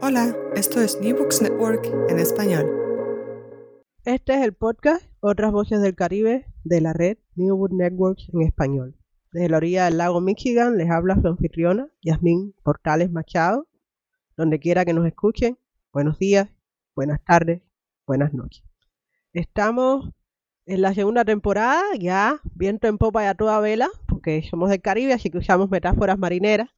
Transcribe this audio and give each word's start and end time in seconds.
Hola, 0.00 0.36
esto 0.54 0.80
es 0.80 1.00
New 1.00 1.16
Books 1.16 1.42
Network 1.42 1.84
en 2.08 2.18
español. 2.18 2.70
Este 4.04 4.34
es 4.34 4.44
el 4.44 4.52
podcast 4.52 5.04
Otras 5.20 5.50
Voces 5.50 5.80
del 5.80 5.96
Caribe 5.96 6.46
de 6.62 6.80
la 6.80 6.92
red 6.92 7.18
New 7.34 7.56
Books 7.56 7.74
Network 7.74 8.18
en 8.32 8.42
español. 8.42 8.96
Desde 9.32 9.48
la 9.48 9.56
orilla 9.56 9.86
del 9.86 9.98
lago 9.98 10.20
Michigan 10.20 10.76
les 10.76 10.90
habla 10.90 11.20
su 11.20 11.26
anfitriona, 11.26 11.88
Yasmín 12.02 12.54
Portales 12.62 13.10
Machado. 13.10 13.66
Donde 14.36 14.60
quiera 14.60 14.84
que 14.84 14.92
nos 14.92 15.06
escuchen, 15.06 15.58
buenos 15.92 16.18
días, 16.18 16.48
buenas 16.94 17.24
tardes, 17.24 17.62
buenas 18.06 18.32
noches. 18.34 18.62
Estamos 19.32 20.10
en 20.66 20.82
la 20.82 20.94
segunda 20.94 21.24
temporada, 21.24 21.82
ya 21.98 22.40
viento 22.54 22.86
en 22.86 22.98
popa 22.98 23.24
y 23.24 23.26
a 23.26 23.34
toda 23.34 23.58
vela, 23.60 23.88
porque 24.06 24.46
somos 24.48 24.70
del 24.70 24.82
Caribe, 24.82 25.12
así 25.12 25.30
que 25.30 25.38
usamos 25.38 25.70
metáforas 25.70 26.18
marineras. 26.18 26.68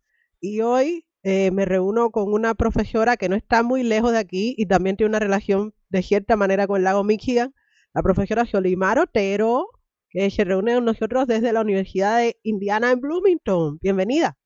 Y 0.41 0.61
hoy 0.61 1.08
eh, 1.23 1.51
me 1.51 1.65
reúno 1.65 2.11
con 2.11 2.33
una 2.33 2.55
profesora 2.55 3.17
que 3.17 3.29
no 3.29 3.37
está 3.37 3.63
muy 3.63 3.83
lejos 3.83 4.13
de 4.13 4.19
aquí 4.19 4.55
y 4.57 4.67
también 4.67 4.97
tiene 4.97 5.11
una 5.11 5.19
relación 5.19 5.75
de 5.89 6.03
cierta 6.03 6.37
manera 6.37 6.67
con 6.67 6.79
el 6.79 6.85
lago 6.85 7.05
Michigan, 7.05 7.55
la 7.95 8.03
profesora 8.03 8.47
Solimar 8.47 8.99
Otero, 8.99 9.69
que 10.11 10.31
se 10.31 10.45
reúne 10.45 10.75
con 10.75 10.85
nosotros 10.85 11.27
desde 11.27 11.53
la 11.53 11.61
Universidad 11.61 12.19
de 12.19 12.39
Indiana 12.43 12.93
en 12.93 13.01
Bloomington. 13.01 13.79
Bienvenida. 13.83 14.37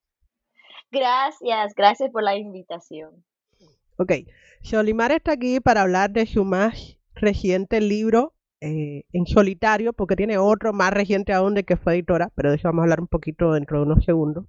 Gracias, 0.90 1.74
gracias 1.74 2.10
por 2.10 2.22
la 2.22 2.36
invitación. 2.36 3.24
Ok, 3.96 4.12
Solimar 4.62 5.12
está 5.12 5.32
aquí 5.32 5.60
para 5.60 5.82
hablar 5.82 6.10
de 6.10 6.26
su 6.26 6.44
más 6.44 6.98
reciente 7.14 7.80
libro, 7.80 8.34
eh, 8.60 9.04
en 9.12 9.26
solitario, 9.26 9.92
porque 9.92 10.16
tiene 10.16 10.38
otro 10.38 10.72
más 10.72 10.92
reciente 10.92 11.32
aún 11.32 11.54
de 11.54 11.64
que 11.64 11.76
fue 11.76 11.94
editora, 11.94 12.30
pero 12.34 12.50
de 12.50 12.56
eso 12.56 12.68
vamos 12.68 12.80
a 12.80 12.84
hablar 12.84 13.00
un 13.00 13.08
poquito 13.08 13.52
dentro 13.52 13.78
de 13.78 13.84
unos 13.84 14.04
segundos. 14.04 14.46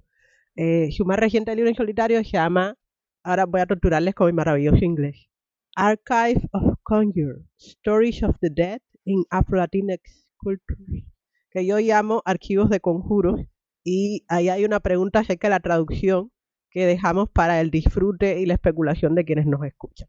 Eh, 0.56 0.90
más 1.06 1.18
reciente 1.18 1.56
libro 1.56 1.70
en 1.70 1.76
solitario 1.76 2.24
se 2.24 2.32
llama, 2.32 2.76
ahora 3.24 3.46
voy 3.46 3.62
a 3.62 3.66
torturarles 3.66 4.14
con 4.14 4.28
mi 4.28 4.34
maravilloso 4.34 4.86
inglés, 4.86 5.28
Archive 5.76 6.48
of 6.52 6.78
Conjure, 6.84 7.42
Stories 7.58 8.22
of 8.22 8.36
the 8.40 8.50
Dead 8.52 8.80
in 9.06 9.24
Afro-Latinx 9.32 10.28
Cultures, 10.38 11.06
que 11.50 11.66
yo 11.66 11.80
llamo 11.80 12.22
Archivos 12.26 12.70
de 12.70 12.80
Conjuros, 12.80 13.42
y 13.84 14.26
ahí 14.28 14.50
hay 14.50 14.64
una 14.64 14.80
pregunta 14.80 15.20
acerca 15.20 15.48
de 15.48 15.56
la 15.56 15.60
traducción 15.60 16.32
que 16.70 16.86
dejamos 16.86 17.30
para 17.30 17.60
el 17.60 17.72
disfrute 17.72 18.40
y 18.40 18.46
la 18.46 18.54
especulación 18.54 19.16
de 19.16 19.26
quienes 19.26 19.48
nos 19.48 19.66
escuchan, 19.66 20.08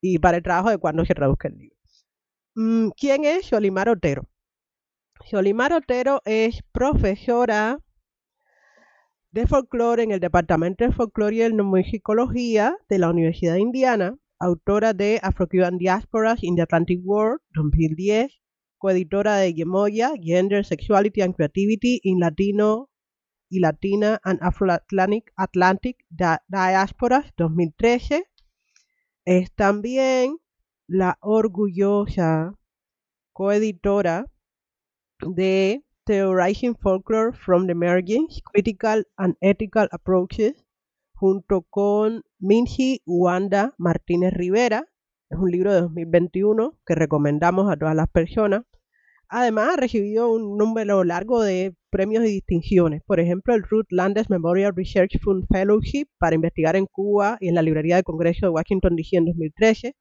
y 0.00 0.20
para 0.20 0.36
el 0.36 0.44
trabajo 0.44 0.70
de 0.70 0.78
cuando 0.78 1.04
se 1.04 1.14
traduzca 1.14 1.48
el 1.48 1.58
libro. 1.58 1.76
Mm, 2.54 2.90
¿Quién 2.96 3.24
es 3.24 3.46
Xolimar 3.46 3.88
Otero? 3.88 4.28
Xolimar 5.28 5.72
Otero 5.72 6.22
es 6.24 6.62
profesora 6.70 7.80
de 9.32 9.46
folclore 9.46 10.02
en 10.02 10.10
el 10.10 10.20
Departamento 10.20 10.84
de 10.84 10.92
Folclore 10.92 11.36
y 11.36 11.42
Etnomusicología 11.42 12.76
de 12.88 12.98
la 12.98 13.10
Universidad 13.10 13.54
de 13.54 13.60
Indiana, 13.60 14.16
autora 14.40 14.92
de 14.92 15.20
Afro-Cuban 15.22 15.78
Diasporas 15.78 16.42
in 16.42 16.56
the 16.56 16.62
Atlantic 16.62 17.00
World 17.04 17.40
2010, 17.54 18.40
coeditora 18.78 19.36
de 19.36 19.54
Yemoya, 19.54 20.12
Gender, 20.20 20.64
Sexuality 20.64 21.20
and 21.20 21.36
Creativity 21.36 22.00
in 22.02 22.18
Latino 22.18 22.90
y 23.48 23.60
Latina 23.60 24.20
and 24.24 24.40
Afro-Atlantic 24.42 25.32
Atlantic 25.36 25.98
Diasporas 26.08 27.32
2013. 27.36 28.24
Es 29.24 29.52
también 29.52 30.38
la 30.88 31.18
orgullosa 31.20 32.54
coeditora 33.32 34.26
de 35.20 35.84
Theorizing 36.10 36.74
Folklore 36.74 37.32
from 37.32 37.66
the 37.68 37.72
Emergence, 37.72 38.40
Critical 38.42 39.04
and 39.16 39.36
Ethical 39.40 39.86
Approaches, 39.92 40.64
junto 41.14 41.62
con 41.70 42.24
Minji 42.40 43.00
Wanda 43.06 43.74
Martínez 43.78 44.32
Rivera. 44.34 44.88
Es 45.30 45.38
un 45.38 45.52
libro 45.52 45.72
de 45.72 45.82
2021 45.82 46.76
que 46.84 46.96
recomendamos 46.96 47.70
a 47.70 47.76
todas 47.76 47.94
las 47.94 48.08
personas. 48.08 48.64
Además, 49.28 49.74
ha 49.74 49.76
recibido 49.76 50.32
un 50.32 50.58
número 50.58 51.04
largo 51.04 51.44
de 51.44 51.76
premios 51.90 52.24
y 52.24 52.32
distinciones. 52.32 53.02
Por 53.06 53.20
ejemplo, 53.20 53.54
el 53.54 53.62
Ruth 53.62 53.86
Landes 53.90 54.28
Memorial 54.30 54.74
Research 54.74 55.16
Fund 55.22 55.46
Fellowship 55.48 56.08
para 56.18 56.34
investigar 56.34 56.74
en 56.74 56.86
Cuba 56.86 57.38
y 57.38 57.46
en 57.46 57.54
la 57.54 57.62
Librería 57.62 57.94
de 57.94 58.02
Congreso 58.02 58.46
de 58.46 58.50
Washington 58.50 58.96
DC 58.96 59.16
en 59.16 59.26
2013 59.26 59.94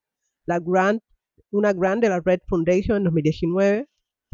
la 0.47 0.59
grant, 0.59 1.03
una 1.51 1.71
grant 1.71 2.01
de 2.01 2.09
la 2.09 2.19
Red 2.19 2.39
Foundation 2.47 2.97
en 2.97 3.03
2019. 3.03 3.87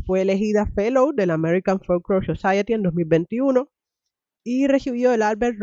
Fue 0.06 0.22
elegida 0.22 0.68
Fellow 0.76 1.14
de 1.14 1.26
la 1.26 1.36
American 1.36 1.80
Folklore 1.80 2.26
Society 2.26 2.74
en 2.74 2.84
2021 2.84 3.70
y 4.44 4.68
recibió 4.68 5.14
el 5.14 5.22
Albert 5.22 5.58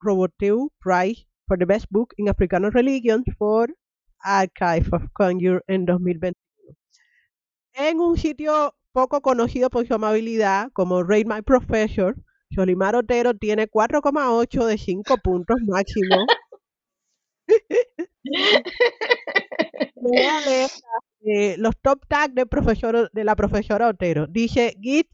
Roboteu 0.00 0.70
Prize 0.80 1.26
for 1.46 1.58
the 1.58 1.64
Best 1.64 1.86
Book 1.90 2.14
in 2.16 2.28
African 2.28 2.70
Religions 2.70 3.24
for 3.38 3.74
Archive 4.20 4.88
of 4.92 5.02
Conjure 5.12 5.60
en 5.66 5.84
2021. 5.84 6.34
En 7.74 8.00
un 8.00 8.16
sitio 8.16 8.74
poco 8.92 9.22
conocido 9.22 9.70
por 9.70 9.86
su 9.86 9.94
amabilidad, 9.94 10.70
como 10.72 11.02
Rate 11.02 11.24
My 11.24 11.42
Professor, 11.42 12.14
Solimar 12.54 12.94
Otero 12.94 13.34
tiene 13.34 13.68
4,8 13.68 14.66
de 14.66 14.78
5 14.78 15.16
puntos 15.18 15.56
máximo. 15.66 16.26
Eh, 21.24 21.56
los 21.58 21.76
top 21.80 22.04
tags 22.08 22.34
de, 22.34 22.46
profesor, 22.46 23.10
de 23.12 23.24
la 23.24 23.36
profesora 23.36 23.88
Otero. 23.88 24.26
Dice, 24.26 24.76
give, 24.80 25.08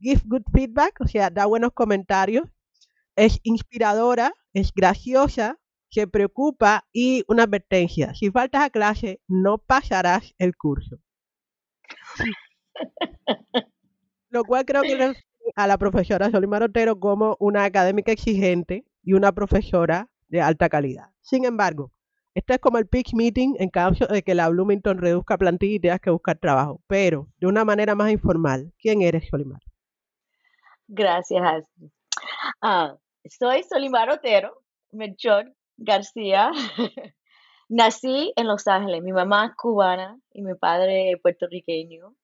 give 0.00 0.20
good 0.26 0.42
feedback, 0.52 1.00
o 1.00 1.06
sea, 1.08 1.30
da 1.30 1.46
buenos 1.46 1.72
comentarios, 1.72 2.46
es 3.16 3.40
inspiradora, 3.42 4.34
es 4.52 4.72
graciosa, 4.74 5.58
se 5.90 6.06
preocupa 6.06 6.86
y 6.92 7.24
una 7.26 7.44
advertencia. 7.44 8.14
Si 8.14 8.30
faltas 8.30 8.62
a 8.62 8.70
clase, 8.70 9.20
no 9.26 9.58
pasarás 9.58 10.34
el 10.38 10.54
curso. 10.56 10.98
Lo 14.30 14.44
cual 14.44 14.66
creo 14.66 14.82
que 14.82 15.14
a 15.56 15.66
la 15.66 15.78
profesora 15.78 16.30
Solimar 16.30 16.62
Otero 16.62 17.00
como 17.00 17.36
una 17.40 17.64
académica 17.64 18.12
exigente 18.12 18.84
y 19.02 19.14
una 19.14 19.32
profesora 19.32 20.10
de 20.28 20.42
alta 20.42 20.68
calidad. 20.68 21.10
Sin 21.22 21.46
embargo, 21.46 21.92
esto 22.38 22.54
es 22.54 22.60
como 22.60 22.78
el 22.78 22.86
pitch 22.86 23.14
meeting 23.14 23.56
en 23.58 23.68
caso 23.68 24.06
de 24.06 24.22
que 24.22 24.34
la 24.34 24.48
Bloomington 24.48 24.98
reduzca 24.98 25.36
plantilla 25.36 25.74
y 25.74 25.80
tengas 25.80 26.00
que 26.00 26.10
buscar 26.10 26.38
trabajo, 26.38 26.80
pero 26.86 27.26
de 27.38 27.48
una 27.48 27.64
manera 27.64 27.96
más 27.96 28.12
informal. 28.12 28.72
¿Quién 28.78 29.02
eres, 29.02 29.28
Solimar? 29.28 29.60
Gracias. 30.86 31.64
Ah, 32.62 32.96
soy 33.24 33.64
Solimar 33.64 34.10
Otero, 34.10 34.62
Melchor 34.92 35.52
García. 35.76 36.52
Nací 37.68 38.32
en 38.36 38.46
Los 38.46 38.68
Ángeles. 38.68 39.02
Mi 39.02 39.12
mamá 39.12 39.46
es 39.46 39.56
cubana 39.56 40.16
y 40.32 40.42
mi 40.42 40.54
padre 40.54 41.18
puertorriqueño. 41.20 42.14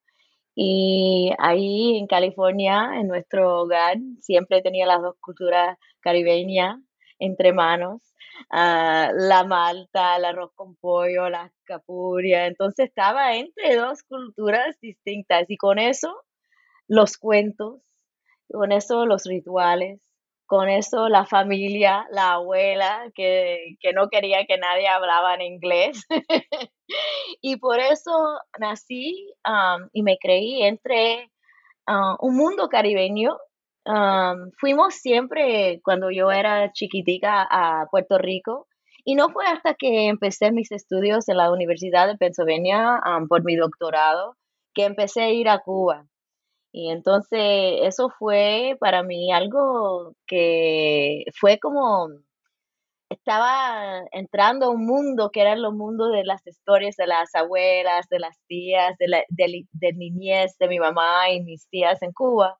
Y 0.54 1.32
ahí 1.38 1.98
en 1.98 2.06
California, 2.06 2.92
en 3.00 3.08
nuestro 3.08 3.62
hogar, 3.62 3.96
siempre 4.20 4.62
tenía 4.62 4.86
las 4.86 5.02
dos 5.02 5.16
culturas 5.20 5.76
caribeñas 6.00 6.78
entre 7.18 7.52
manos. 7.52 8.13
Ah, 8.50 9.10
la 9.14 9.44
malta, 9.44 10.16
el 10.16 10.24
arroz 10.24 10.52
con 10.54 10.76
pollo, 10.76 11.28
la 11.28 11.52
capuria. 11.64 12.46
Entonces 12.46 12.88
estaba 12.88 13.36
entre 13.36 13.76
dos 13.76 14.02
culturas 14.02 14.78
distintas 14.80 15.50
y 15.50 15.56
con 15.56 15.78
eso 15.78 16.14
los 16.88 17.16
cuentos, 17.16 17.80
con 18.50 18.72
eso 18.72 19.06
los 19.06 19.24
rituales, 19.24 20.00
con 20.46 20.68
eso 20.68 21.08
la 21.08 21.26
familia, 21.26 22.06
la 22.10 22.34
abuela 22.34 23.10
que, 23.14 23.76
no 23.94 24.08
quería 24.08 24.46
que 24.46 24.58
nadie 24.58 24.88
hablaba 24.88 25.34
en 25.34 25.42
inglés. 25.42 26.06
y 27.42 27.56
por 27.56 27.80
eso 27.80 28.38
nací 28.58 29.32
y 29.92 30.02
me 30.02 30.18
creí 30.18 30.62
entre 30.62 31.30
ah, 31.86 32.16
un 32.20 32.36
mundo 32.36 32.68
caribeño 32.68 33.36
fuimos 34.58 34.94
siempre, 34.94 35.80
cuando 35.84 36.10
yo 36.10 36.30
era 36.30 36.72
chiquitica, 36.72 37.46
a 37.50 37.86
Puerto 37.90 38.18
Rico. 38.18 38.66
Y 39.04 39.16
no 39.16 39.28
fue 39.30 39.44
hasta 39.46 39.74
que 39.74 40.08
empecé 40.08 40.50
mis 40.50 40.72
estudios 40.72 41.28
en 41.28 41.36
la 41.36 41.52
Universidad 41.52 42.06
de 42.08 42.16
Pennsylvania 42.16 43.00
por 43.28 43.44
mi 43.44 43.56
doctorado 43.56 44.36
que 44.74 44.84
empecé 44.84 45.22
a 45.22 45.30
ir 45.30 45.48
a 45.48 45.60
Cuba. 45.60 46.06
Y 46.72 46.90
entonces 46.90 47.80
eso 47.82 48.10
fue 48.18 48.76
para 48.80 49.02
mí 49.02 49.32
algo 49.32 50.14
que 50.26 51.24
fue 51.38 51.58
como 51.60 52.08
estaba 53.10 54.02
entrando 54.12 54.66
a 54.66 54.70
un 54.70 54.84
mundo 54.86 55.30
que 55.30 55.42
era 55.42 55.52
el 55.52 55.70
mundo 55.72 56.08
de 56.08 56.24
las 56.24 56.46
historias 56.46 56.96
de 56.96 57.06
las 57.06 57.34
abuelas, 57.34 58.08
de 58.08 58.18
las 58.18 58.36
tías, 58.48 58.96
de, 58.98 59.08
la, 59.08 59.24
de 59.28 59.92
niñez 59.92 60.56
de 60.58 60.68
mi 60.68 60.78
mamá 60.78 61.30
y 61.30 61.42
mis 61.42 61.68
tías 61.68 62.02
en 62.02 62.12
Cuba. 62.12 62.58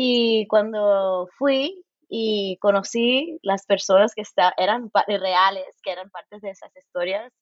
Y 0.00 0.46
cuando 0.46 1.28
fui 1.38 1.84
y 2.08 2.56
conocí 2.60 3.38
las 3.42 3.66
personas 3.66 4.14
que 4.14 4.22
está, 4.22 4.54
eran 4.56 4.90
reales, 5.08 5.66
que 5.82 5.90
eran 5.90 6.08
partes 6.10 6.40
de 6.40 6.50
esas 6.50 6.70
historias, 6.76 7.32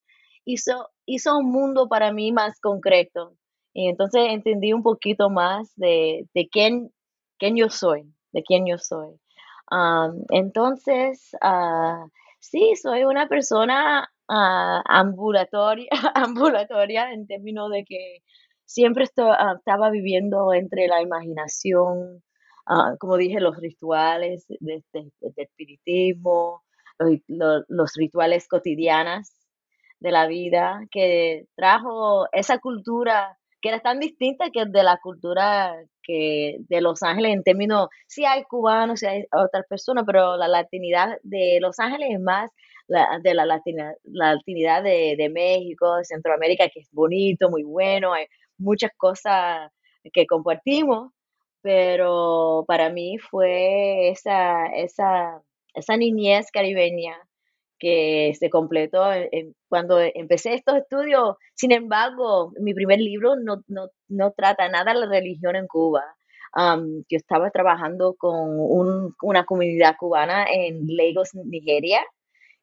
hizo, 0.47 0.89
hizo 1.05 1.37
un 1.37 1.51
mundo 1.51 1.87
para 1.89 2.13
mí 2.13 2.33
más 2.33 2.59
concreto. 2.61 3.37
Y 3.75 3.89
entonces 3.89 4.23
entendí 4.31 4.73
un 4.73 4.83
poquito 4.83 5.29
más 5.29 5.71
de, 5.77 6.27
de 6.35 6.49
quién, 6.49 6.91
quién 7.39 7.57
yo 7.57 7.69
soy, 7.69 8.05
de 8.33 8.43
quién 8.43 8.67
yo 8.67 8.79
soy. 8.79 9.21
entonces, 10.31 11.37
uh, 11.43 12.09
Sí, 12.51 12.77
soy 12.77 13.05
una 13.05 13.27
persona 13.29 14.09
ah, 14.29 14.83
ambulatoria, 14.87 15.89
ambulatoria 16.15 17.13
en 17.13 17.27
términos 17.27 17.71
de 17.71 17.85
que 17.85 18.23
siempre 18.65 19.07
ah, 19.19 19.55
estaba 19.59 19.91
viviendo 19.91 20.53
entre 20.55 20.87
la 20.87 21.03
imaginación, 21.03 22.23
ah, 22.67 22.95
como 22.99 23.17
dije, 23.17 23.41
los 23.41 23.57
rituales 23.59 24.47
de, 24.49 24.83
de- 24.93 25.11
de 25.21 25.43
espiritismo, 25.43 26.63
los, 26.99 27.19
lo- 27.29 27.65
los 27.69 27.93
rituales 27.97 28.49
cotidianos 28.49 29.31
de 30.01 30.11
la 30.13 30.27
vida, 30.27 30.81
que 30.91 31.47
trajo 31.57 32.27
esa 32.33 32.59
cultura 32.59 33.39
que 33.63 33.71
era 33.71 33.81
tan 33.81 33.99
distinta 34.01 34.51
que 34.53 34.65
de 34.67 34.83
la 34.83 34.99
cultura 35.03 35.75
que 36.03 36.57
de 36.69 36.81
Los 36.83 37.03
Ángeles 37.03 37.33
en 37.33 37.43
términos, 37.43 37.89
sí 38.07 38.25
hay 38.27 38.45
cubanos, 38.45 39.01
sí 39.01 39.07
hay 39.07 39.25
otras 39.33 39.65
personas, 39.69 40.05
pero 40.07 40.37
la 40.37 40.47
latinidad 40.49 41.17
de 41.23 41.59
Los 41.61 41.79
Ángeles 41.81 42.11
es 42.13 42.21
más 42.21 42.51
la, 42.87 43.19
de 43.23 43.35
la 43.35 43.47
latina, 43.47 43.95
latinidad 44.05 44.83
de, 44.83 45.15
de 45.17 45.29
México, 45.31 45.97
de 45.97 46.05
Centroamérica, 46.05 46.69
que 46.69 46.81
es 46.81 46.89
bonito, 46.93 47.49
muy 47.51 47.63
bueno, 47.65 48.13
hay 48.13 48.27
muchas 48.59 48.91
cosas 48.97 49.71
que 50.13 50.27
compartimos, 50.27 51.13
pero 51.67 52.65
para 52.69 52.91
mí 52.91 53.19
fue 53.19 54.11
esa, 54.11 54.67
esa, 54.69 55.43
esa 55.75 55.97
niñez 55.97 56.47
caribeña 56.53 57.17
que 57.79 58.35
se 58.39 58.51
completó 58.51 59.03
cuando 59.69 59.99
empecé 60.01 60.55
estos 60.55 60.77
estudios. 60.79 61.37
Sin 61.55 61.73
embargo, 61.73 62.53
mi 62.61 62.73
primer 62.73 63.01
libro 63.01 63.35
no, 63.37 63.63
no, 63.67 63.89
no 64.09 64.31
trata 64.33 64.69
nada 64.69 64.95
de 64.95 65.01
la 65.01 65.07
religión 65.09 65.57
en 65.57 65.67
Cuba. 65.67 66.05
Am, 66.53 67.03
yo 67.11 67.17
estaba 67.19 67.51
trabajando 67.51 68.15
con 68.17 68.37
un- 68.61 69.15
una 69.23 69.45
comunidad 69.45 69.97
cubana 69.99 70.47
en 70.51 70.87
Lagos, 70.97 71.31
Nigeria, 71.35 72.01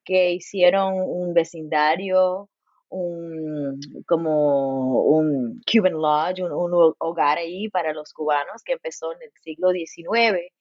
que 0.05 0.31
hicieron 0.33 0.95
un 0.97 1.33
vecindario, 1.33 2.50
un, 2.94 3.80
como 4.07 5.01
un 5.04 5.62
Cuban 5.72 5.94
Lodge, 5.94 6.42
un, 6.44 6.51
un 6.51 6.94
hogar 7.00 7.38
ahí 7.40 7.69
para 7.69 7.94
los 7.94 8.13
cubanos 8.13 8.62
que 8.63 8.74
empezó 8.74 9.12
en 9.13 9.24
el 9.24 9.31
siglo 9.42 9.72
XIX. 9.72 10.51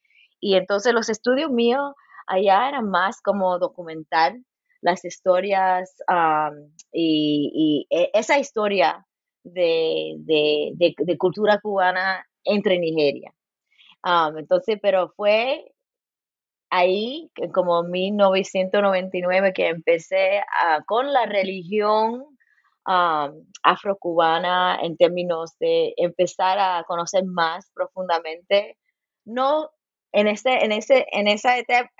Y 0.40 0.54
entonces 0.54 0.92
los 0.92 1.08
estudios 1.08 1.50
míos 1.50 1.92
allá 2.26 2.68
eran 2.68 2.88
más 2.88 3.20
como 3.20 3.58
documentar 3.58 4.34
las 4.80 5.04
historias 5.04 5.94
am, 6.08 6.54
y, 6.92 7.86
y 7.90 7.96
e- 7.96 8.10
esa 8.14 8.38
historia 8.38 9.06
de, 9.44 10.16
de, 10.18 10.94
de, 10.98 11.18
cultura 11.18 11.60
cubana 11.60 12.26
entre 12.44 12.78
Nigeria. 12.78 13.32
Am, 14.02 14.38
entonces, 14.38 14.78
pero 14.82 15.12
fue 15.16 15.72
ahí, 16.72 17.30
como 17.54 17.84
1999, 17.84 19.52
que 19.54 19.68
empecé 19.68 20.40
a- 20.40 20.82
con 20.86 21.12
la 21.12 21.26
religión 21.26 22.26
am, 22.86 23.34
afrocubana 23.62 24.78
en 24.82 24.96
términos 24.96 25.56
de 25.60 25.94
empezar 25.98 26.58
a 26.60 26.84
conocer 26.84 27.24
más 27.24 27.70
profundamente, 27.74 28.78
no 29.24 29.70
en 30.12 30.28
ese, 30.28 30.64
en 30.64 30.72
ese, 30.72 31.06
en 31.12 31.28
esa 31.28 31.58
etapa, 31.58 31.90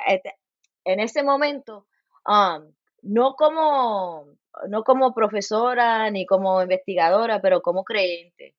en 0.85 1.01
ese 1.01 1.23
momento, 1.23 1.87
am, 2.25 2.73
no 3.03 3.35
como, 3.35 4.27
no 4.69 4.85
como 4.85 5.15
profesora 5.15 6.11
ni 6.11 6.27
como 6.27 6.63
investigadora, 6.63 7.41
pero 7.41 7.63
como 7.63 7.85
creyente. 7.85 8.55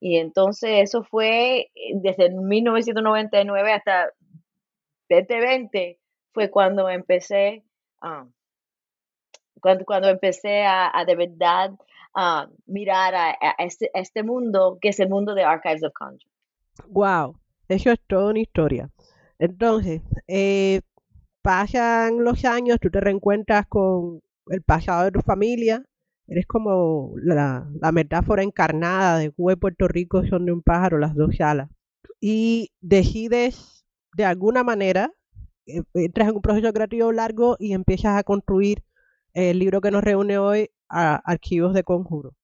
Y 0.00 0.18
entonces 0.18 0.82
eso 0.82 1.04
fue 1.04 1.70
eh, 1.74 1.92
desde 1.96 2.30
1999 2.30 3.72
hasta 3.74 4.10
2020 5.14 5.98
fue 6.32 6.50
cuando 6.50 6.88
empecé, 6.88 7.64
ah, 8.00 8.26
cuando, 9.60 10.08
empecé 10.08 10.64
a, 10.64 11.04
de 11.06 11.14
verdad 11.14 11.72
ah, 12.14 12.48
mirar 12.66 13.36
este, 13.58 13.90
a 13.94 14.00
este 14.00 14.22
mundo 14.22 14.78
que 14.80 14.88
es 14.88 15.00
el 15.00 15.08
mundo 15.08 15.34
de 15.34 15.44
Archives 15.44 15.84
of 15.84 15.92
Conjure. 15.92 16.24
Wow, 16.88 17.38
eso 17.68 17.90
es 17.90 18.00
toda 18.06 18.30
una 18.30 18.40
historia. 18.40 18.90
Entonces, 19.38 20.02
eh, 20.28 20.80
pasan 21.42 22.24
los 22.24 22.44
años, 22.44 22.78
tú 22.80 22.90
te 22.90 23.00
reencuentras 23.00 23.66
con 23.66 24.20
el 24.46 24.62
pasado 24.62 25.04
de 25.04 25.12
tu 25.12 25.20
familia, 25.20 25.84
eres 26.26 26.46
como 26.46 27.12
la, 27.16 27.68
la 27.80 27.92
metáfora 27.92 28.42
encarnada 28.42 29.18
de 29.18 29.26
y 29.36 29.56
Puerto 29.56 29.88
Rico 29.88 30.24
son 30.26 30.46
de 30.46 30.52
un 30.52 30.62
pájaro 30.62 30.98
las 30.98 31.14
dos 31.14 31.40
alas. 31.40 31.68
Y 32.20 32.70
decides, 32.80 33.81
de 34.14 34.24
alguna 34.24 34.62
manera, 34.64 35.12
eh, 35.66 35.82
entras 35.94 36.28
en 36.28 36.36
un 36.36 36.42
proceso 36.42 36.72
creativo 36.72 37.12
largo 37.12 37.56
y 37.58 37.72
empiezas 37.72 38.16
a 38.16 38.22
construir 38.22 38.84
el 39.34 39.58
libro 39.58 39.80
que 39.80 39.90
nos 39.90 40.04
reúne 40.04 40.38
hoy, 40.38 40.70
a 40.88 41.16
Archivos 41.24 41.72
de 41.72 41.84
Conjuro. 41.84 42.34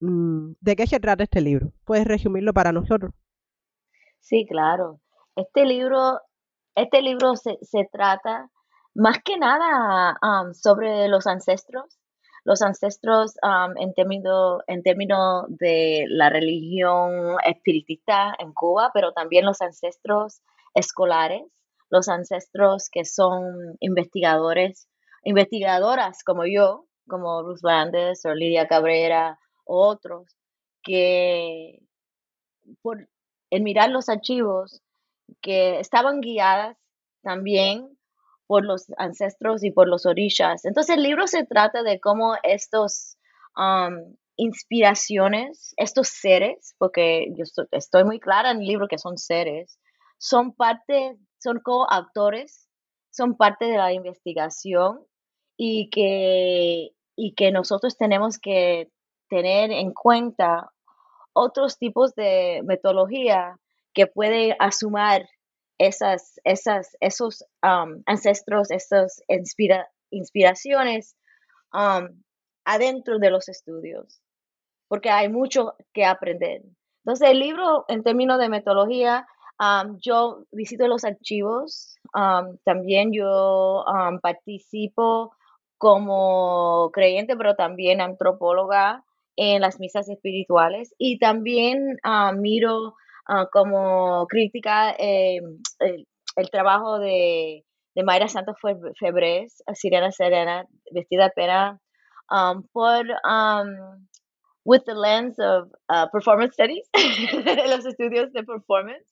Mm, 0.00 0.52
¿De 0.60 0.76
qué 0.76 0.86
se 0.86 1.00
trata 1.00 1.24
este 1.24 1.42
libro? 1.42 1.72
¿Puedes 1.84 2.06
resumirlo 2.06 2.54
para 2.54 2.72
nosotros? 2.72 3.12
Sí, 4.20 4.46
claro. 4.48 5.00
Este 5.36 5.66
libro, 5.66 6.20
este 6.74 7.02
libro 7.02 7.36
se, 7.36 7.58
se 7.60 7.88
trata 7.92 8.50
más 8.94 9.18
que 9.22 9.36
nada 9.36 10.16
am, 10.22 10.54
sobre 10.54 11.08
los 11.08 11.26
ancestros, 11.26 11.98
los 12.44 12.62
ancestros 12.62 13.34
am, 13.42 13.76
en 13.76 13.92
términos 13.92 14.62
en 14.66 14.82
términos 14.82 15.44
de 15.48 16.04
la 16.08 16.30
religión 16.30 17.36
espiritista 17.44 18.34
en 18.38 18.52
Cuba, 18.52 18.90
pero 18.94 19.12
también 19.12 19.44
los 19.44 19.60
ancestros 19.60 20.42
escolares, 20.74 21.44
los 21.90 22.08
ancestros 22.08 22.88
que 22.90 23.04
son 23.04 23.76
investigadores, 23.80 24.88
investigadoras 25.22 26.22
como 26.24 26.44
yo, 26.46 26.86
como 27.08 27.42
Ruth 27.42 27.62
Landes 27.62 28.24
o 28.24 28.34
Lidia 28.34 28.66
Cabrera 28.66 29.38
o 29.64 29.86
otros, 29.86 30.36
que 30.82 31.80
por 32.82 33.08
en 33.50 33.62
mirar 33.62 33.90
los 33.90 34.08
archivos 34.08 34.82
que 35.40 35.78
estaban 35.78 36.20
guiadas 36.20 36.76
también 37.22 37.96
por 38.46 38.64
los 38.64 38.86
ancestros 38.98 39.64
y 39.64 39.70
por 39.70 39.88
los 39.88 40.06
orishas. 40.06 40.64
Entonces 40.64 40.96
el 40.96 41.02
libro 41.02 41.26
se 41.26 41.44
trata 41.44 41.82
de 41.82 42.00
cómo 42.00 42.34
estos 42.42 43.16
um, 43.56 44.16
inspiraciones, 44.36 45.72
estos 45.76 46.08
seres, 46.08 46.74
porque 46.78 47.28
yo 47.36 47.44
estoy 47.70 48.04
muy 48.04 48.20
clara 48.20 48.50
en 48.50 48.60
el 48.60 48.66
libro 48.66 48.88
que 48.88 48.98
son 48.98 49.16
seres, 49.16 49.78
son 50.24 50.54
parte, 50.54 51.18
son 51.38 51.60
coautores, 51.60 52.66
son 53.10 53.36
parte 53.36 53.66
de 53.66 53.76
la 53.76 53.92
investigación 53.92 55.04
y 55.54 55.90
que, 55.90 56.92
y 57.14 57.34
que 57.34 57.52
nosotros 57.52 57.98
tenemos 57.98 58.38
que 58.38 58.90
tener 59.28 59.70
en 59.70 59.92
cuenta 59.92 60.72
otros 61.34 61.76
tipos 61.76 62.14
de 62.14 62.62
metodología 62.64 63.58
que 63.92 64.06
puede 64.06 64.56
asumir 64.60 65.28
esas, 65.76 66.40
esas, 66.44 66.96
esos 67.00 67.44
um, 67.62 68.02
ancestros, 68.06 68.70
esas 68.70 69.22
inspira- 69.28 69.90
inspiraciones 70.10 71.16
um, 71.74 72.22
adentro 72.64 73.18
de 73.18 73.30
los 73.30 73.50
estudios, 73.50 74.22
porque 74.88 75.10
hay 75.10 75.28
mucho 75.28 75.74
que 75.92 76.06
aprender. 76.06 76.62
Entonces, 77.04 77.28
el 77.28 77.40
libro, 77.40 77.84
en 77.88 78.02
términos 78.02 78.38
de 78.38 78.48
metodología, 78.48 79.26
um, 79.58 79.98
yo 80.00 80.44
visito 80.52 80.86
los 80.88 81.04
archivos, 81.04 81.96
um, 82.14 82.56
también 82.64 83.12
yo 83.12 83.84
um, 83.84 84.18
participo 84.20 85.32
como 85.78 86.90
creyente, 86.92 87.36
pero 87.36 87.54
también 87.56 88.00
antropóloga 88.00 89.04
en 89.36 89.60
las 89.60 89.80
misas 89.80 90.08
espirituales. 90.08 90.94
Y 90.98 91.18
también 91.18 91.98
ah, 92.02 92.32
miro 92.32 92.94
ah, 93.26 93.48
como 93.52 94.26
crítica 94.28 94.94
eh, 94.98 95.40
el, 95.80 96.50
trabajo 96.50 96.98
de, 96.98 97.64
de 97.94 98.02
Mayra 98.02 98.28
Santos 98.28 98.56
Fe- 98.60 98.94
Febres, 98.98 99.62
Sirena 99.74 100.10
Serena, 100.12 100.66
vestida 100.90 101.30
pena, 101.30 101.80
por 102.72 103.06
with 104.64 104.82
the 104.86 104.94
lens 104.94 105.38
of 105.38 105.70
uh, 105.90 106.06
performance 106.08 106.54
studies, 106.54 106.88
los 106.94 107.84
estudios 107.84 108.32
de 108.32 108.42
performance, 108.42 109.04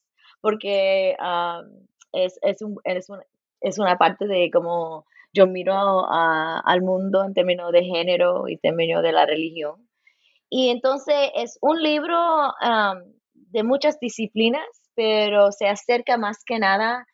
porque 0.42 1.16
um, 1.20 1.86
es, 2.12 2.38
es, 2.42 2.60
un, 2.62 2.76
es, 2.84 3.08
un- 3.08 3.22
es 3.62 3.78
una 3.78 3.96
parte 3.96 4.26
de 4.26 4.50
cómo 4.52 5.06
yo 5.32 5.46
miro 5.46 5.74
a- 5.74 6.60
al 6.60 6.82
mundo 6.82 7.24
en 7.24 7.32
términos 7.34 7.72
de 7.72 7.84
género 7.84 8.48
y 8.48 8.58
términos 8.58 9.02
de 9.02 9.12
la 9.12 9.24
religión. 9.26 9.88
Y 10.50 10.68
entonces 10.68 11.30
es 11.34 11.58
un 11.62 11.82
libro 11.82 12.18
am, 12.60 13.02
de 13.32 13.62
muchas 13.62 13.98
disciplinas, 14.00 14.66
pero 14.94 15.50
se 15.52 15.68
acerca 15.68 16.18
más 16.18 16.44
que 16.44 16.58
nada 16.58 17.06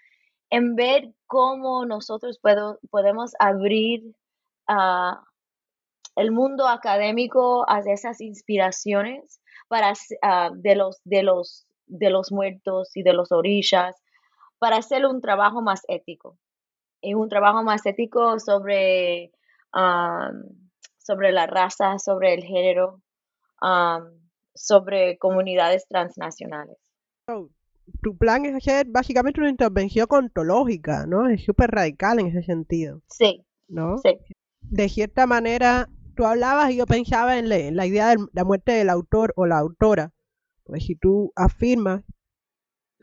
en 0.50 0.74
ver 0.74 1.10
cómo 1.28 1.84
nosotros 1.86 2.40
puedo- 2.42 2.80
podemos 2.90 3.32
abrir 3.38 4.02
ah, 4.66 5.22
el 6.16 6.32
mundo 6.32 6.66
académico 6.66 7.64
hacia 7.68 7.94
esas 7.94 8.20
inspiraciones 8.20 9.40
para, 9.68 9.92
ah, 10.22 10.50
de, 10.56 10.74
los, 10.74 11.00
de, 11.04 11.22
los, 11.22 11.67
de 11.88 12.10
los 12.10 12.32
muertos 12.32 12.96
y 12.96 13.02
de 13.02 13.12
los 13.12 13.32
orillas, 13.32 13.96
para 14.58 14.76
hacer 14.76 15.06
un 15.06 15.20
trabajo 15.20 15.62
más 15.62 15.82
ético. 15.88 16.38
es 17.00 17.14
un 17.14 17.28
trabajo 17.28 17.62
más 17.62 17.86
ético 17.86 18.38
sobre, 18.40 19.32
sobre 20.98 21.32
la 21.32 21.46
raza, 21.46 21.98
sobre 21.98 22.34
el 22.34 22.42
género, 22.42 23.00
sobre 24.54 25.18
comunidades 25.18 25.86
transnacionales. 25.88 26.76
tu 28.02 28.16
plan 28.16 28.44
es 28.46 28.56
hacer 28.56 28.86
básicamente 28.88 29.40
una 29.40 29.50
intervención 29.50 30.06
ontológica, 30.10 31.06
¿no? 31.06 31.28
Es 31.28 31.44
súper 31.44 31.70
radical 31.70 32.18
en 32.18 32.26
ese 32.28 32.42
sentido. 32.42 33.00
Sí. 33.08 33.44
¿No? 33.68 33.98
Sí. 33.98 34.18
De 34.60 34.88
cierta 34.88 35.26
manera, 35.26 35.88
tú 36.18 36.26
hablabas 36.26 36.70
y 36.72 36.76
yo 36.76 36.86
pensaba 36.86 37.38
en, 37.38 37.48
la 37.48 37.86
idea 37.86 38.08
de 38.08 38.16
la 38.32 38.44
muerte 38.44 38.72
del 38.72 38.90
autor 38.90 39.32
o 39.36 39.46
la 39.46 39.58
autora. 39.58 40.12
Si 40.78 40.96
tú 40.96 41.32
afirmas, 41.34 42.04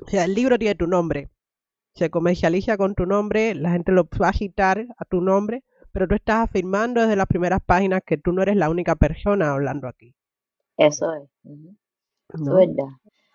o 0.01 0.07
sea, 0.07 0.25
el 0.25 0.35
libro 0.35 0.59
tiene 0.59 0.75
tu 0.75 0.87
nombre, 0.87 1.31
se 1.95 2.09
comercializa 2.09 2.77
con 2.77 2.93
tu 2.93 3.05
nombre, 3.05 3.55
la 3.55 3.71
gente 3.71 3.91
lo 3.91 4.07
va 4.21 4.29
a 4.29 4.33
citar 4.33 4.85
a 4.97 5.05
tu 5.05 5.21
nombre, 5.21 5.63
pero 5.91 6.07
tú 6.07 6.15
estás 6.15 6.43
afirmando 6.43 7.01
desde 7.01 7.15
las 7.15 7.27
primeras 7.27 7.61
páginas 7.65 8.01
que 8.05 8.17
tú 8.17 8.33
no 8.33 8.41
eres 8.41 8.57
la 8.57 8.69
única 8.69 8.95
persona 8.95 9.53
hablando 9.53 9.87
aquí. 9.87 10.13
Eso 10.77 11.05
es. 11.13 11.29
¿No? 11.43 12.59
Es 12.59 12.67
verdad. 12.67 12.89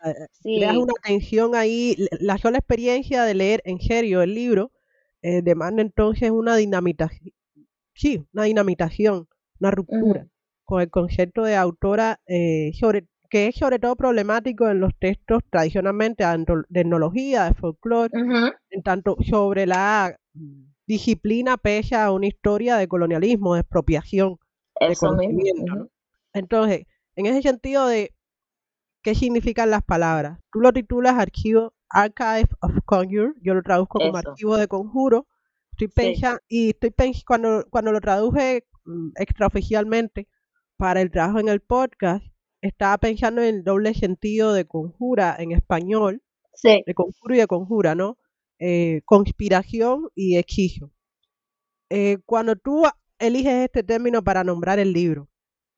Eh, 0.05 0.11
eh, 0.11 0.27
sí. 0.31 0.65
una 0.65 0.93
tensión 1.03 1.55
ahí. 1.55 1.97
La 2.21 2.39
sola 2.39 2.59
experiencia 2.59 3.25
de 3.25 3.35
leer 3.35 3.63
en 3.65 3.81
serio 3.81 4.23
el 4.23 4.35
libro 4.35 4.73
eh, 5.23 5.43
demanda 5.43 5.83
entonces 5.83 6.31
una 6.31 6.57
dinamitación, 6.57 7.33
sí, 7.95 8.27
una 8.33 8.45
dinamitación, 8.45 9.29
una 9.59 9.71
ruptura 9.71 10.27
con 10.65 10.81
el 10.81 10.91
concepto 10.91 11.43
de 11.43 11.57
autora 11.57 12.21
sobre 12.79 13.07
que 13.31 13.47
es 13.47 13.55
sobre 13.55 13.79
todo 13.79 13.95
problemático 13.95 14.69
en 14.69 14.81
los 14.81 14.93
textos 14.99 15.43
tradicionalmente 15.51 16.25
de 16.25 16.81
etnología, 16.81 17.45
de 17.45 17.55
folclore, 17.55 18.11
en 18.71 18.83
tanto 18.83 19.17
sobre 19.23 19.67
la 19.67 20.19
disciplina 20.87 21.57
pese 21.57 21.95
a 21.95 22.11
una 22.11 22.27
historia 22.27 22.77
de 22.77 22.89
colonialismo, 22.89 23.55
de 23.55 23.61
expropiación 23.61 24.37
de 24.81 24.97
conocimiento. 24.97 25.91
Entonces, 26.33 26.87
en 27.15 27.27
ese 27.27 27.43
sentido 27.43 27.87
de 27.87 28.13
qué 29.03 29.15
significan 29.15 29.71
las 29.71 29.85
palabras, 29.85 30.41
tú 30.51 30.61
lo 30.61 30.73
titulas 30.73 31.15
archivo 31.17 31.73
Archive 31.89 32.49
of 32.61 32.73
Conjure, 32.85 33.35
yo 33.43 33.55
lo 33.55 33.63
traduzco 33.63 33.99
como 34.01 34.17
archivo 34.17 34.57
de 34.57 34.67
conjuro, 34.67 35.27
estoy 35.73 35.89
pensando, 35.89 36.41
y 36.49 36.71
estoy 36.71 36.91
pensando, 36.91 37.25
cuando, 37.27 37.67
cuando 37.71 37.93
lo 37.93 38.01
traduje 38.01 38.65
mm, 38.85 39.11
extraoficialmente 39.17 40.29
para 40.77 41.01
el 41.01 41.11
trabajo 41.11 41.39
en 41.39 41.49
el 41.49 41.61
podcast, 41.61 42.25
estaba 42.61 42.99
pensando 42.99 43.43
en 43.43 43.57
el 43.57 43.65
doble 43.65 43.95
sentido 43.95 44.53
de 44.53 44.67
conjura 44.67 45.37
en 45.39 45.53
español, 45.53 46.23
de 46.63 46.95
conjuro 46.95 47.35
y 47.35 47.39
de 47.39 47.47
conjura, 47.47 47.95
¿no? 47.95 48.19
Eh, 48.59 49.01
conspiración 49.07 50.11
y 50.15 50.37
hechizo. 50.37 50.91
Eh, 51.89 52.19
cuando 52.27 52.57
tú 52.57 52.85
eliges 53.19 53.65
este 53.65 53.83
término 53.83 54.23
para 54.23 54.45
nombrar 54.45 54.79
el 54.79 54.93
libro, 54.93 55.29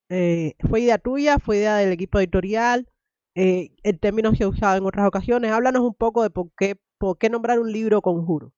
eh, 0.09 0.55
¿fue 0.69 0.81
idea 0.81 0.99
tuya? 0.99 1.39
¿Fue 1.39 1.59
idea 1.59 1.77
del 1.77 1.93
equipo 1.93 2.19
editorial? 2.19 2.89
el 3.35 3.99
término 3.99 4.35
se 4.35 4.45
ha 4.45 4.49
usado 4.49 4.77
en 4.77 4.85
otras 4.85 5.07
ocasiones. 5.07 5.53
Háblanos 5.53 5.81
un 5.81 5.95
poco 5.95 6.23
de 6.23 6.29
por 6.29 6.51
qué, 6.59 6.77
por 6.99 7.17
qué 7.17 7.31
nombrar 7.31 7.59
un 7.61 7.73
libro 7.73 8.03
conjuro. 8.03 8.53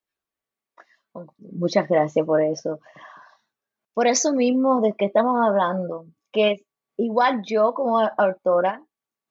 Muchas 1.38 1.88
gracias 1.88 2.26
por 2.26 2.42
eso. 2.42 2.80
Por 3.92 4.08
eso 4.08 4.32
mismo 4.32 4.80
de 4.80 4.92
que 4.94 5.04
estamos 5.04 5.36
hablando, 5.46 6.06
que 6.32 6.66
igual 6.96 7.42
yo 7.44 7.74
como 7.74 7.98
autora, 8.16 8.82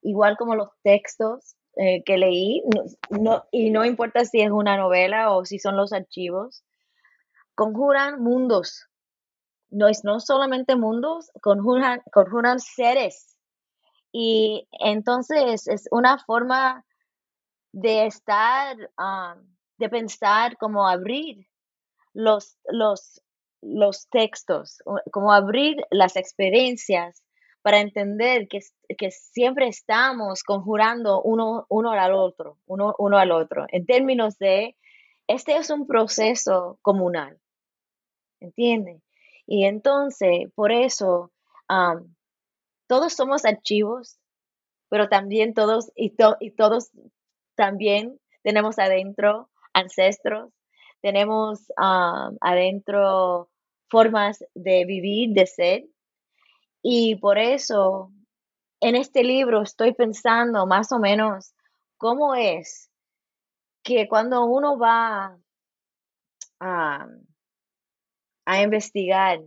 igual 0.02 0.38
como 0.38 0.56
los 0.56 0.70
textos 0.84 1.56
eh, 1.76 2.04
que 2.04 2.18
leí, 2.18 2.64
no, 3.10 3.46
y 3.52 3.72
no 3.72 3.86
importa 3.86 4.26
si 4.26 4.42
es 4.42 4.52
una 4.52 4.78
novela 4.78 5.32
o 5.32 5.46
si 5.46 5.60
son 5.60 5.76
los 5.76 5.94
archivos, 5.94 6.64
conjuran 7.56 8.22
mundos. 8.22 8.88
No 9.70 9.88
es 9.88 10.04
no 10.04 10.20
solamente 10.20 10.76
mundos, 10.76 11.32
conjuran, 11.42 12.02
conjuran 12.12 12.60
seres. 12.60 13.36
Y 14.12 14.68
entonces 14.74 15.68
es 15.68 15.88
una 15.90 16.20
forma 16.20 16.86
de 17.72 18.06
estar, 18.06 18.78
ah, 18.98 19.36
de 19.80 19.90
pensar 19.90 20.58
como 20.58 20.88
abrir 20.88 21.48
los, 22.14 22.60
los, 22.66 23.24
los 23.62 24.08
textos, 24.10 24.84
como 25.12 25.34
abrir 25.34 25.78
las 25.90 26.16
experiencias 26.16 27.24
para 27.64 27.80
entender 27.80 28.48
que, 28.50 28.60
que 28.98 29.10
siempre 29.10 29.68
estamos 29.68 30.44
conjurando 30.44 31.22
uno, 31.22 31.66
uno 31.70 31.92
al 31.92 32.14
otro, 32.14 32.60
uno, 32.66 32.94
uno 33.00 33.18
al 33.18 33.32
otro, 33.32 33.66
en 33.70 33.86
términos 33.86 34.38
de, 34.38 34.76
este 35.28 35.56
es 35.56 35.70
un 35.70 35.88
proceso 35.88 36.78
comunal, 36.82 37.40
¿entiende? 38.42 39.02
Y 39.48 39.64
entonces, 39.64 40.52
por 40.56 40.74
eso, 40.74 41.32
todos 42.88 43.14
somos 43.14 43.46
archivos, 43.46 44.20
pero 44.90 45.08
también 45.08 45.54
todos, 45.54 45.90
y, 45.96 46.14
y 46.42 46.52
todos 46.52 46.92
también 47.56 48.20
tenemos 48.44 48.78
adentro 48.78 49.50
ancestros, 49.74 50.52
tenemos 51.02 51.72
adentro 51.78 53.50
formas 53.90 54.44
de 54.54 54.84
vivir, 54.86 55.30
de 55.30 55.46
ser, 55.46 55.84
y 56.84 57.16
por 57.16 57.38
eso 57.40 58.12
en 58.82 58.96
este 58.96 59.24
libro 59.24 59.62
estoy 59.62 59.94
pensando 59.94 60.68
más 60.68 60.92
o 60.92 61.00
menos 61.00 61.56
cómo 61.98 62.36
es 62.36 62.92
que 63.82 64.08
cuando 64.10 64.46
uno 64.46 64.78
va 64.78 65.38
a, 66.60 67.08
a 68.46 68.62
investigar, 68.62 69.40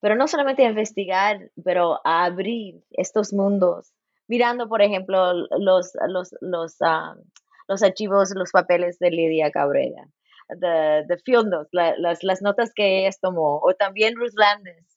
pero 0.00 0.16
no 0.16 0.26
solamente 0.26 0.64
a 0.64 0.70
investigar, 0.70 1.50
pero 1.62 2.00
a 2.04 2.24
abrir 2.24 2.82
estos 2.92 3.34
mundos, 3.34 3.92
mirando, 4.26 4.68
por 4.68 4.80
ejemplo, 4.80 5.34
los, 5.58 5.92
los, 6.08 6.34
los, 6.40 6.76
ah, 6.80 7.14
los 7.68 7.82
archivos, 7.82 8.32
los 8.34 8.52
papeles 8.52 8.98
de 8.98 9.10
Lidia 9.10 9.50
Cabrera, 9.50 10.08
de, 10.48 11.04
de 11.06 11.66
las, 11.72 12.22
las 12.22 12.42
notas 12.42 12.72
que 12.74 13.00
ella 13.00 13.14
tomó, 13.20 13.60
o 13.62 13.74
también 13.74 14.16
Ruth 14.16 14.34
Landes, 14.36 14.95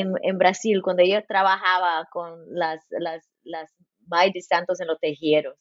en, 0.00 0.38
Brasil, 0.38 0.80
cuando 0.82 1.04
yo 1.04 1.24
trabajaba 1.26 2.08
con 2.10 2.44
las, 2.54 2.84
las, 2.90 3.28
las 3.44 3.70
de 4.32 4.40
Santos 4.40 4.80
en 4.80 4.88
los 4.88 4.98
tejeros, 4.98 5.56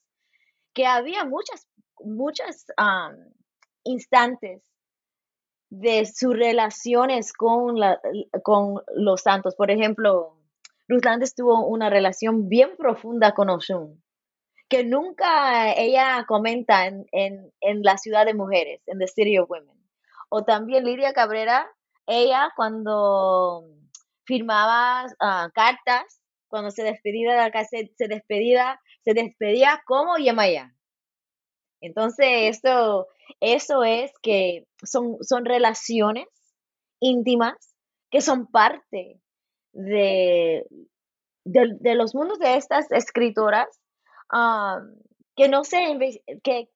que 0.74 0.86
había 0.86 1.26
muchas, 1.26 1.68
muchas 2.00 2.66
instantes 3.84 4.64
de 5.70 6.06
sus 6.06 6.36
relaciones 6.36 7.34
con, 7.34 7.80
la, 7.80 8.00
con 8.44 8.82
los 8.96 9.22
santos. 9.22 9.56
Por 9.56 9.72
ejemplo, 9.72 10.38
Ruth 10.88 11.06
Landes 11.06 11.36
tuvo 11.36 11.66
una 11.66 11.90
relación 11.90 12.50
bien 12.50 12.76
profunda 12.78 13.34
con 13.34 13.50
Oshun, 13.50 14.04
que 14.70 14.84
nunca 14.84 15.74
ella 15.74 16.26
comenta 16.28 16.88
en, 16.88 17.06
en, 17.12 17.52
en, 17.62 17.84
la 17.84 17.98
ciudad 17.98 18.26
de 18.26 18.34
mujeres, 18.34 18.82
en 18.88 19.00
The 19.00 19.08
City 19.08 19.38
of 19.38 19.50
Women. 19.50 19.78
O 20.30 20.44
también 20.44 20.86
Lidia 20.86 21.14
Cabrera, 21.14 21.70
ella 22.06 22.52
cuando 22.56 23.66
firmaba 24.32 25.08
ah, 25.20 25.50
cartas 25.54 26.22
cuando 26.48 26.72
se 26.72 26.84
despedía 26.84 27.32
de 27.32 27.38
la 27.38 27.52
casa, 27.52 27.78
se 27.98 28.08
despedía, 28.08 28.80
se 29.04 29.14
despedía 29.14 29.82
como 29.86 30.18
Yamaya. 30.18 30.74
Entonces, 31.82 32.56
esto, 32.56 33.08
eso 33.42 33.84
es 33.84 34.12
que 34.22 34.66
son, 34.84 35.18
son 35.22 35.44
relaciones 35.44 36.28
íntimas 37.02 37.76
que 38.10 38.22
son 38.22 38.48
parte 38.48 39.20
de, 39.74 40.66
de, 41.44 41.96
los 41.96 42.16
mundos 42.16 42.40
de 42.40 42.56
estas 42.56 42.90
escritoras 42.92 43.68
que 45.36 45.50
no 45.50 45.64
sé, 45.66 45.98
que, 46.44 46.70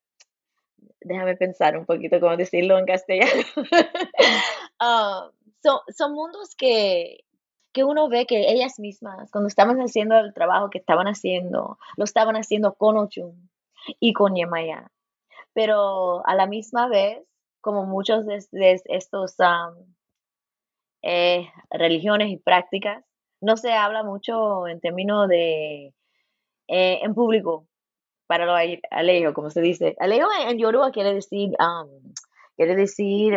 déjame 1.01 1.37
pensar 1.37 1.77
un 1.77 1.85
poquito 1.85 2.19
cómo 2.19 2.35
decirlo 2.35 2.77
en 2.77 2.85
castellano. 2.85 3.43
Ah, 4.77 5.31
son, 5.63 5.79
son 5.95 6.11
mundos 6.11 6.53
que, 6.57 7.23
que 7.75 7.83
uno 7.83 8.07
ve 8.07 8.25
que 8.25 8.49
ellas 8.49 8.79
mismas, 8.79 9.29
cuando 9.31 9.49
estaban 9.49 9.81
haciendo 9.81 10.17
el 10.17 10.33
trabajo 10.33 10.69
que 10.69 10.77
estaban 10.77 11.07
haciendo, 11.07 11.77
lo 11.97 12.05
estaban 12.05 12.37
haciendo 12.37 12.73
con 12.75 12.97
Ochun 12.97 13.51
y 13.99 14.13
con 14.13 14.33
Yemaya. 14.33 14.89
Pero 15.51 16.25
a 16.25 16.35
la 16.35 16.47
misma 16.47 16.87
vez, 16.87 17.19
como 17.59 17.85
muchos 17.85 18.25
de, 18.25 18.81
estos 18.85 19.35
eh, 21.01 21.49
religiones 21.69 22.29
y 22.29 22.37
prácticas, 22.37 23.03
no 23.41 23.57
se 23.57 23.73
habla 23.73 24.03
mucho 24.03 24.69
en 24.69 24.79
términos 24.79 25.27
de 25.27 25.93
eh, 26.69 26.99
en 27.03 27.13
público 27.13 27.67
para 28.25 28.45
lo 28.45 28.55
alejo, 28.89 29.33
como 29.33 29.49
se 29.49 29.59
dice. 29.59 29.97
Alejo 29.99 30.29
en 30.47 30.57
Yoruba 30.57 30.91
quiere 30.91 31.13
decir 31.13 31.51
quiere 32.55 32.75
decir 32.75 33.33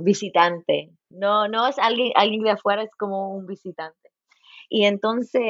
visitante. 0.00 0.90
No, 1.10 1.48
no 1.48 1.66
es 1.66 1.78
alguien, 1.78 2.12
alguien 2.14 2.42
de 2.42 2.50
afuera, 2.50 2.82
es 2.82 2.94
como 2.96 3.34
un 3.34 3.46
visitante. 3.46 4.10
Y 4.68 4.84
entonces, 4.86 5.42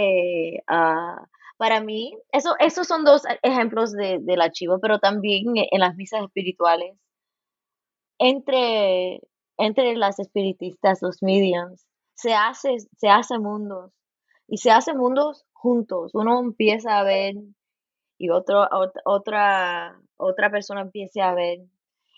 ah, 0.68 1.26
para 1.56 1.80
mí, 1.80 2.16
eso, 2.32 2.56
esos 2.58 2.88
son 2.88 3.04
dos 3.04 3.22
ejemplos 3.42 3.92
de, 3.92 4.18
del 4.20 4.40
archivo, 4.40 4.80
pero 4.80 4.98
también 4.98 5.44
en 5.54 5.80
las 5.80 5.94
misas 5.94 6.24
espirituales, 6.24 6.96
entre, 8.18 9.20
entre 9.58 9.96
las 9.96 10.18
espiritistas, 10.18 11.02
los 11.02 11.22
mediums, 11.22 11.86
se 12.14 12.34
hace, 12.34 12.76
se 12.96 13.08
hace 13.08 13.38
mundos 13.38 13.92
y 14.48 14.58
se 14.58 14.70
hace 14.70 14.94
mundos 14.94 15.44
juntos. 15.52 16.10
Uno 16.14 16.40
empieza 16.40 16.98
a 16.98 17.04
ver 17.04 17.34
y 18.18 18.30
otro, 18.30 18.68
otra, 19.04 20.00
otra 20.16 20.50
persona 20.50 20.82
empieza 20.82 21.28
a 21.28 21.34
ver. 21.34 21.58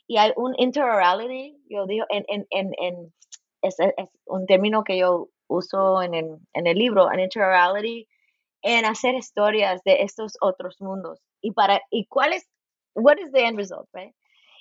Y 0.07 0.19
hay 0.19 0.33
un 0.37 0.55
interorality, 0.59 1.57
yo 1.69 1.87
digo, 1.87 2.07
en, 2.11 2.25
en, 2.29 2.47
en, 2.51 2.73
en 2.79 3.15
es, 3.63 3.77
un 4.27 4.47
término 4.47 4.85
que 4.85 4.99
yo 4.99 5.29
uso 5.49 6.03
en 6.03 6.15
el, 6.15 6.39
en 6.53 6.67
el 6.67 6.79
libro, 6.79 7.11
en 7.11 7.21
interorality, 7.21 8.09
en 8.63 8.85
hacer 8.85 9.15
historias 9.15 9.83
de 9.85 10.03
estos 10.03 10.37
otros 10.41 10.81
mundos. 10.81 11.21
Y 11.41 11.53
para, 11.53 11.81
y 11.91 12.07
cuál 12.07 12.33
es, 12.33 12.49
what 12.95 13.19
is 13.19 13.33
the 13.33 13.45
end 13.45 13.59
result, 13.59 13.89
right? 13.93 14.15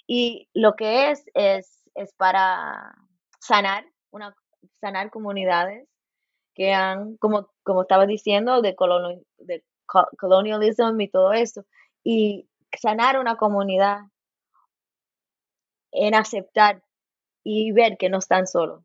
Y 0.08 0.50
lo 0.54 0.76
que 0.76 1.12
es, 1.12 1.26
es, 1.34 1.82
es 1.96 2.14
para 2.14 2.96
sanar, 3.40 3.86
una, 4.12 4.36
sanar 4.82 5.10
comunidades 5.10 5.88
que 6.54 6.74
han, 6.74 7.18
como, 7.18 7.50
como 7.64 7.84
estaba 7.84 8.06
diciendo, 8.06 8.62
de, 8.62 8.76
de 9.38 9.64
colonialismo 10.18 11.00
y 11.00 11.10
todo 11.10 11.34
esto, 11.34 11.66
y 12.04 12.48
sanar 12.78 13.20
una 13.20 13.38
comunidad 13.38 14.02
en 15.94 16.16
aceptar 16.16 16.82
y 17.44 17.72
ver 17.72 17.98
que 17.98 18.10
no 18.10 18.18
están 18.18 18.48
solos, 18.48 18.84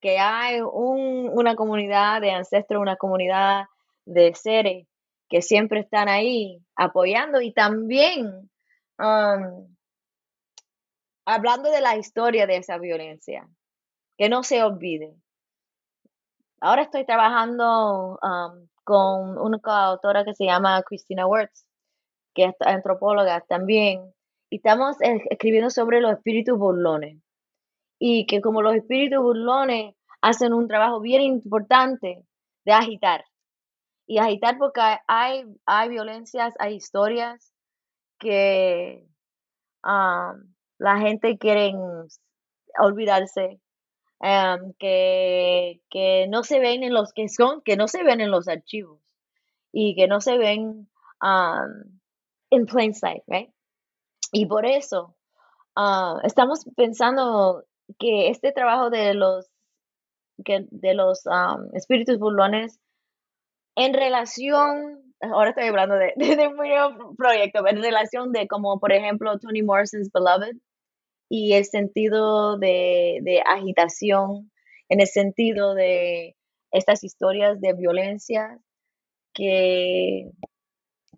que 0.00 0.18
hay 0.18 0.60
un, 0.60 1.30
una 1.32 1.54
comunidad 1.56 2.20
de 2.20 2.30
ancestros, 2.30 2.80
una 2.80 2.96
comunidad 2.96 3.66
de 4.04 4.34
seres 4.34 4.86
que 5.28 5.42
siempre 5.42 5.80
están 5.80 6.08
ahí 6.08 6.64
apoyando. 6.74 7.40
Y 7.40 7.52
también 7.52 8.50
um, 8.98 9.76
hablando 11.26 11.70
de 11.70 11.80
la 11.80 11.96
historia 11.96 12.46
de 12.46 12.56
esa 12.56 12.78
violencia, 12.78 13.46
que 14.16 14.28
no 14.28 14.42
se 14.42 14.62
olvide. 14.62 15.14
Ahora 16.60 16.82
estoy 16.82 17.04
trabajando 17.04 18.18
um, 18.22 18.68
con 18.84 19.38
una 19.38 19.60
autora 19.64 20.24
que 20.24 20.34
se 20.34 20.46
llama 20.46 20.82
Christina 20.82 21.26
Wertz, 21.26 21.66
que 22.34 22.44
es 22.44 22.54
antropóloga 22.60 23.42
también, 23.42 24.12
y 24.50 24.56
estamos 24.56 24.96
escribiendo 25.00 25.70
sobre 25.70 26.00
los 26.00 26.12
espíritus 26.12 26.58
burlones. 26.58 27.20
Y 27.98 28.26
que 28.26 28.40
como 28.40 28.62
los 28.62 28.74
espíritus 28.74 29.22
burlones 29.22 29.94
hacen 30.20 30.52
un 30.52 30.68
trabajo 30.68 31.00
bien 31.00 31.22
importante 31.22 32.24
de 32.64 32.72
agitar. 32.72 33.24
Y 34.06 34.18
agitar 34.18 34.56
porque 34.58 34.80
hay, 35.06 35.44
hay 35.66 35.88
violencias, 35.88 36.54
hay 36.58 36.76
historias 36.76 37.52
que 38.18 39.06
um, 39.84 40.54
la 40.78 40.98
gente 40.98 41.38
quiere 41.38 41.74
olvidarse, 42.78 43.60
em, 44.20 44.72
que, 44.78 45.80
que, 45.90 46.26
no 46.28 46.42
se 46.42 46.58
ven 46.58 46.82
en 46.82 46.94
los 46.94 47.12
que 47.12 47.28
son, 47.28 47.60
que 47.62 47.76
no 47.76 47.86
se 47.86 48.02
ven 48.02 48.20
en 48.20 48.30
los 48.30 48.48
archivos 48.48 49.00
y 49.72 49.94
que 49.94 50.08
no 50.08 50.20
se 50.20 50.38
ven 50.38 50.88
um, 51.22 52.00
en 52.50 52.66
plain 52.66 52.94
sight, 52.94 53.22
right? 53.26 53.50
Y 54.32 54.46
por 54.46 54.66
eso 54.66 55.16
uh, 55.76 56.18
estamos 56.24 56.64
pensando 56.76 57.64
que 57.98 58.28
este 58.28 58.52
trabajo 58.52 58.90
de 58.90 59.14
los 59.14 59.48
de 60.36 60.94
los 60.94 61.24
espíritus 61.72 62.16
burlones 62.20 62.78
en 63.74 63.92
relación 63.92 65.08
ahora 65.20 65.50
estoy 65.50 65.64
hablando 65.64 65.96
de, 65.96 66.12
de, 66.16 66.48
un 66.48 67.16
proyecto, 67.16 67.66
en 67.66 67.82
relación 67.82 68.32
de 68.32 68.46
como, 68.46 68.78
por 68.78 68.92
ejemplo, 68.92 69.38
Toni 69.38 69.62
Morrison's 69.62 70.10
Beloved, 70.12 70.56
y 71.28 71.54
el 71.54 71.64
sentido 71.64 72.58
de, 72.58 73.42
agitación, 73.46 74.50
en 74.88 75.00
el 75.00 75.06
sentido 75.06 75.74
de 75.74 76.36
estas 76.70 77.04
historias 77.04 77.60
de 77.60 77.74
violencia 77.74 78.58
que, 79.34 80.30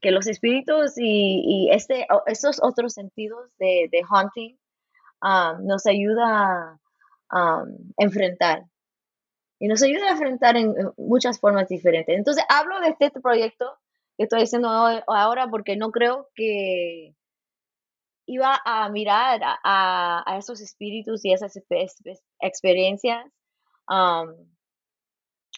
que 0.00 0.10
los 0.10 0.26
espíritus 0.26 0.96
y, 0.96 1.42
y 1.44 1.70
este, 1.70 2.06
estos 2.26 2.60
otros 2.62 2.94
sentidos 2.94 3.54
de, 3.58 3.88
de 3.90 4.02
haunting 4.08 4.58
um, 5.22 5.66
nos 5.66 5.86
ayuda 5.86 6.80
a 7.30 7.62
um, 7.62 7.92
enfrentar. 7.98 8.64
Y 9.58 9.68
nos 9.68 9.82
ayuda 9.82 10.08
a 10.08 10.12
enfrentar 10.12 10.56
en, 10.56 10.74
muchas 10.96 11.38
formas 11.38 11.68
diferentes. 11.68 12.16
Entonces, 12.16 12.44
hablo 12.48 12.80
de 12.80 12.88
este 12.98 13.20
proyecto 13.20 13.78
que 14.16 14.24
estoy 14.24 14.42
haciendo 14.42 14.68
ahora 14.68 15.48
porque 15.48 15.76
no 15.76 15.90
creo 15.90 16.28
que 16.34 17.14
iba 18.26 18.58
a 18.64 18.88
mirar 18.88 19.40
a, 19.42 20.36
esos 20.38 20.60
espíritus 20.60 21.24
y 21.24 21.32
esas 21.32 21.58
experiencias, 22.40 23.26
um, 23.88 24.34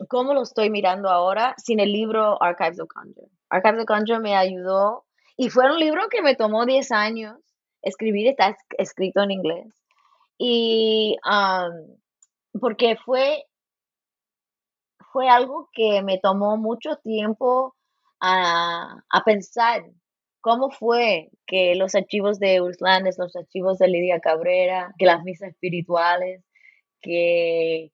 como 0.08 0.32
lo 0.32 0.42
estoy 0.42 0.70
mirando 0.70 1.10
ahora 1.10 1.54
sin 1.58 1.80
el 1.80 1.92
libro 1.92 2.42
Archives 2.42 2.80
of 2.80 2.88
Conjure. 2.88 3.30
Archives 3.52 3.84
of 3.88 4.20
me 4.20 4.36
ayudó 4.36 5.04
y 5.36 5.50
fue 5.50 5.70
un 5.70 5.78
libro 5.78 6.08
que 6.10 6.22
me 6.22 6.36
tomó 6.36 6.66
10 6.66 6.90
años 6.92 7.36
escribir, 7.82 8.28
está 8.28 8.56
escrito 8.78 9.22
en 9.22 9.30
inglés. 9.32 9.66
Y 10.38 11.16
porque 12.60 12.96
fue, 12.96 13.44
fue 15.12 15.28
algo 15.28 15.68
que 15.72 16.02
me 16.02 16.18
tomó 16.18 16.56
mucho 16.56 16.96
tiempo 16.96 17.74
a, 18.20 19.02
a 19.10 19.24
pensar 19.24 19.84
¿Cómo 20.42 20.70
fue 20.70 21.30
que 21.46 21.76
los 21.76 21.94
archivos 21.94 22.40
de 22.40 22.60
Urslandes, 22.60 23.16
los 23.16 23.36
archivos 23.36 23.78
de 23.78 23.86
Lidia 23.86 24.18
Cabrera, 24.18 24.92
que 24.98 25.06
las 25.06 25.22
misas 25.22 25.50
espirituales, 25.50 26.42
que, 27.00 27.92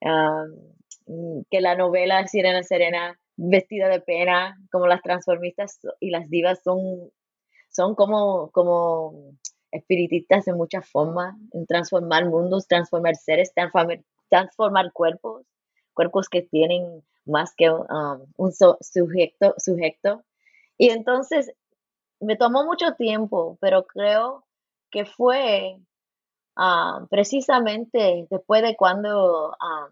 que 0.00 1.60
la 1.60 1.74
novela 1.76 2.26
Sirena 2.28 2.62
Serena, 2.62 3.20
vestida 3.36 3.88
de 3.88 4.00
pena, 4.00 4.58
como 4.70 4.86
las 4.86 5.02
transformistas 5.02 5.80
y 6.00 6.10
las 6.10 6.28
divas 6.28 6.60
son, 6.62 7.10
son 7.70 7.94
como, 7.94 8.50
como 8.50 9.36
espiritistas 9.70 10.46
en 10.48 10.56
muchas 10.56 10.88
formas, 10.88 11.34
en 11.52 11.66
transformar 11.66 12.26
mundos, 12.26 12.68
transformar 12.68 13.16
seres, 13.16 13.52
transformar, 13.54 14.00
transformar 14.28 14.92
cuerpos, 14.92 15.46
cuerpos 15.94 16.28
que 16.28 16.42
tienen 16.42 17.02
más 17.24 17.54
que 17.56 17.70
um, 17.70 18.26
un 18.36 18.52
sujeto, 18.52 19.54
sujeto. 19.58 20.22
Y 20.76 20.90
entonces 20.90 21.52
me 22.20 22.36
tomó 22.36 22.64
mucho 22.64 22.94
tiempo, 22.94 23.58
pero 23.60 23.86
creo 23.86 24.44
que 24.90 25.04
fue 25.04 25.78
ah, 26.56 27.06
precisamente 27.10 28.26
después 28.30 28.62
de 28.62 28.76
cuando 28.76 29.56
ah, 29.60 29.88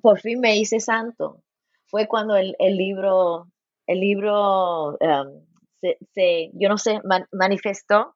por 0.00 0.20
fin 0.20 0.40
me 0.40 0.56
hice 0.56 0.80
santo. 0.80 1.42
Fue 1.88 2.06
cuando 2.06 2.36
el, 2.36 2.54
libro, 2.58 3.48
el 3.86 4.00
libro 4.00 4.90
um, 4.90 5.46
se, 5.80 6.50
yo 6.54 6.68
no 6.68 6.78
sé, 6.78 7.00
manifestó 7.32 8.14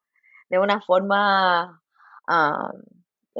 de 0.48 0.58
una 0.58 0.80
forma 0.82 1.80
ah, 2.28 2.70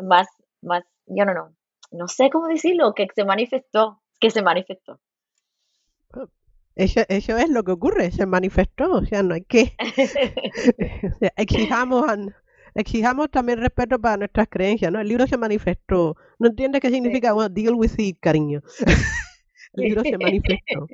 más, 0.03 0.29
más, 0.63 0.85
yo 1.07 1.25
no, 1.25 1.35
no, 1.35 1.55
no 1.91 2.09
sé 2.09 2.31
cómo 2.31 2.49
decirlo, 2.49 2.95
que 2.95 3.07
se 3.15 3.25
manifestó, 3.25 4.03
que 4.19 4.31
se 4.31 4.43
manifestó. 4.43 4.99
Eso, 6.75 7.03
eso 7.09 7.37
es 7.37 7.51
lo 7.51 7.65
que 7.65 7.73
ocurre, 7.73 8.11
se 8.13 8.25
manifestó, 8.25 8.93
o 8.93 9.05
sea, 9.05 9.23
no 9.23 9.35
hay 9.35 9.45
que... 9.45 9.77
exijamos, 11.37 12.07
exijamos 12.75 13.31
también 13.31 13.61
respeto 13.61 13.99
para 14.01 14.17
nuestras 14.17 14.49
creencias, 14.49 14.91
¿no? 14.91 15.01
El 15.01 15.09
libro 15.09 15.27
se 15.27 15.37
manifestó. 15.37 16.17
¿No 16.39 16.49
entiendes 16.49 16.81
qué 16.81 16.91
significa? 16.91 17.35
Bueno, 17.35 17.51
deal 17.51 17.75
with 17.75 17.93
it, 17.99 18.19
cariño. 18.21 18.63
El 19.75 19.85
libro 19.85 20.03
se 20.03 20.19
manifestó. 20.19 20.87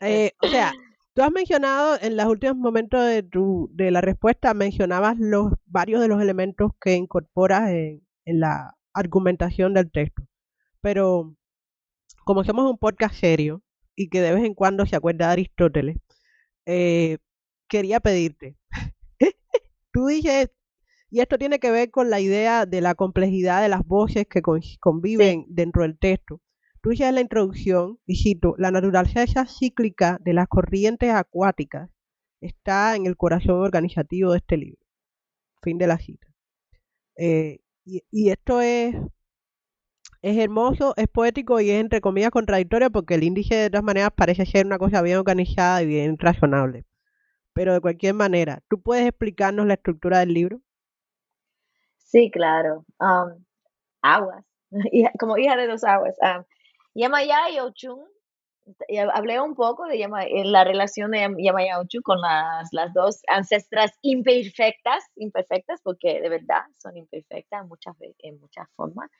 Eh, 0.00 0.32
o 0.42 0.48
sea, 0.48 0.72
tú 1.14 1.22
has 1.22 1.30
mencionado 1.30 1.96
en 2.00 2.16
los 2.16 2.26
últimos 2.26 2.56
momentos 2.56 3.06
de, 3.06 3.22
tu, 3.22 3.70
de 3.72 3.90
la 3.90 4.00
respuesta, 4.00 4.54
mencionabas 4.54 5.16
los 5.18 5.52
varios 5.66 6.00
de 6.00 6.08
los 6.08 6.20
elementos 6.20 6.72
que 6.80 6.94
incorporas 6.94 7.70
en, 7.70 8.02
en 8.24 8.40
la 8.40 8.74
argumentación 8.92 9.74
del 9.74 9.90
texto. 9.90 10.22
Pero 10.80 11.36
como 12.24 12.44
somos 12.44 12.70
un 12.70 12.78
podcast 12.78 13.14
serio, 13.14 13.62
y 13.96 14.08
que 14.08 14.20
de 14.20 14.32
vez 14.32 14.44
en 14.44 14.54
cuando 14.54 14.86
se 14.86 14.96
acuerda 14.96 15.26
de 15.26 15.32
Aristóteles, 15.32 15.96
eh, 16.64 17.18
quería 17.68 18.00
pedirte. 18.00 18.56
Tú 19.92 20.06
dices, 20.06 20.50
y 21.10 21.20
esto 21.20 21.36
tiene 21.36 21.58
que 21.58 21.70
ver 21.70 21.90
con 21.90 22.08
la 22.08 22.20
idea 22.20 22.64
de 22.64 22.80
la 22.80 22.94
complejidad 22.94 23.60
de 23.60 23.68
las 23.68 23.84
voces 23.84 24.26
que 24.26 24.40
conviven 24.80 25.44
dentro 25.48 25.82
del 25.82 25.98
texto. 25.98 26.40
Dices 26.82 27.06
en 27.06 27.14
la 27.16 27.20
introducción, 27.20 27.98
y 28.06 28.16
cito, 28.16 28.54
la 28.56 28.70
naturaleza 28.70 29.46
cíclica 29.46 30.18
de 30.20 30.32
las 30.32 30.48
corrientes 30.48 31.10
acuáticas 31.10 31.90
está 32.40 32.96
en 32.96 33.06
el 33.06 33.16
corazón 33.16 33.60
organizativo 33.60 34.32
de 34.32 34.38
este 34.38 34.56
libro. 34.56 34.80
Fin 35.62 35.76
de 35.76 35.86
la 35.86 35.98
cita. 35.98 36.26
Eh, 37.16 37.58
y, 37.84 38.30
esto 38.30 38.60
es 38.60 38.94
es 40.22 40.36
hermoso, 40.36 40.94
es 40.96 41.08
poético 41.08 41.60
y 41.60 41.70
es 41.70 41.80
entre 41.80 42.00
comillas 42.00 42.30
contradictorio 42.30 42.90
porque 42.90 43.14
el 43.14 43.24
índice 43.24 43.54
de 43.54 43.70
todas 43.70 43.84
maneras 43.84 44.10
parece 44.14 44.44
ser 44.46 44.66
una 44.66 44.78
cosa 44.78 45.02
bien 45.02 45.18
organizada 45.18 45.82
y 45.82 45.86
bien 45.86 46.18
razonable. 46.18 46.84
Pero 47.52 47.74
de 47.74 47.80
cualquier 47.80 48.14
manera, 48.14 48.62
¿tú 48.68 48.80
puedes 48.80 49.06
explicarnos 49.06 49.66
la 49.66 49.74
estructura 49.74 50.20
del 50.20 50.34
libro? 50.34 50.60
Sí, 51.98 52.30
claro. 52.30 52.84
Um, 52.98 53.44
aguas, 54.02 54.44
como 55.18 55.38
hija 55.38 55.56
de 55.56 55.66
dos 55.66 55.84
aguas. 55.84 56.16
Um, 56.20 56.44
Yamaya 56.94 57.50
y 57.50 57.60
Ochun, 57.60 58.04
hablé 59.14 59.40
un 59.40 59.54
poco 59.54 59.86
de 59.86 59.98
Yama- 59.98 60.24
eh, 60.24 60.44
la 60.44 60.64
relación 60.64 61.10
de 61.12 61.18
Yam- 61.20 61.36
Yamaya 61.38 61.76
y 61.76 61.80
Ochun 61.80 62.02
con 62.02 62.20
las, 62.20 62.68
las 62.72 62.92
dos 62.94 63.20
ancestras 63.28 63.92
imperfectas, 64.02 65.04
imperfectas, 65.16 65.80
porque 65.82 66.20
de 66.20 66.28
verdad 66.28 66.62
son 66.78 66.96
imperfectas 66.96 67.66
muchas, 67.66 67.96
en 68.18 68.40
muchas 68.40 68.68
formas. 68.76 69.10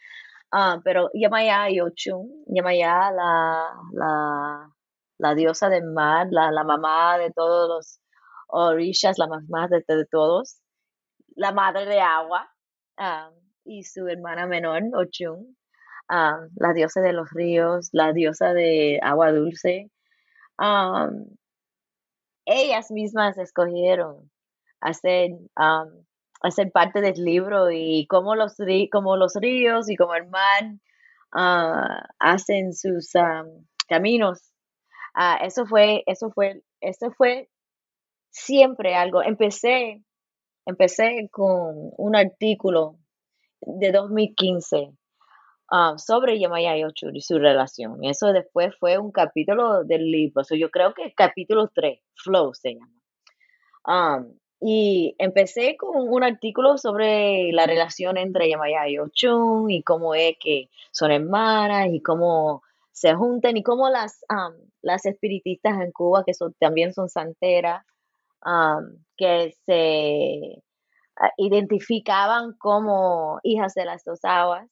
Ah, 0.52 0.80
pero 0.84 1.10
Yamaya 1.14 1.70
y 1.70 1.80
Ochun, 1.80 2.44
Yamaya, 2.46 3.10
la, 3.12 3.74
la, 3.92 4.70
la 5.18 5.34
diosa 5.34 5.68
del 5.68 5.84
mar, 5.84 6.28
la, 6.30 6.50
la 6.50 6.64
mamá 6.64 7.18
de 7.18 7.30
todos 7.32 7.68
los 7.68 8.00
orishas, 8.48 9.18
la 9.18 9.28
mamá 9.28 9.68
de, 9.68 9.84
de 9.86 10.06
todos, 10.06 10.60
la 11.36 11.52
madre 11.52 11.86
de 11.86 12.00
agua, 12.00 12.50
ah, 12.98 13.30
y 13.64 13.84
su 13.84 14.08
hermana 14.08 14.46
menor, 14.46 14.82
Ochun, 14.94 15.56
la 16.10 16.72
diosa 16.74 17.00
de 17.00 17.12
los 17.12 17.30
ríos, 17.30 17.90
la 17.92 18.12
diosa 18.12 18.52
de 18.52 18.98
agua 19.02 19.32
dulce. 19.32 19.90
ellas 22.46 22.90
mismas 22.90 23.38
escogieron 23.38 24.30
hacer, 24.80 25.30
hacer 26.42 26.72
parte 26.72 27.00
del 27.00 27.24
libro 27.24 27.70
y 27.70 28.06
cómo 28.08 28.34
los, 28.34 28.56
como 28.90 29.16
los 29.16 29.34
ríos 29.36 29.88
y 29.90 29.96
como 29.96 30.14
el 30.14 30.28
mar 30.28 30.74
ah, 31.32 32.08
hacen 32.18 32.74
sus 32.74 33.12
caminos. 33.88 34.52
Ah, 35.14 35.38
eso 35.42 35.66
fue, 35.66 36.02
eso 36.06 36.30
fue, 36.30 36.62
eso 36.80 37.10
fue 37.12 37.48
siempre 38.30 38.94
algo. 38.96 39.22
Empecé, 39.22 40.02
empecé 40.66 41.28
con 41.30 41.92
un 41.96 42.16
artículo 42.16 42.98
de 43.60 43.92
2015 43.92 44.92
ah, 45.70 45.94
sobre 45.98 46.38
Yamaya 46.38 46.76
y 46.76 47.20
su 47.20 47.38
relación. 47.38 48.02
Y 48.02 48.10
eso 48.10 48.32
después 48.32 48.74
fue 48.78 48.98
un 48.98 49.12
capítulo 49.12 49.84
del 49.84 50.10
libro. 50.10 50.44
So, 50.44 50.54
yo 50.54 50.70
creo 50.70 50.94
que 50.94 51.14
capítulo 51.14 51.68
3, 51.74 52.00
Flow 52.14 52.54
se 52.54 52.74
llama. 52.74 53.00
Um, 53.86 54.38
y 54.60 55.14
empecé 55.18 55.76
con 55.78 56.08
un 56.08 56.22
artículo 56.22 56.76
sobre 56.76 57.50
la 57.52 57.66
relación 57.66 58.18
entre 58.18 58.50
Yamaya 58.50 58.88
y 58.88 58.98
Ochun 58.98 59.70
y 59.70 59.82
cómo 59.82 60.14
es 60.14 60.36
que 60.38 60.68
son 60.92 61.10
hermanas 61.10 61.88
y 61.90 62.02
cómo 62.02 62.62
se 62.92 63.14
juntan 63.14 63.56
y 63.56 63.62
cómo 63.62 63.88
las, 63.88 64.20
um, 64.28 64.54
las 64.82 65.06
espiritistas 65.06 65.80
en 65.80 65.92
Cuba, 65.92 66.24
que 66.26 66.32
también 66.58 66.92
son 66.92 67.08
santeras, 67.08 67.84
um, 68.44 69.02
que 69.16 69.54
se 69.64 70.62
ah, 71.16 71.32
identificaban 71.38 72.52
como 72.58 73.40
hijas 73.42 73.72
de 73.74 73.86
las 73.86 74.04
dos 74.04 74.20
aguas, 74.24 74.68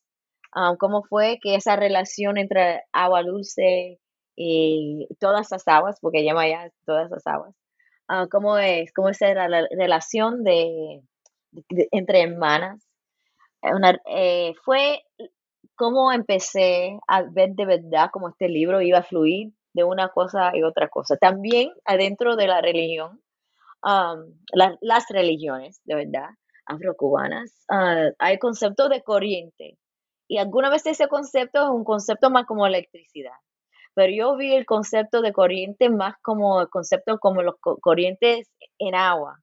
um, 0.57 0.77
cómo 0.79 1.03
fue 1.05 1.39
que 1.43 1.55
esa 1.57 1.77
relación 1.77 2.39
entre 2.39 2.83
agua 2.93 3.23
dulce 3.23 3.99
y 4.37 5.09
todas 5.21 5.51
las 5.51 5.67
aguas, 5.69 5.99
porque 6.01 6.25
Yamaya 6.25 6.67
es 6.67 6.73
todas 6.87 7.11
las 7.11 7.27
aguas, 7.27 7.55
ah, 8.09 8.27
cómo 8.31 8.59
es, 8.59 8.93
cómo 8.95 9.09
es 9.11 9.21
la, 9.21 9.49
la 9.49 9.67
relación 9.79 10.45
de, 10.45 11.03
entre 11.93 12.23
hermanas. 12.23 12.87
Eh, 13.63 13.71
eh, 14.07 14.55
fue 14.65 15.03
como 15.77 16.13
empecé 16.13 16.99
a 17.09 17.23
ver 17.23 17.51
de 17.55 17.67
verdad 17.67 18.11
cómo 18.13 18.29
este 18.31 18.49
libro 18.49 18.81
iba 18.83 18.99
a 18.99 19.03
fluir 19.05 19.53
de 19.75 19.85
una 19.85 20.09
cosa 20.11 20.53
y 20.55 20.63
otra 20.63 20.89
cosa. 20.89 21.17
También 21.17 21.71
adentro 21.85 22.37
de 22.37 22.47
la 22.49 22.61
religión, 22.61 23.23
um, 23.85 24.35
la- 24.53 24.77
las 24.81 25.07
religiones, 25.11 25.81
de 25.85 25.97
verdad, 25.97 26.31
afrocubanas, 26.67 27.65
ah, 27.71 28.11
hay 28.19 28.39
concepto 28.39 28.89
de 28.89 29.03
corriente. 29.03 29.79
Y 30.29 30.39
alguna 30.39 30.71
vez 30.71 30.87
ese 30.87 31.09
concepto 31.09 31.63
es 31.65 31.71
un 31.71 31.85
concepto 31.85 32.31
más 32.31 32.47
como 32.47 32.67
electricidad 32.67 33.33
pero 33.95 34.13
yo 34.13 34.37
vi 34.37 34.55
el 34.55 34.67
concepto 34.67 35.23
de 35.23 35.33
corriente 35.33 35.91
más 35.91 36.17
como 36.23 36.61
el 36.63 36.69
concepto 36.69 37.19
como 37.19 37.43
los 37.43 37.57
co- 37.61 37.79
corrientes 37.79 38.49
en 38.79 38.95
agua, 38.95 39.41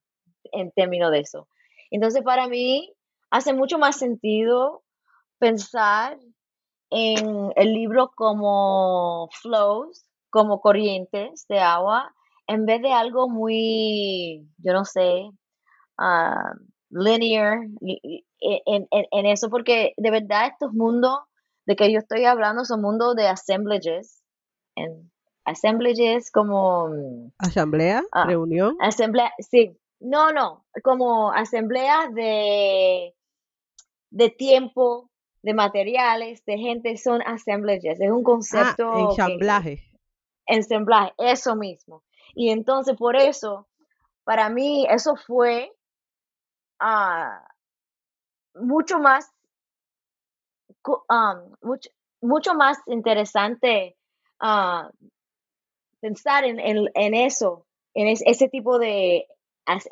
en 0.52 0.72
términos 0.72 1.12
de 1.12 1.20
eso. 1.20 1.48
Entonces, 1.90 2.22
para 2.22 2.48
mí, 2.48 2.92
hace 3.30 3.54
mucho 3.54 3.78
más 3.78 3.98
sentido 3.98 4.82
pensar 5.38 6.18
en 6.90 7.52
el 7.56 7.72
libro 7.74 8.10
como 8.14 9.28
flows, 9.42 10.06
como 10.30 10.60
corrientes 10.60 11.46
de 11.48 11.60
agua, 11.60 12.14
en 12.46 12.66
vez 12.66 12.82
de 12.82 12.92
algo 12.92 13.28
muy, 13.28 14.46
yo 14.58 14.72
no 14.72 14.84
sé, 14.84 15.30
ah, 15.98 16.52
linear 16.90 17.60
en, 18.40 18.86
en- 18.90 19.06
en 19.10 19.26
eso, 19.26 19.50
porque 19.50 19.92
de 19.96 20.10
verdad 20.10 20.48
estos 20.48 20.72
mundos 20.72 21.18
de 21.66 21.76
que 21.76 21.92
yo 21.92 21.98
estoy 21.98 22.24
hablando 22.24 22.64
son 22.64 22.82
mundos 22.82 23.16
de 23.16 23.28
assemblages. 23.28 24.22
En 24.76 25.10
assemblages 25.44 26.30
como 26.30 26.88
mm, 26.88 27.28
Asamblea, 27.38 28.02
ah, 28.12 28.26
reunión. 28.26 28.76
asamblea, 28.80 29.32
sí, 29.38 29.76
no, 30.00 30.32
no, 30.32 30.64
como 30.82 31.32
asambleas 31.32 32.12
de, 32.14 33.14
de 34.10 34.30
tiempo, 34.30 35.10
de 35.42 35.54
materiales, 35.54 36.44
de 36.44 36.58
gente, 36.58 36.96
son 36.96 37.22
assemblages. 37.22 38.00
Es 38.00 38.10
un 38.10 38.18
Ah, 38.18 38.22
concepto 38.24 38.90
que 38.92 39.00
ensamblaje. 39.00 39.80
ensamblaje, 40.46 41.12
eso 41.18 41.56
mismo. 41.56 42.02
Y 42.34 42.50
entonces 42.50 42.96
por 42.96 43.16
eso, 43.16 43.66
para 44.24 44.48
mí, 44.50 44.86
eso 44.90 45.16
fue 45.16 45.72
ah, 46.80 47.42
mucho 48.60 48.98
más 48.98 49.30
um, 50.86 51.54
mucho, 51.62 51.90
mucho 52.22 52.54
más 52.54 52.78
interesante 52.86 53.96
ah, 54.40 54.90
pensar 56.00 56.44
en, 56.44 56.60
en, 56.60 56.88
eso, 57.14 57.66
en 57.94 58.08
es- 58.08 58.22
ese 58.26 58.48
tipo 58.48 58.78
de 58.78 59.26
as- 59.66 59.88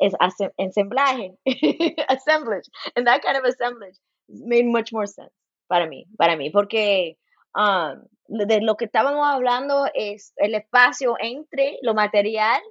assemblage, 2.07 2.67
and 2.95 3.07
that 3.07 3.21
kind 3.21 3.37
of 3.37 3.43
assemblage 3.45 3.97
made 4.29 4.65
much 4.65 4.91
more 4.91 5.07
sense 5.07 5.31
para 5.67 5.87
mí, 5.87 6.05
para 6.17 6.35
mí, 6.37 6.49
porque 6.51 7.17
um, 7.55 8.03
de 8.27 8.61
lo 8.61 8.75
que 8.75 8.85
estábamos 8.85 9.25
hablando 9.27 9.85
es 9.93 10.33
el 10.37 10.55
espacio 10.55 11.15
entre 11.19 11.77
lo 11.81 11.93
material 11.93 12.61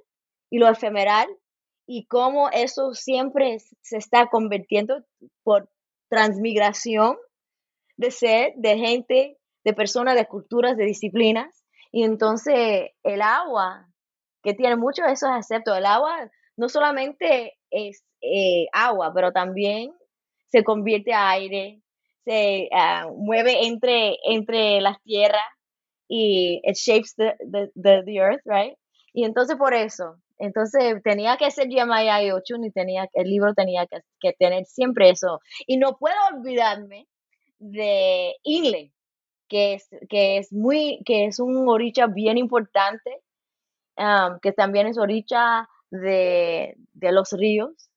y 0.49 0.59
lo 0.59 0.67
efemeral 0.69 1.27
y 1.87 2.05
cómo 2.07 2.49
eso 2.49 2.93
siempre 2.93 3.57
se 3.81 3.97
está 3.97 4.27
convirtiendo 4.27 5.03
por 5.43 5.69
transmigración 6.09 7.17
de 7.97 8.11
ser, 8.11 8.53
de 8.57 8.77
gente, 8.77 9.37
de 9.63 9.73
personas, 9.73 10.15
de 10.15 10.25
culturas, 10.27 10.77
de 10.77 10.85
disciplinas. 10.85 11.63
Y 11.91 12.03
entonces 12.03 12.91
el 13.03 13.21
agua, 13.21 13.87
que 14.43 14.53
tiene 14.53 14.75
muchos 14.75 15.05
de 15.05 15.13
esos 15.13 15.29
aspectos, 15.29 15.77
el 15.77 15.85
agua 15.85 16.29
no 16.57 16.69
solamente 16.69 17.57
es 17.69 18.03
eh, 18.21 18.67
agua, 18.73 19.11
pero 19.13 19.31
también 19.31 19.91
se 20.47 20.63
convierte 20.63 21.13
a 21.13 21.31
aire, 21.31 21.81
se 22.23 22.69
ah, 22.71 23.07
mueve 23.15 23.65
entre, 23.65 24.17
entre 24.25 24.81
las 24.81 25.01
tierras 25.03 25.43
y 26.07 26.61
it 26.63 26.75
shapes 26.75 27.15
the, 27.15 27.35
the, 27.51 27.71
the, 27.75 28.03
the 28.05 28.17
earth, 28.19 28.41
right? 28.45 28.77
Y 29.13 29.25
entonces 29.25 29.55
por 29.57 29.73
eso, 29.73 30.17
entonces 30.37 31.01
tenía 31.03 31.37
que 31.37 31.51
ser 31.51 31.69
Yamaya 31.69 32.21
y 32.23 32.31
Ochun 32.31 32.65
y 32.65 32.71
tenía, 32.71 33.07
el 33.13 33.29
libro 33.29 33.53
tenía 33.53 33.87
que, 33.87 34.33
tener 34.33 34.65
siempre 34.65 35.09
eso. 35.09 35.39
Y 35.65 35.77
no 35.77 35.97
puedo 35.97 36.15
olvidarme 36.33 37.07
de 37.59 38.35
Inle, 38.43 38.91
que 39.47 39.75
es, 39.75 39.87
que 40.09 40.37
es 40.37 40.51
muy, 40.51 41.01
que 41.05 41.25
es 41.25 41.39
un 41.39 41.67
oricha 41.69 42.07
bien 42.07 42.37
importante, 42.37 43.21
um, 43.97 44.39
que 44.41 44.51
también 44.51 44.87
es 44.87 44.97
oricha 44.97 45.69
de, 45.89 46.75
de 46.93 47.11
los 47.11 47.31
ríos, 47.31 47.89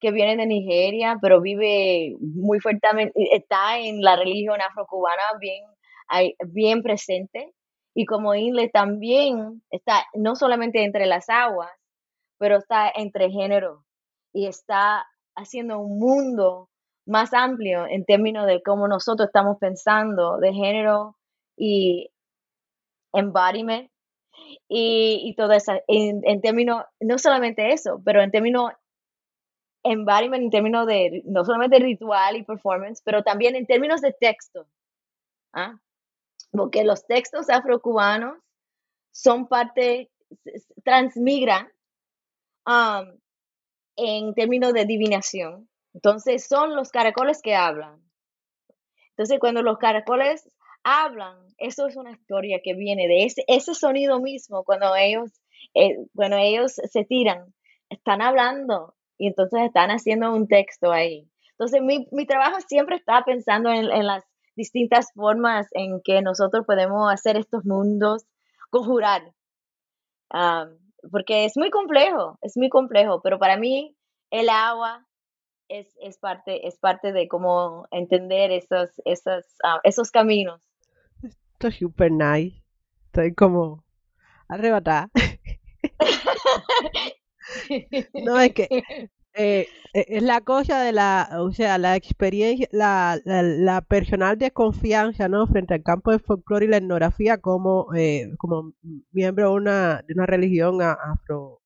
que 0.00 0.10
viene 0.12 0.36
de 0.36 0.46
Nigeria, 0.46 1.18
pero 1.22 1.40
vive 1.40 2.16
muy 2.20 2.60
fuertemente, 2.60 3.12
está 3.32 3.78
en 3.78 4.02
la 4.02 4.16
religión 4.16 4.60
afrocubana 4.60 5.22
bien, 5.40 5.64
bien 6.48 6.82
presente. 6.82 7.52
Y 7.94 8.04
como 8.04 8.34
Inle 8.34 8.68
también 8.68 9.62
está 9.70 10.04
no 10.14 10.36
solamente 10.36 10.84
entre 10.84 11.06
las 11.06 11.30
aguas, 11.30 11.70
pero 12.38 12.58
está 12.58 12.90
entre 12.94 13.30
géneros 13.30 13.82
y 14.32 14.46
está 14.46 15.06
haciendo 15.34 15.78
un 15.78 15.98
mundo 15.98 16.68
más 17.06 17.32
amplio 17.32 17.86
en 17.86 18.04
términos 18.04 18.46
de 18.46 18.62
cómo 18.62 18.88
nosotros 18.88 19.28
estamos 19.28 19.58
pensando 19.58 20.38
de 20.38 20.52
género 20.52 21.16
y 21.56 22.10
embodiment 23.12 23.90
y, 24.68 25.22
y 25.24 25.34
todo 25.34 25.52
eso, 25.52 25.72
en, 25.86 26.20
en 26.24 26.40
términos, 26.40 26.84
no 27.00 27.18
solamente 27.18 27.72
eso, 27.72 28.00
pero 28.04 28.22
en 28.22 28.30
términos 28.30 28.72
embodiment, 29.82 30.42
en 30.42 30.50
términos 30.50 30.86
de 30.86 31.22
no 31.24 31.44
solamente 31.44 31.78
ritual 31.78 32.36
y 32.36 32.42
performance, 32.42 33.00
pero 33.04 33.22
también 33.22 33.54
en 33.54 33.66
términos 33.66 34.00
de 34.00 34.12
texto, 34.12 34.66
¿ah? 35.52 35.78
porque 36.50 36.84
los 36.84 37.06
textos 37.06 37.48
afrocubanos 37.48 38.36
son 39.12 39.46
parte, 39.46 40.10
transmigran 40.84 41.68
um, 42.66 43.18
en 43.96 44.34
términos 44.34 44.72
de 44.72 44.84
divinación, 44.84 45.68
Entonces 45.94 46.46
son 46.46 46.76
los 46.76 46.90
caracoles 46.90 47.40
que 47.42 47.54
hablan. 47.54 48.02
Entonces 49.10 49.38
cuando 49.40 49.62
los 49.62 49.78
caracoles 49.78 50.46
hablan, 50.84 51.38
eso 51.56 51.86
es 51.86 51.96
una 51.96 52.12
historia 52.12 52.60
que 52.62 52.74
viene 52.74 53.08
de 53.08 53.24
ese, 53.24 53.44
ese 53.48 53.74
sonido 53.74 54.20
mismo, 54.20 54.62
cuando 54.64 54.94
ellos, 54.94 55.32
eh, 55.74 55.96
cuando 56.14 56.36
ellos 56.36 56.74
se 56.74 57.04
tiran, 57.04 57.54
están 57.88 58.20
hablando 58.20 58.94
y 59.16 59.28
entonces 59.28 59.62
están 59.62 59.90
haciendo 59.90 60.34
un 60.34 60.46
texto 60.46 60.92
ahí. 60.92 61.30
Entonces 61.52 61.80
mi, 61.82 62.06
mi 62.12 62.26
trabajo 62.26 62.58
siempre 62.68 62.96
está 62.96 63.22
pensando 63.24 63.70
en, 63.70 63.90
en, 63.90 64.06
las 64.06 64.22
distintas 64.54 65.10
formas 65.14 65.66
en 65.72 66.02
que 66.04 66.20
nosotros 66.20 66.66
podemos 66.66 67.10
hacer 67.10 67.36
estos 67.36 67.64
mundos 67.64 68.26
conjurar. 68.70 69.22
Porque 71.10 71.44
es 71.44 71.56
muy 71.56 71.70
complejo, 71.70 72.38
es 72.42 72.56
muy 72.56 72.68
complejo, 72.68 73.20
pero 73.22 73.38
para 73.38 73.56
mí 73.56 73.96
el 74.30 74.48
agua 74.48 75.06
es, 75.68 75.96
es 76.00 76.18
parte, 76.18 76.66
es 76.66 76.78
parte 76.78 77.12
de 77.12 77.28
cómo 77.28 77.86
entender 77.90 78.50
esos, 78.50 78.90
esos, 79.04 79.44
ah, 79.64 79.80
esos 79.84 80.10
caminos. 80.10 80.60
Esto 81.22 81.68
es 81.68 81.76
super 81.76 82.10
nice. 82.10 82.62
Estoy 83.06 83.34
como 83.34 83.84
arrebatada. 84.48 85.10
no, 88.14 88.40
es 88.40 88.52
que 88.52 89.10
eh, 89.36 89.68
e, 89.92 90.06
es 90.08 90.22
la 90.22 90.40
cosa 90.40 90.82
de 90.82 90.92
la, 90.92 91.28
o 91.40 91.52
sea, 91.52 91.78
la 91.78 91.96
experiencia, 91.96 92.68
la, 92.72 93.20
la, 93.24 93.80
personal 93.82 94.38
desconfianza, 94.38 95.28
¿no? 95.28 95.46
Frente 95.46 95.74
al 95.74 95.82
campo 95.82 96.10
de 96.12 96.18
folclore 96.18 96.66
y 96.66 96.68
la 96.68 96.78
etnografía 96.78 97.38
como, 97.38 97.94
eh, 97.94 98.30
como 98.38 98.74
miembro 99.12 99.50
de 99.50 99.54
una, 99.56 100.02
de 100.06 100.14
una 100.14 100.26
religión 100.26 100.80
afro, 100.82 101.60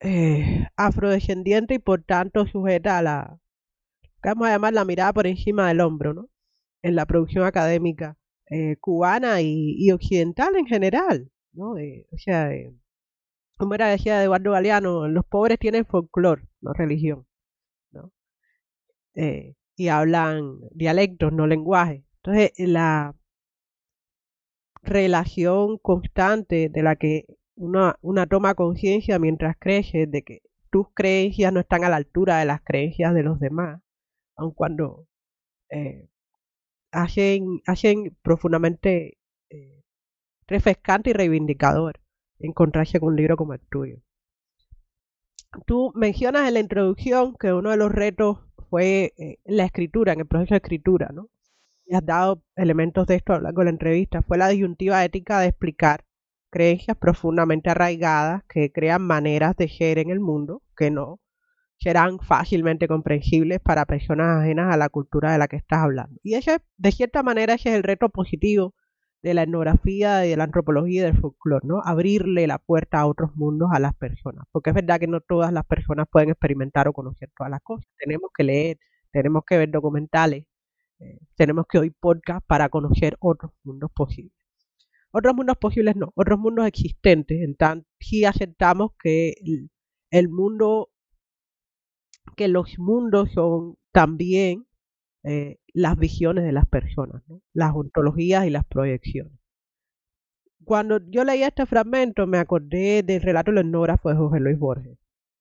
eh, 0.00 0.66
afrodescendiente 0.76 1.74
y 1.74 1.78
por 1.78 2.02
tanto 2.04 2.46
sujeta 2.46 2.98
a 2.98 3.02
la, 3.02 3.38
vamos 4.22 4.48
a 4.48 4.52
llamar 4.52 4.72
la 4.74 4.84
mirada 4.84 5.12
por 5.12 5.26
encima 5.26 5.68
del 5.68 5.80
hombro, 5.80 6.14
¿no? 6.14 6.28
En 6.82 6.96
la 6.96 7.06
producción 7.06 7.44
académica 7.44 8.16
cubana 8.80 9.40
y, 9.42 9.90
occidental 9.90 10.56
en 10.56 10.66
general, 10.66 11.30
¿no? 11.52 11.72
o 11.72 12.18
sea, 12.18 12.50
como 13.56 13.74
era 13.74 13.88
decía 13.88 14.22
Eduardo 14.22 14.52
Galeano, 14.52 15.08
los 15.08 15.24
pobres 15.24 15.58
tienen 15.58 15.86
folclore, 15.86 16.42
no 16.66 16.72
religión, 16.72 17.26
¿no? 17.92 18.12
Eh, 19.14 19.54
y 19.76 19.88
hablan 19.88 20.60
dialectos, 20.72 21.32
no 21.32 21.46
lenguaje. 21.46 22.04
Entonces, 22.22 22.52
la 22.58 23.14
relación 24.82 25.78
constante 25.78 26.68
de 26.68 26.82
la 26.82 26.96
que 26.96 27.26
una, 27.56 27.96
toma 28.28 28.54
conciencia 28.54 29.18
mientras 29.18 29.56
crece 29.58 30.06
de 30.06 30.22
que 30.22 30.42
tus 30.70 30.88
creencias 30.94 31.52
no 31.52 31.60
están 31.60 31.84
a 31.84 31.88
la 31.88 31.96
altura 31.96 32.38
de 32.38 32.46
las 32.46 32.62
creencias 32.62 33.14
de 33.14 33.22
los 33.22 33.40
demás, 33.40 33.80
aun 34.36 34.52
cuando 34.52 35.06
eh, 35.70 36.08
hacen, 36.92 37.62
hacen 37.66 38.16
profundamente 38.22 39.18
eh, 39.50 39.82
refrescante 40.46 41.10
y 41.10 41.12
reivindicador 41.14 42.00
encontrarse 42.38 43.00
con 43.00 43.10
un 43.10 43.16
libro 43.16 43.36
como 43.36 43.54
el 43.54 43.60
tuyo. 43.60 43.98
Tú 45.64 45.92
mencionas 45.94 46.48
en 46.48 46.54
la 46.54 46.60
introducción 46.60 47.34
que 47.38 47.52
uno 47.52 47.70
de 47.70 47.76
los 47.76 47.90
retos 47.90 48.38
fue 48.68 49.14
eh, 49.16 49.38
la 49.44 49.64
escritura, 49.64 50.12
en 50.12 50.20
el 50.20 50.26
proceso 50.26 50.54
de 50.54 50.58
escritura, 50.58 51.10
¿no? 51.12 51.28
Y 51.86 51.94
has 51.94 52.04
dado 52.04 52.42
elementos 52.56 53.06
de 53.06 53.14
esto 53.14 53.32
a 53.32 53.36
lo 53.36 53.44
largo 53.44 53.60
de 53.60 53.66
la 53.66 53.70
entrevista. 53.70 54.22
Fue 54.22 54.38
la 54.38 54.48
disyuntiva 54.48 55.04
ética 55.04 55.40
de 55.40 55.48
explicar 55.48 56.04
creencias 56.50 56.96
profundamente 56.96 57.70
arraigadas 57.70 58.42
que 58.48 58.72
crean 58.72 59.02
maneras 59.02 59.56
de 59.56 59.68
ser 59.68 59.98
en 59.98 60.10
el 60.10 60.20
mundo 60.20 60.62
que 60.76 60.90
no 60.90 61.20
serán 61.78 62.18
fácilmente 62.20 62.88
comprensibles 62.88 63.60
para 63.60 63.84
personas 63.84 64.42
ajenas 64.42 64.72
a 64.72 64.76
la 64.76 64.88
cultura 64.88 65.32
de 65.32 65.38
la 65.38 65.48
que 65.48 65.56
estás 65.56 65.80
hablando. 65.80 66.18
Y 66.22 66.34
ese, 66.34 66.60
de 66.76 66.92
cierta 66.92 67.22
manera, 67.22 67.54
ese 67.54 67.70
es 67.70 67.76
el 67.76 67.82
reto 67.82 68.08
positivo 68.08 68.74
de 69.26 69.34
la 69.34 69.42
etnografía, 69.42 70.18
de 70.18 70.36
la 70.36 70.44
antropología 70.44 71.00
y 71.00 71.04
del 71.06 71.20
folclore, 71.20 71.66
¿no? 71.66 71.82
Abrirle 71.84 72.46
la 72.46 72.58
puerta 72.58 73.00
a 73.00 73.06
otros 73.06 73.34
mundos 73.34 73.70
a 73.72 73.80
las 73.80 73.92
personas, 73.96 74.46
porque 74.52 74.70
es 74.70 74.74
verdad 74.74 75.00
que 75.00 75.08
no 75.08 75.20
todas 75.20 75.52
las 75.52 75.66
personas 75.66 76.06
pueden 76.08 76.30
experimentar 76.30 76.86
o 76.86 76.92
conocer 76.92 77.32
todas 77.36 77.50
las 77.50 77.60
cosas. 77.60 77.90
Tenemos 77.98 78.30
que 78.32 78.44
leer, 78.44 78.78
tenemos 79.10 79.42
que 79.44 79.58
ver 79.58 79.72
documentales, 79.72 80.46
eh, 81.00 81.18
tenemos 81.34 81.66
que 81.68 81.78
oír 81.78 81.92
podcast 81.98 82.46
para 82.46 82.68
conocer 82.68 83.16
otros 83.18 83.50
mundos 83.64 83.90
posibles. 83.92 84.32
Otros 85.10 85.34
mundos 85.34 85.56
posibles 85.56 85.96
no, 85.96 86.12
otros 86.14 86.38
mundos 86.38 86.64
existentes, 86.68 87.40
en 87.42 87.56
tanto 87.56 87.88
si 87.98 88.24
aceptamos 88.24 88.92
que 89.02 89.34
el 90.12 90.28
mundo, 90.28 90.90
que 92.36 92.46
los 92.46 92.78
mundos 92.78 93.32
son 93.32 93.76
también 93.90 94.65
eh, 95.28 95.58
las 95.74 95.98
visiones 95.98 96.44
de 96.44 96.52
las 96.52 96.66
personas, 96.66 97.20
las 97.52 97.74
ontologías 97.74 98.46
y 98.46 98.50
las 98.50 98.64
proyecciones. 98.64 99.32
Cuando 100.64 101.00
yo 101.10 101.24
leí 101.24 101.42
este 101.42 101.66
fragmento 101.66 102.28
me 102.28 102.38
acordé 102.38 103.02
del 103.02 103.20
relato 103.20 103.50
del 103.50 103.66
etnógrafo 103.66 104.08
de 104.08 104.14
José 104.14 104.38
Luis 104.38 104.56
Borges. 104.56 104.96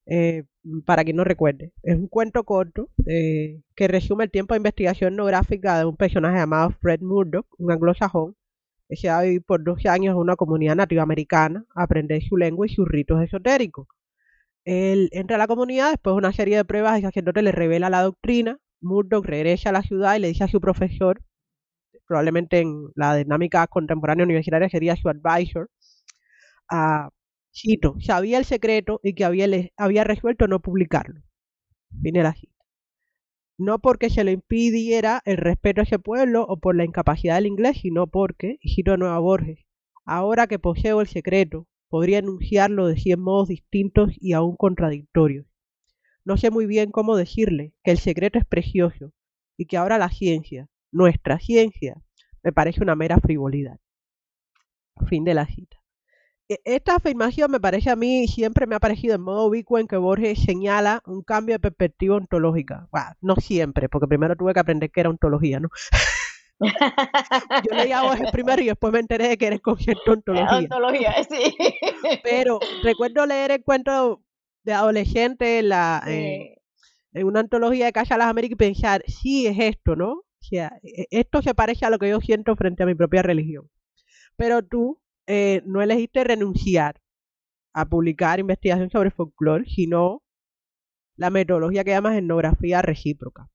Eh, 0.07 0.45
para 0.85 1.03
quien 1.03 1.17
no 1.17 1.23
recuerde, 1.23 1.71
es 1.83 1.95
un 1.95 2.07
cuento 2.07 2.43
corto 2.45 2.89
eh, 3.05 3.61
que 3.75 3.87
resume 3.87 4.23
el 4.23 4.31
tiempo 4.31 4.55
de 4.55 4.59
investigación 4.59 5.13
etnográfica 5.13 5.77
de 5.77 5.85
un 5.85 5.97
personaje 5.97 6.37
llamado 6.37 6.71
Fred 6.81 7.01
Murdoch, 7.01 7.45
un 7.59 7.71
anglosajón, 7.71 8.35
que 8.89 8.95
se 8.95 9.09
ha 9.09 9.21
vivido 9.21 9.43
por 9.45 9.63
12 9.63 9.87
años 9.87 10.13
en 10.13 10.17
una 10.17 10.35
comunidad 10.35 10.75
nativoamericana 10.75 11.63
a 11.75 11.83
aprender 11.83 12.23
su 12.23 12.37
lengua 12.37 12.65
y 12.65 12.69
sus 12.69 12.87
ritos 12.87 13.21
esotéricos. 13.21 13.87
Él 14.63 15.09
entra 15.11 15.35
a 15.35 15.39
la 15.39 15.47
comunidad, 15.47 15.91
después 15.91 16.15
de 16.15 16.17
una 16.17 16.33
serie 16.33 16.57
de 16.57 16.65
pruebas, 16.65 16.97
el 16.97 17.03
sacerdote 17.03 17.43
le 17.43 17.51
revela 17.51 17.91
la 17.91 18.01
doctrina 18.01 18.59
Murdoch 18.81 19.25
regresa 19.25 19.69
a 19.69 19.73
la 19.73 19.81
ciudad 19.81 20.15
y 20.15 20.19
le 20.19 20.27
dice 20.29 20.43
a 20.43 20.47
su 20.47 20.61
profesor, 20.61 21.21
probablemente 22.07 22.59
en 22.59 22.89
la 22.95 23.15
dinámica 23.15 23.65
contemporánea 23.67 24.25
universitaria 24.25 24.69
sería 24.69 24.95
su 24.95 25.09
advisor, 25.09 25.69
a 26.69 27.09
cito, 27.53 27.95
sabía 27.99 28.37
el 28.37 28.45
secreto 28.45 28.99
y 29.03 29.13
que 29.13 29.25
había, 29.25 29.47
había 29.77 30.03
resuelto 30.03 30.47
no 30.47 30.59
publicarlo. 30.59 31.21
Viene 31.89 32.23
la 32.23 32.33
cita. 32.33 32.53
No 33.57 33.79
porque 33.79 34.09
se 34.09 34.23
le 34.23 34.33
impidiera 34.33 35.21
el 35.25 35.37
respeto 35.37 35.81
a 35.81 35.85
ese 35.85 35.99
pueblo 35.99 36.45
o 36.47 36.57
por 36.59 36.75
la 36.75 36.83
incapacidad 36.83 37.35
del 37.35 37.47
inglés, 37.47 37.77
sino 37.81 38.07
porque, 38.07 38.57
y 38.61 38.73
cito 38.75 38.91
de 38.91 38.97
nuevo 38.97 39.13
a 39.13 39.19
Borges, 39.19 39.65
ahora 40.05 40.47
que 40.47 40.59
poseo 40.59 40.99
el 40.99 41.07
secreto, 41.07 41.67
podría 41.89 42.19
enunciarlo 42.19 42.87
de 42.87 42.97
cien 42.97 43.21
modos 43.21 43.47
distintos 43.47 44.11
y 44.19 44.33
aún 44.33 44.57
contradictorios 44.57 45.45
no 46.25 46.37
sé 46.37 46.49
muy 46.49 46.65
bien 46.65 46.91
cómo 46.91 47.15
decirle 47.15 47.73
que 47.83 47.91
el 47.91 47.99
secreto 47.99 48.39
es 48.39 48.45
precioso 48.45 49.13
y 49.57 49.67
que 49.67 49.77
ahora 49.77 49.97
la 49.97 50.09
ciencia, 50.09 50.67
nuestra 50.91 51.39
ciencia, 51.39 52.01
me 52.43 52.51
parece 52.51 52.81
una 52.81 52.95
mera 52.95 53.17
frivolidad. 53.19 53.79
Fin 55.07 55.23
de 55.23 55.35
la 55.35 55.45
cita. 55.45 55.77
E, 56.49 56.59
esta 56.63 56.95
afirmación 56.95 57.51
me 57.51 57.59
parece 57.59 57.89
a 57.89 57.95
mí, 57.95 58.27
siempre 58.27 58.65
me 58.65 58.75
ha 58.75 58.79
parecido 58.79 59.15
en 59.15 59.21
modo 59.21 59.45
ubicuo 59.45 59.77
en 59.77 59.87
que 59.87 59.97
Borges 59.97 60.39
señala 60.43 61.01
un 61.05 61.21
cambio 61.21 61.55
de 61.55 61.59
perspectiva 61.59 62.15
ontológica. 62.15 62.87
no 63.21 63.35
siempre, 63.35 63.87
porque 63.87 64.07
primero 64.07 64.35
tuve 64.35 64.53
que 64.53 64.59
aprender 64.59 64.91
que 64.91 65.01
era 65.01 65.09
ontología, 65.09 65.59
¿no? 65.59 65.69
Yo 67.69 67.75
leía 67.75 68.01
Borges 68.01 68.31
primero 68.31 68.61
y 68.61 68.67
después 68.67 68.93
me 68.93 68.99
enteré 68.99 69.27
de 69.27 69.37
que 69.37 69.47
eres 69.47 69.61
concepto 69.61 70.13
ontología. 70.13 70.57
Ontología, 70.57 71.13
sí. 71.29 71.55
Pero 72.23 72.59
recuerdo 72.81 73.25
leer 73.25 73.51
el 73.51 73.63
cuento 73.63 74.24
de 74.65 74.73
adolescente 74.73 75.59
en, 75.59 75.69
la, 75.69 76.03
en 76.07 77.27
una 77.27 77.39
antología 77.39 77.85
de 77.85 77.93
Casa 77.93 78.17
las 78.17 78.27
Américas 78.27 78.55
y 78.55 78.57
pensar, 78.57 79.03
sí, 79.07 79.47
es 79.47 79.57
esto, 79.59 79.95
¿no? 79.95 80.11
O 80.11 80.25
sea, 80.41 80.77
e, 80.83 81.05
esto 81.11 81.41
se 81.41 81.53
parece 81.53 81.85
a 81.85 81.89
lo 81.89 81.99
que 81.99 82.09
yo 82.09 82.19
siento 82.19 82.55
frente 82.55 82.83
a 82.83 82.85
mi 82.87 82.95
propia 82.95 83.21
religión. 83.21 83.69
Pero 84.35 84.63
tú 84.63 84.99
eh, 85.27 85.61
no 85.65 85.81
elegiste 85.81 86.23
renunciar 86.23 86.99
a 87.73 87.85
publicar 87.85 88.39
investigación 88.39 88.89
sobre 88.89 89.11
folclore, 89.11 89.65
sino 89.65 90.23
la 91.15 91.29
metodología 91.29 91.83
que 91.83 91.91
llamas 91.91 92.17
etnografía 92.17 92.81
recíproca, 92.81 93.49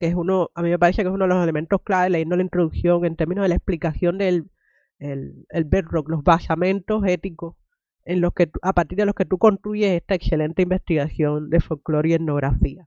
que 0.00 0.08
es 0.08 0.14
uno, 0.14 0.50
a 0.54 0.62
mí 0.62 0.70
me 0.70 0.78
parece 0.78 1.02
que 1.02 1.08
es 1.08 1.14
uno 1.14 1.24
de 1.24 1.34
los 1.34 1.42
elementos 1.42 1.80
clave, 1.82 2.10
leyendo 2.10 2.36
la 2.36 2.42
introducción 2.42 3.04
en 3.04 3.16
términos 3.16 3.44
de 3.44 3.50
la 3.50 3.54
explicación 3.54 4.18
del 4.18 4.50
el, 4.98 5.46
el 5.50 5.64
bedrock, 5.64 6.08
los 6.08 6.22
basamentos 6.22 7.02
éticos 7.06 7.56
en 8.04 8.20
los 8.20 8.32
que 8.34 8.50
a 8.62 8.72
partir 8.72 8.98
de 8.98 9.06
los 9.06 9.14
que 9.14 9.24
tú 9.24 9.38
construyes 9.38 9.92
esta 9.92 10.14
excelente 10.14 10.62
investigación 10.62 11.50
de 11.50 11.60
folclore 11.60 12.10
y 12.10 12.14
etnografía. 12.14 12.86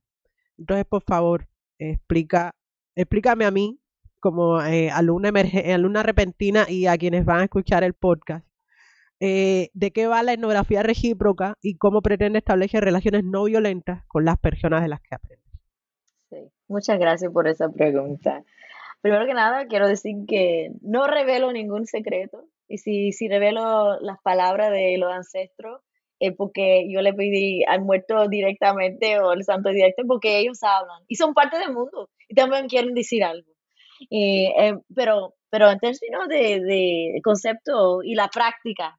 Entonces, 0.58 0.86
por 0.86 1.04
favor, 1.04 1.48
explica, 1.80 2.56
explícame 2.96 3.46
a 3.46 3.52
mí, 3.52 3.80
como 4.20 4.62
eh, 4.62 4.90
alumna, 4.90 5.32
alumna 5.74 6.04
repentina 6.04 6.66
y 6.70 6.88
a 6.88 6.98
quienes 6.98 7.26
van 7.26 7.42
a 7.42 7.44
escuchar 7.46 7.84
el 7.84 7.94
podcast, 7.94 8.46
eh, 9.20 9.70
de 9.74 9.92
qué 9.92 10.08
va 10.08 10.24
la 10.24 10.34
etnografía 10.34 10.84
recíproca 10.84 11.56
y 11.62 11.78
cómo 11.78 12.02
pretende 12.02 12.40
establecer 12.40 12.84
relaciones 12.84 13.24
no 13.24 13.46
violentas 13.46 14.04
con 14.08 14.26
las 14.26 14.38
personas 14.38 14.82
de 14.82 14.90
las 14.90 15.02
que 15.02 15.16
aprendes. 15.16 15.48
Sí, 16.30 16.52
muchas 16.68 17.00
gracias 17.00 17.32
por 17.32 17.48
esa 17.48 17.70
pregunta. 17.70 18.44
Primero 19.02 19.26
que 19.26 19.34
nada, 19.34 19.68
quiero 19.68 19.88
decir 19.88 20.26
que 20.28 20.72
no 20.82 21.08
revelo 21.08 21.52
ningún 21.52 21.86
secreto 21.86 22.46
y 22.68 22.78
si, 22.78 23.12
si 23.12 23.28
revelo 23.28 24.00
las 24.02 24.22
palabras 24.22 24.72
de 24.72 24.98
los 24.98 25.12
ancestros, 25.12 25.82
eh, 26.20 26.32
porque 26.32 26.88
yo 26.90 27.02
le 27.02 27.14
pedí 27.14 27.64
al 27.66 27.82
muerto 27.82 28.28
directamente 28.28 29.20
o 29.20 29.30
al 29.30 29.44
santo 29.44 29.70
directo 29.70 30.02
porque 30.08 30.40
ellos 30.40 30.64
hablan 30.64 31.04
y 31.08 31.16
son 31.16 31.36
parte 31.36 31.60
del 31.60 31.74
mundo 31.74 32.10
y 32.28 32.34
también 32.34 32.68
quieren 32.68 32.96
decir 32.96 33.24
algo. 33.24 33.48
Eh, 34.10 34.74
pero, 34.96 35.36
pero 35.50 35.70
en 35.70 35.80
términos 35.80 36.28
de, 36.28 36.60
de, 36.62 37.22
concepto 37.24 38.02
y 38.04 38.16
la 38.16 38.28
práctica 38.30 38.98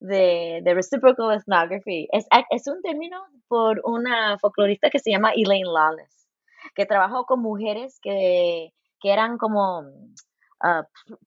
de, 0.00 0.60
de 0.62 0.74
reciprocal 0.74 1.36
ethnography, 1.36 2.08
es, 2.12 2.26
es 2.50 2.66
un 2.66 2.80
término 2.82 3.22
por 3.48 3.80
una 3.84 4.38
folclorista 4.38 4.90
que 4.90 4.98
se 4.98 5.10
llama 5.10 5.32
Elaine 5.32 5.70
Lawless, 5.70 6.28
que 6.74 6.86
trabajó 6.86 7.24
con 7.24 7.40
mujeres 7.40 7.98
que, 8.00 8.72
que 9.00 9.12
eran 9.12 9.36
como 9.38 9.84
uh, 10.64 10.82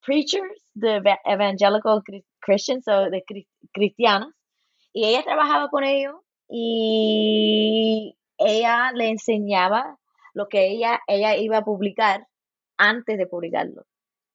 preachers 0.05 0.63
de 0.73 1.01
evangelical 1.25 2.01
Christians 2.39 2.87
o 2.87 3.09
de 3.09 3.23
cristianos 3.71 4.33
y 4.93 5.05
ella 5.05 5.23
trabajaba 5.23 5.69
con 5.69 5.83
ellos 5.83 6.15
y 6.47 8.15
ella 8.37 8.91
le 8.93 9.09
enseñaba 9.09 9.97
lo 10.33 10.47
que 10.47 10.67
ella, 10.67 10.99
ella 11.07 11.35
iba 11.35 11.57
a 11.57 11.65
publicar 11.65 12.27
antes 12.77 13.17
de 13.17 13.27
publicarlo. 13.27 13.85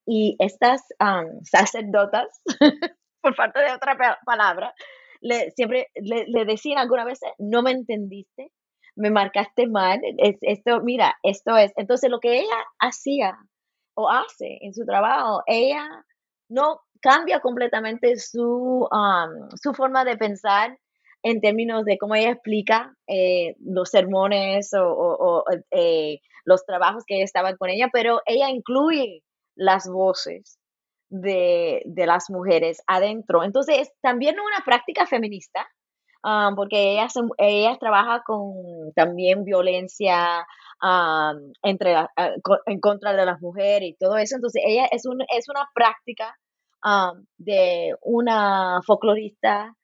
Y 0.04 0.36
estas 0.38 0.82
um, 1.00 1.42
sacerdotas, 1.44 2.42
por 3.20 3.34
falta 3.34 3.60
de 3.60 3.72
otra 3.72 4.18
palabra, 4.24 4.74
le, 5.20 5.50
siempre 5.52 5.88
le, 5.94 6.24
le, 6.26 6.44
decían 6.44 6.78
alguna 6.78 7.04
vez, 7.04 7.20
no 7.38 7.62
me 7.62 7.72
entendiste, 7.72 8.50
me 8.96 9.10
marcaste 9.10 9.66
mal, 9.66 10.00
esto, 10.40 10.80
mira, 10.82 11.16
esto 11.22 11.56
es. 11.56 11.72
Entonces 11.76 12.10
lo 12.10 12.20
que 12.20 12.38
ella 12.40 12.56
hacía 12.80 13.38
o 13.98 14.08
hace 14.08 14.58
en 14.60 14.72
su 14.72 14.84
trabajo, 14.84 15.42
ella 15.46 16.04
no 16.48 16.80
cambia 17.00 17.40
completamente 17.40 18.16
su, 18.16 18.88
um, 18.90 19.50
su 19.60 19.74
forma 19.74 20.04
de 20.04 20.16
pensar 20.16 20.78
en 21.24 21.40
términos 21.40 21.84
de 21.84 21.98
cómo 21.98 22.14
ella 22.14 22.30
explica 22.30 22.94
eh, 23.08 23.56
los 23.58 23.90
sermones 23.90 24.70
o, 24.72 25.44
eh, 25.72 26.20
los 26.44 26.64
trabajos 26.64 27.02
que 27.06 27.22
estaban 27.22 27.56
con 27.56 27.70
ella, 27.70 27.88
pero 27.92 28.20
ella 28.24 28.50
incluye 28.50 29.24
las 29.56 29.88
voces 29.88 30.60
de, 31.10 31.82
las 31.96 32.30
mujeres 32.30 32.80
adentro. 32.86 33.42
Entonces, 33.42 33.78
es 33.80 33.92
también 34.00 34.36
una 34.38 34.64
práctica 34.64 35.06
feminista, 35.06 35.68
um, 36.24 36.54
porque 36.56 36.92
ella, 36.92 37.08
ella 37.38 37.76
trabaja 37.78 38.22
con 38.26 38.92
también 38.94 39.44
violencia 39.44 40.46
um, 40.82 41.52
entre 41.62 41.94
en 42.66 42.80
contra 42.80 43.14
de 43.14 43.26
las 43.26 43.40
mujeres 43.40 43.90
y 43.90 43.96
todo 43.96 44.16
eso. 44.16 44.36
Entonces, 44.36 44.62
ella 44.66 44.86
es, 44.90 45.06
un, 45.06 45.20
es 45.36 45.48
una 45.48 45.68
práctica 45.74 46.36
de 47.38 47.94
una 48.02 48.80
folclorista 48.86 49.74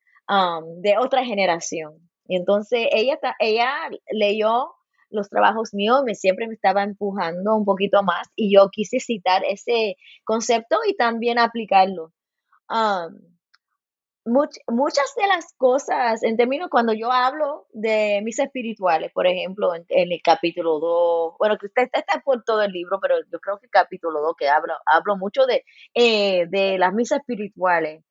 de 0.83 0.97
otra 0.99 1.25
generación. 1.25 2.09
Y 2.27 2.37
entonces 2.37 2.88
ella, 2.92 3.18
ella 3.38 3.70
leyó 4.11 4.73
los 5.11 5.29
trabajos 5.29 5.75
míos, 5.75 6.03
me 6.05 6.14
siempre 6.14 6.49
me 6.49 6.55
estaba 6.55 6.83
empujando 6.83 7.55
un 7.55 7.64
poquito 7.64 8.03
más 8.03 8.29
y 8.35 8.55
yo 8.55 8.68
quise 8.70 8.99
citar 9.01 9.42
ese 9.49 9.97
concepto 10.25 10.79
y 10.88 10.97
también 10.97 11.38
aplicarlo. 11.38 12.12
Muchas 14.25 15.15
de 15.17 15.27
las 15.27 15.53
cosas, 15.57 16.23
en 16.23 16.37
términos 16.37 16.71
cuando 16.71 16.93
yo 16.93 17.13
hablo 17.13 17.67
de 17.73 18.21
mis 18.23 18.39
espirituales, 18.39 19.13
por 19.13 19.27
ejemplo, 19.27 19.75
en, 19.75 19.85
el 19.89 20.21
capítulo 20.23 20.81
2, 20.81 21.35
bueno, 21.39 21.59
que 21.59 21.67
usted 21.67 21.89
está 21.93 22.23
por 22.25 22.43
todo 22.45 22.63
el 22.63 22.73
libro, 22.73 22.99
pero 23.01 23.17
yo 23.31 23.39
creo 23.41 23.59
que 23.59 23.67
el 23.67 23.71
capítulo 23.71 24.21
2 24.23 24.35
que 24.39 24.49
hablo, 24.49 24.75
hablo 24.87 25.17
mucho 25.17 25.45
de, 25.47 25.65
eh, 25.95 26.47
de 26.49 26.79
las 26.79 26.95
misas 26.95 27.21
espirituales 27.21 28.03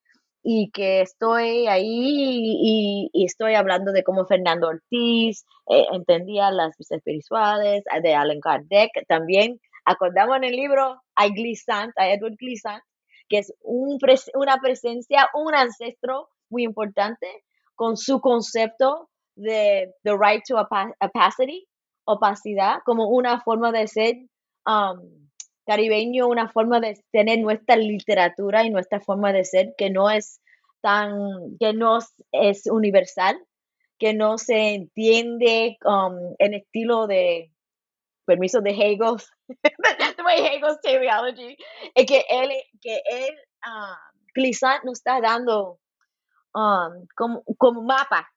y 0.43 0.71
que 0.71 1.01
estoy 1.01 1.67
ahí 1.67 3.09
y, 3.13 3.25
estoy 3.25 3.55
hablando 3.55 3.91
de 3.91 4.03
cómo 4.03 4.25
Fernando 4.25 4.67
Ortiz 4.67 5.45
eh, 5.69 5.85
entendía 5.93 6.51
las 6.51 6.77
misas 6.77 6.97
espirituales, 6.97 7.83
de 8.03 8.13
Allen 8.13 8.41
Kardec, 8.41 8.91
también 9.07 9.59
acordamos 9.85 10.37
en 10.37 10.43
el 10.43 10.55
libro 10.55 11.01
a 11.15 11.27
Glissant, 11.29 11.93
a 11.97 12.09
Edward 12.09 12.35
Glissant, 12.37 12.83
que 13.33 13.39
es 13.39 13.51
un 13.61 13.97
una 14.35 14.57
presencia, 14.61 15.27
un 15.33 15.55
ancestro 15.55 16.29
muy 16.51 16.63
importante 16.63 17.27
con 17.73 17.97
su 17.97 18.21
concepto 18.21 19.09
de 19.35 19.91
the 20.03 20.11
right 20.11 20.43
to 20.47 20.55
opacity, 20.55 21.67
opacidad, 22.05 22.81
como 22.85 23.07
una 23.07 23.41
forma 23.41 23.71
de 23.71 23.87
ser 23.87 24.17
um, 24.67 24.99
caribeño, 25.65 26.27
una 26.27 26.47
forma 26.47 26.79
de 26.79 27.03
tener 27.11 27.39
nuestra 27.39 27.75
literatura 27.75 28.65
y 28.65 28.69
nuestra 28.69 28.99
forma 28.99 29.33
de 29.33 29.45
ser 29.45 29.73
que 29.79 29.89
no 29.89 30.11
es 30.11 30.39
tan, 30.81 31.57
que 31.59 31.73
no 31.73 31.97
es 32.31 32.67
universal, 32.67 33.35
que 33.97 34.13
no 34.13 34.37
se 34.37 34.75
entiende 34.75 35.77
um, 35.85 36.35
en 36.37 36.53
estilo 36.53 37.07
de 37.07 37.51
permiso 38.25 38.61
de 38.61 38.71
Hegel, 38.71 39.17
the 40.17 40.23
way 40.23 40.41
Hegel's 40.41 40.79
teleology, 40.81 41.57
es 41.95 42.05
que 42.05 42.23
él, 42.29 42.51
que 42.81 43.01
él, 43.09 43.35
uh, 43.65 44.85
nos 44.85 44.99
está 44.99 45.21
dando 45.21 45.79
um, 46.53 47.05
como, 47.15 47.43
como 47.57 47.83
mapa 47.83 48.29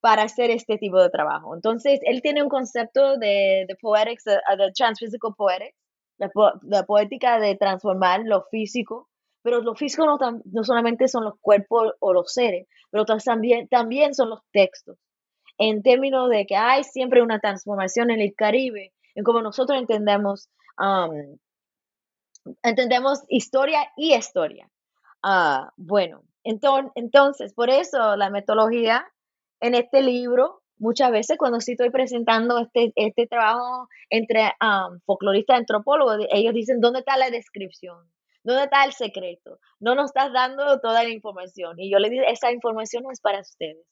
para 0.00 0.22
hacer 0.22 0.50
este 0.50 0.78
tipo 0.78 1.00
de 1.00 1.10
trabajo. 1.10 1.54
Entonces, 1.54 2.00
él 2.04 2.22
tiene 2.22 2.42
un 2.42 2.48
concepto 2.48 3.18
de, 3.18 3.66
de 3.68 3.76
poetics, 3.80 4.24
de, 4.24 4.38
transphysical 4.74 5.34
poetics, 5.36 5.76
la, 6.18 6.84
poética 6.84 7.38
de 7.38 7.56
transformar 7.56 8.22
lo 8.24 8.44
físico, 8.50 9.08
pero 9.42 9.60
lo 9.62 9.74
físico 9.74 10.04
no, 10.06 10.18
no 10.44 10.64
solamente 10.64 11.08
son 11.08 11.24
los 11.24 11.34
cuerpos 11.40 11.92
o 12.00 12.12
los 12.12 12.32
seres, 12.32 12.66
pero 12.90 13.04
también, 13.04 13.68
también 13.68 14.14
son 14.14 14.30
los 14.30 14.40
textos. 14.52 14.98
En 15.58 15.82
términos 15.82 16.30
de 16.30 16.46
que 16.46 16.56
hay 16.56 16.84
siempre 16.84 17.22
una 17.22 17.38
transformación 17.38 18.10
en 18.10 18.20
el 18.20 18.34
Caribe, 18.34 18.92
en 19.14 19.24
cómo 19.24 19.42
nosotros 19.42 19.78
entendemos, 19.78 20.48
um, 20.78 21.38
entendemos 22.62 23.20
historia 23.28 23.80
y 23.96 24.14
historia. 24.14 24.70
Ah, 25.22 25.72
bueno, 25.76 26.22
entonces, 26.44 27.52
por 27.54 27.70
eso 27.70 28.16
la 28.16 28.30
metodología 28.30 29.06
en 29.60 29.74
este 29.74 30.02
libro, 30.02 30.62
muchas 30.78 31.10
veces 31.10 31.36
cuando 31.38 31.58
estoy 31.58 31.90
presentando 31.90 32.58
este, 32.58 32.92
este 32.96 33.26
trabajo 33.26 33.88
entre 34.08 34.52
um, 34.60 34.98
folcloristas 35.04 35.58
antropólogos, 35.58 36.18
ellos 36.30 36.54
dicen, 36.54 36.80
¿dónde 36.80 37.00
está 37.00 37.16
la 37.16 37.30
descripción? 37.30 37.98
¿Dónde 38.42 38.64
está 38.64 38.84
el 38.84 38.92
secreto? 38.92 39.58
No 39.80 39.94
nos 39.94 40.06
estás 40.06 40.32
dando 40.32 40.80
toda 40.80 41.02
la 41.02 41.10
información. 41.10 41.78
Y 41.78 41.90
yo 41.92 41.98
le 41.98 42.08
digo, 42.08 42.24
esa 42.26 42.50
información 42.52 43.02
no 43.02 43.10
es 43.10 43.20
para 43.20 43.40
ustedes. 43.40 43.86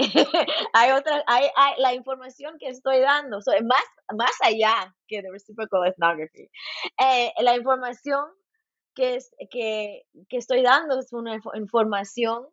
hay 0.72 0.90
otra, 0.92 1.24
la 1.78 1.94
información 1.94 2.56
que 2.58 2.68
estoy 2.68 3.00
dando, 3.00 3.40
so, 3.40 3.52
más, 3.64 3.84
más 4.16 4.32
allá 4.42 4.94
que 5.06 5.22
de 5.22 5.30
reciprocal 5.30 5.86
ethnography. 5.86 6.48
Eh, 6.98 7.32
la 7.40 7.56
información 7.56 8.24
que, 8.94 9.16
es, 9.16 9.30
que, 9.50 10.02
que, 10.28 10.36
estoy 10.36 10.62
dando 10.62 10.98
es 10.98 11.12
una 11.12 11.38
información 11.54 12.46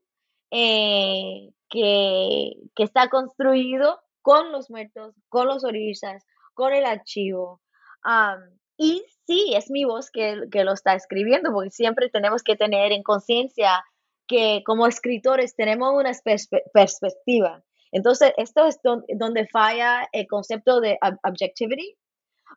eh, 0.51 1.49
que, 1.69 2.53
que, 2.75 2.83
está 2.83 3.09
construido 3.09 3.99
con 4.21 4.51
los 4.51 4.69
muertos, 4.69 5.15
con 5.29 5.47
los 5.47 5.63
orillas, 5.63 6.25
con 6.53 6.73
el 6.73 6.85
archivo. 6.85 7.61
y 8.77 9.03
sí, 9.25 9.53
es 9.55 9.69
mi 9.69 9.85
voz 9.85 10.11
que, 10.11 10.43
que 10.51 10.63
lo 10.63 10.73
está 10.73 10.93
escribiendo, 10.93 11.51
porque 11.51 11.71
siempre 11.71 12.09
tenemos 12.09 12.43
que 12.43 12.55
tener 12.55 12.91
en 12.91 13.03
conciencia 13.03 13.83
que 14.27 14.61
como 14.65 14.87
escritores 14.87 15.55
tenemos 15.55 15.93
una 15.93 16.11
perspectiva. 16.73 17.63
Entonces, 17.91 18.33
esto 18.37 18.65
es 18.65 18.79
donde 18.83 19.47
falla 19.47 20.07
el 20.11 20.27
concepto 20.27 20.81
de 20.81 20.99
objectivity, 21.23 21.95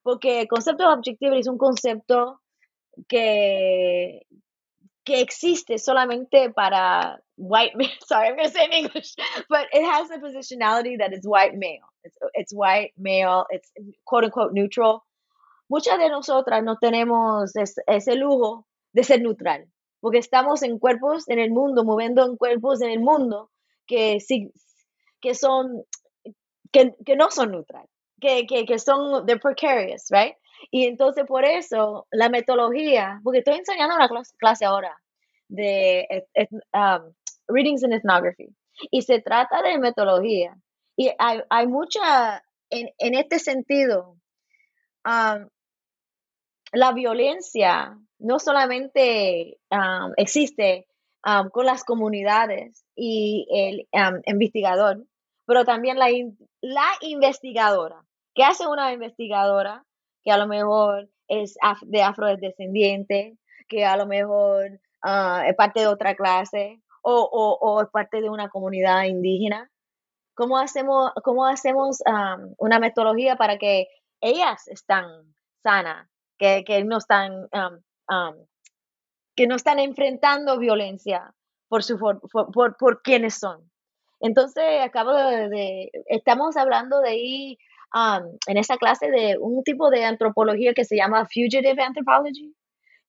porque 0.03 0.41
el 0.43 0.49
concepto 0.49 0.89
de 0.89 0.95
objectivity 0.95 1.41
es 1.41 1.47
un 1.47 1.59
concepto 1.59 2.41
que, 3.09 4.27
que 5.05 5.21
existe 5.21 5.79
solamente 5.79 6.51
para 6.51 7.23
white 7.37 7.77
men. 7.77 7.89
Sorry, 8.07 8.29
I'm 8.29 8.37
going 8.37 8.49
to 8.49 8.53
say 8.53 8.65
in 8.65 8.73
English, 8.73 9.15
but 9.49 9.67
it 9.73 9.85
has 9.85 10.11
a 10.11 10.19
positionality 10.19 10.99
that 10.99 11.13
is 11.13 11.25
white 11.25 11.55
male. 11.57 11.87
It's, 12.03 12.17
it's 12.35 12.53
white 12.53 12.93
male, 12.99 13.47
it's 13.51 13.71
quote 14.05 14.25
unquote 14.25 14.53
neutral. 14.53 15.05
Muchas 15.69 15.99
de 15.99 16.09
nosotras 16.09 16.65
no 16.65 16.77
tenemos 16.83 17.53
ese 17.55 18.17
lujo 18.17 18.67
de 18.93 19.05
ser 19.05 19.21
neutral 19.21 19.69
porque 20.01 20.19
estamos 20.19 20.63
en 20.63 20.79
cuerpos 20.79 21.29
en 21.29 21.39
el 21.39 21.51
mundo, 21.51 21.85
moviendo 21.85 22.25
en 22.25 22.37
cuerpos 22.37 22.81
en 22.83 22.91
el 22.91 23.01
mundo 23.01 23.51
que, 23.87 24.21
sí, 24.21 24.53
que 25.21 25.35
son, 25.35 25.85
que, 26.73 26.95
que 27.05 27.17
no 27.17 27.31
son 27.31 27.53
neutrales, 27.53 27.91
que, 28.21 28.47
que, 28.47 28.65
que 28.65 28.79
son, 28.79 29.27
they're 29.27 29.41
precarious, 29.41 30.07
right? 30.11 30.35
Y 30.71 30.87
entonces 30.87 31.25
por 31.27 31.45
eso 31.45 32.07
la 32.11 32.29
metodología, 32.29 33.21
porque 33.25 33.39
estoy 33.39 33.55
enseñando 33.55 33.95
una 33.95 34.09
clase 34.39 34.65
ahora 34.65 34.97
de 35.49 36.07
um, 36.73 37.13
Readings 37.49 37.83
in 37.83 37.93
Ethnography, 37.93 38.49
y 38.91 39.03
se 39.03 39.21
trata 39.21 39.63
de 39.63 39.79
metodología. 39.79 40.57
Y 40.97 41.11
hay, 41.19 41.43
hay 41.51 41.67
mucha, 41.67 42.43
en, 42.71 42.91
en 42.99 43.15
este 43.15 43.39
sentido, 43.39 44.17
um, 45.05 45.49
la 46.73 46.93
violencia 46.93 47.99
no 48.21 48.39
solamente 48.39 49.59
existe 50.17 50.87
con 51.53 51.67
las 51.67 51.85
comunidades 51.85 52.85
y 52.95 53.47
el 53.51 53.89
investigador, 54.27 55.05
pero 55.47 55.65
también 55.65 55.99
la, 55.99 56.09
la 56.61 56.89
investigadora. 57.01 58.05
¿Qué 58.35 58.45
hace 58.45 58.67
una 58.67 58.93
investigadora 58.93 59.85
que 60.23 60.31
a 60.31 60.39
lo 60.39 60.47
mejor 60.47 61.09
es 61.29 61.57
de 61.83 62.03
afrodescendiente, 62.03 63.37
que 63.69 63.85
a 63.85 63.97
lo 63.97 64.07
mejor 64.07 64.81
ah, 65.03 65.45
es 65.47 65.55
parte 65.57 65.81
de 65.81 65.87
otra 65.89 66.15
clase 66.15 66.81
o, 67.03 67.59
o, 67.61 67.83
es 67.83 67.89
parte 67.89 68.21
de 68.21 68.31
una 68.31 68.49
comunidad 68.49 69.05
indígena? 69.05 69.71
¿Cómo 70.35 70.59
hacemos, 70.59 71.13
cómo 71.23 71.47
hacemos 71.47 71.99
una 72.57 72.79
metodología 72.79 73.37
para 73.37 73.59
que 73.59 73.89
ellas 74.21 74.69
están 74.69 75.35
sanas, 75.63 76.09
que, 76.39 76.65
que 76.65 76.83
no 76.85 76.99
están 76.99 77.49
que 79.37 79.47
no 79.47 79.57
están 79.57 79.79
enfrentando 79.79 80.59
violencia 80.59 81.35
por, 81.69 81.83
su, 81.83 81.99
por, 81.99 82.77
por, 82.77 83.03
quienes 83.03 83.39
son. 83.39 83.71
Entonces, 84.21 84.83
acabo 84.83 85.15
de, 85.15 85.91
estamos 86.07 86.57
hablando 86.57 87.01
de 87.01 87.09
ahí 87.09 87.59
um, 87.95 88.37
en 88.47 88.57
esa 88.59 88.77
clase 88.77 89.11
de 89.11 89.39
un 89.41 89.63
tipo 89.63 89.89
de 89.89 90.05
antropología 90.05 90.75
que 90.75 90.85
se 90.85 90.97
llama 90.97 91.25
Fugitive 91.25 91.83
Anthropology, 91.83 92.55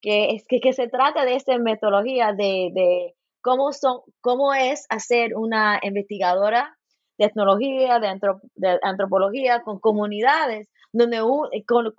que, 0.00 0.30
es, 0.30 0.46
que, 0.48 0.72
se 0.72 0.88
trata 0.88 1.24
de 1.24 1.34
esta 1.34 1.58
metodología 1.58 2.32
de, 2.32 2.70
de 2.72 3.14
cómo, 3.42 3.72
son, 3.72 4.00
cómo 4.20 4.54
es 4.54 4.86
hacer 4.88 5.36
una 5.36 5.80
investigadora 5.82 6.78
de 7.18 7.26
etnología, 7.26 7.98
de, 7.98 8.18
de 8.54 8.78
antropología 8.82 9.62
con 9.62 9.80
comunidades, 9.80 10.68
donde 10.92 11.20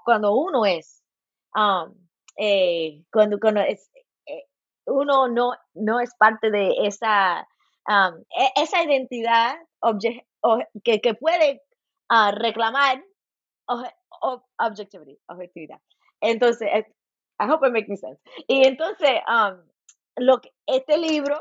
cuando 0.03 0.35
uno 0.35 0.65
es, 0.65 1.03
um, 1.55 2.02
eh, 2.37 3.03
cuando, 3.11 3.39
cuando 3.39 3.61
es, 3.61 3.89
uno 4.85 5.27
no, 5.27 5.53
no 5.73 5.99
es 5.99 6.13
parte 6.15 6.51
de 6.51 6.73
esa, 6.83 7.41
e, 7.41 8.61
esa 8.61 8.83
identidad 8.83 9.55
que, 10.83 11.01
que, 11.01 11.13
puede 11.13 11.61
ah, 12.09 12.31
reclamar 12.31 13.03
objetividad. 15.27 15.79
Entonces, 16.21 16.69
I 17.39 17.49
hope 17.49 17.65
it 17.67 17.73
makes 17.73 17.97
sense. 17.97 18.19
Y 18.47 18.65
entonces, 18.65 19.09
que, 20.41 20.53
este 20.67 20.97
libro, 20.97 21.35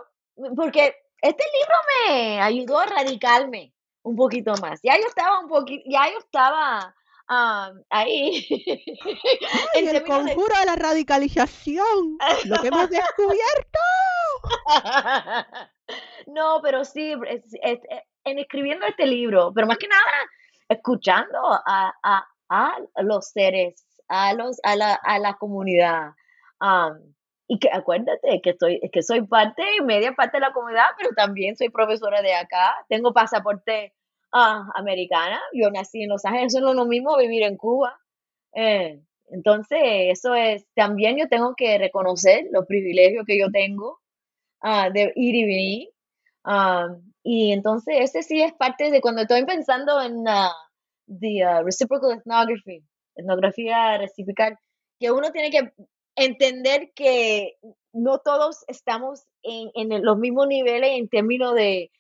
porque 0.57 0.95
este 1.20 1.45
libro 1.45 1.74
me 2.09 2.40
ayudó 2.40 2.78
a 2.78 2.86
radicarme 2.86 3.72
un 4.03 4.16
poquito 4.16 4.55
más. 4.61 4.80
Ya 4.82 4.97
yo 4.97 5.07
estaba 5.07 5.40
un 5.40 5.49
poquito, 5.49 5.84
ya 5.86 6.11
yo 6.11 6.18
estaba 6.18 6.95
ahí. 7.91 8.47
el 9.74 10.05
conjuro 10.05 10.59
de... 10.59 10.66
la 10.66 10.76
radicalización, 10.76 12.18
lo 12.45 12.61
que 12.61 12.68
hemos 12.68 12.91
descubierto. 12.91 13.78
no, 16.26 16.61
pero 16.62 16.85
sí, 16.85 17.14
en 18.24 18.39
escribiendo 18.39 18.87
este 18.87 19.07
libro, 19.07 19.53
pero 19.55 19.66
más 19.66 19.78
que 19.78 19.89
nada 19.89 20.03
escuchando 20.68 21.39
a, 21.66 21.93
a, 22.03 22.26
a 22.49 23.03
los 23.03 23.28
seres, 23.28 23.85
a, 24.09 24.33
los, 24.35 24.59
a, 24.62 24.76
la, 24.76 24.95
a 24.95 25.18
la 25.18 25.35
comunidad. 25.35 26.12
y 27.49 27.59
que 27.59 27.68
acuérdate 27.72 28.41
que 28.43 28.55
soy, 28.59 28.80
que 28.93 29.03
soy 29.03 29.22
parte, 29.26 29.62
media 29.85 30.12
parte 30.12 30.39
de 30.39 30.43
la 30.43 30.53
comunidad, 30.53 30.87
pero 30.97 31.11
también 31.14 31.57
soy 31.57 31.68
profesora 31.68 32.22
de 32.22 32.35
acá. 32.35 32.74
Tengo 32.89 33.12
pasaporte 33.12 33.95
ah, 34.33 34.68
americana. 34.74 35.41
Yo 35.53 35.70
nací 35.70 36.03
en 36.03 36.11
Los 36.11 36.24
Ángeles, 36.24 36.55
eso 36.55 36.61
no 36.61 36.70
es 36.70 36.76
lo 36.76 36.87
mismo 36.87 37.16
vivir 37.16 37.43
en 37.45 37.57
Cuba. 37.57 37.99
Eh, 38.55 39.01
entonces, 39.30 39.78
eso 39.83 40.35
es, 40.35 40.66
también 40.74 41.16
yo 41.16 41.28
tengo 41.28 41.55
que 41.57 41.78
reconocer 41.78 42.47
los 42.51 42.66
privilegios 42.66 43.24
que 43.26 43.39
yo 43.39 43.51
tengo 43.51 44.01
ah, 44.61 44.91
de 44.91 45.12
ir 45.16 45.35
y 45.35 45.45
venir. 45.45 45.89
Ah, 46.45 46.89
y 47.22 47.53
entonces, 47.53 47.97
ese 48.01 48.22
sí 48.22 48.43
es 48.43 48.53
parte 48.55 48.91
de 48.91 49.01
cuando 49.01 49.22
estoy 49.22 49.45
pensando 49.45 50.01
en 50.03 50.24
la 50.24 50.53
reciprocal 51.64 52.18
ethnography, 52.18 52.85
etnografía 53.14 53.99
reciprocal, 53.99 54.59
que 54.99 55.11
uno 55.11 55.30
tiene 55.30 55.51
que 55.51 55.72
entender 56.16 56.93
que 56.95 57.57
no 57.93 58.18
todos 58.18 58.64
estamos 58.68 59.24
en, 59.43 59.70
en 59.74 60.05
los 60.05 60.18
mismos 60.18 60.47
niveles 60.47 60.91
en 60.99 61.09
términos 61.09 61.55
de 61.55 61.91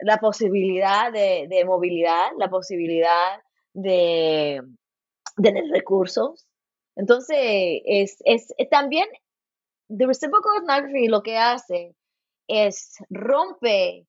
la 0.00 0.18
posibilidad 0.18 1.12
de, 1.12 1.64
movilidad, 1.66 2.30
la 2.38 2.48
posibilidad 2.48 3.42
de, 3.74 4.62
tener 5.42 5.64
recursos. 5.72 6.46
Entonces, 6.96 7.38
es, 7.84 8.16
es, 8.24 8.48
también, 8.70 9.08
The 9.88 10.06
Reciprocal 10.06 10.62
Ethnography 10.62 11.08
lo 11.08 11.22
que 11.22 11.36
hace 11.36 11.94
es 12.48 12.96
rompe 13.08 14.06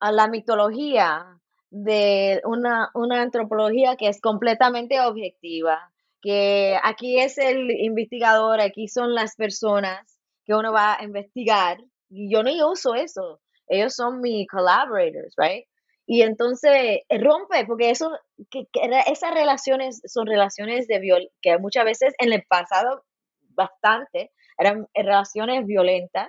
a 0.00 0.12
la 0.12 0.28
mitología 0.28 1.40
de 1.70 2.40
una, 2.44 2.90
una 2.94 3.22
antropología 3.22 3.96
que 3.96 4.08
es 4.08 4.20
completamente 4.20 5.00
objetiva, 5.00 5.92
que 6.20 6.76
aquí 6.82 7.18
es 7.18 7.38
el 7.38 7.70
investigador, 7.70 8.60
aquí 8.60 8.88
son 8.88 9.14
las 9.14 9.36
personas 9.36 10.18
que 10.44 10.54
uno 10.54 10.72
va 10.72 10.98
a 10.98 11.04
investigar, 11.04 11.78
y 12.10 12.30
yo 12.32 12.42
no 12.42 12.50
uso 12.70 12.94
eso 12.94 13.41
ellos 13.72 13.94
son 13.94 14.20
mis 14.20 14.46
collaborators, 14.48 15.34
right? 15.36 15.66
Y 16.06 16.22
entonces 16.22 17.00
eh, 17.08 17.18
rompe, 17.18 17.64
porque 17.66 17.90
eso, 17.90 18.10
que, 18.50 18.66
esas 19.06 19.34
relaciones 19.34 20.02
son 20.06 20.26
relaciones 20.26 20.86
de 20.88 20.98
viol 20.98 21.30
que 21.40 21.58
muchas 21.58 21.84
veces 21.84 22.14
en 22.18 22.32
el 22.32 22.42
pasado 22.48 23.04
bastante 23.50 24.32
eran 24.58 24.86
relaciones 24.94 25.66
violentas 25.66 26.28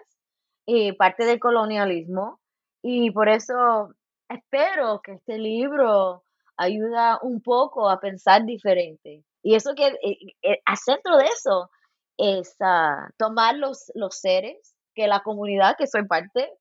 y 0.65 0.93
parte 0.93 1.25
del 1.25 1.39
colonialismo. 1.39 2.39
Y 2.81 3.11
por 3.11 3.29
eso 3.29 3.93
espero 4.29 5.01
que 5.03 5.13
este 5.13 5.37
libro 5.37 6.23
ayuda 6.57 7.19
un 7.21 7.41
poco 7.41 7.89
a 7.89 7.99
pensar 7.99 8.45
diferente. 8.45 9.23
Y 9.41 9.55
eso 9.55 9.73
que, 9.75 9.87
eh, 9.87 10.17
eh, 10.43 10.61
a 10.65 10.75
centro 10.75 11.17
de 11.17 11.25
eso, 11.25 11.69
es 12.17 12.55
ah, 12.61 13.09
tomar 13.17 13.55
los, 13.55 13.91
los 13.95 14.15
seres 14.19 14.75
que 14.95 15.07
la 15.07 15.21
comunidad 15.21 15.75
que 15.77 15.87
soy 15.87 16.05
parte 16.05 16.51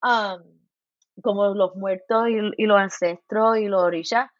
como 0.00 1.54
los 1.54 1.74
muertos 1.76 2.28
y, 2.28 2.66
los 2.66 2.78
ancestros 2.78 3.58
y 3.58 3.66
los 3.66 3.82
orillas, 3.82 4.30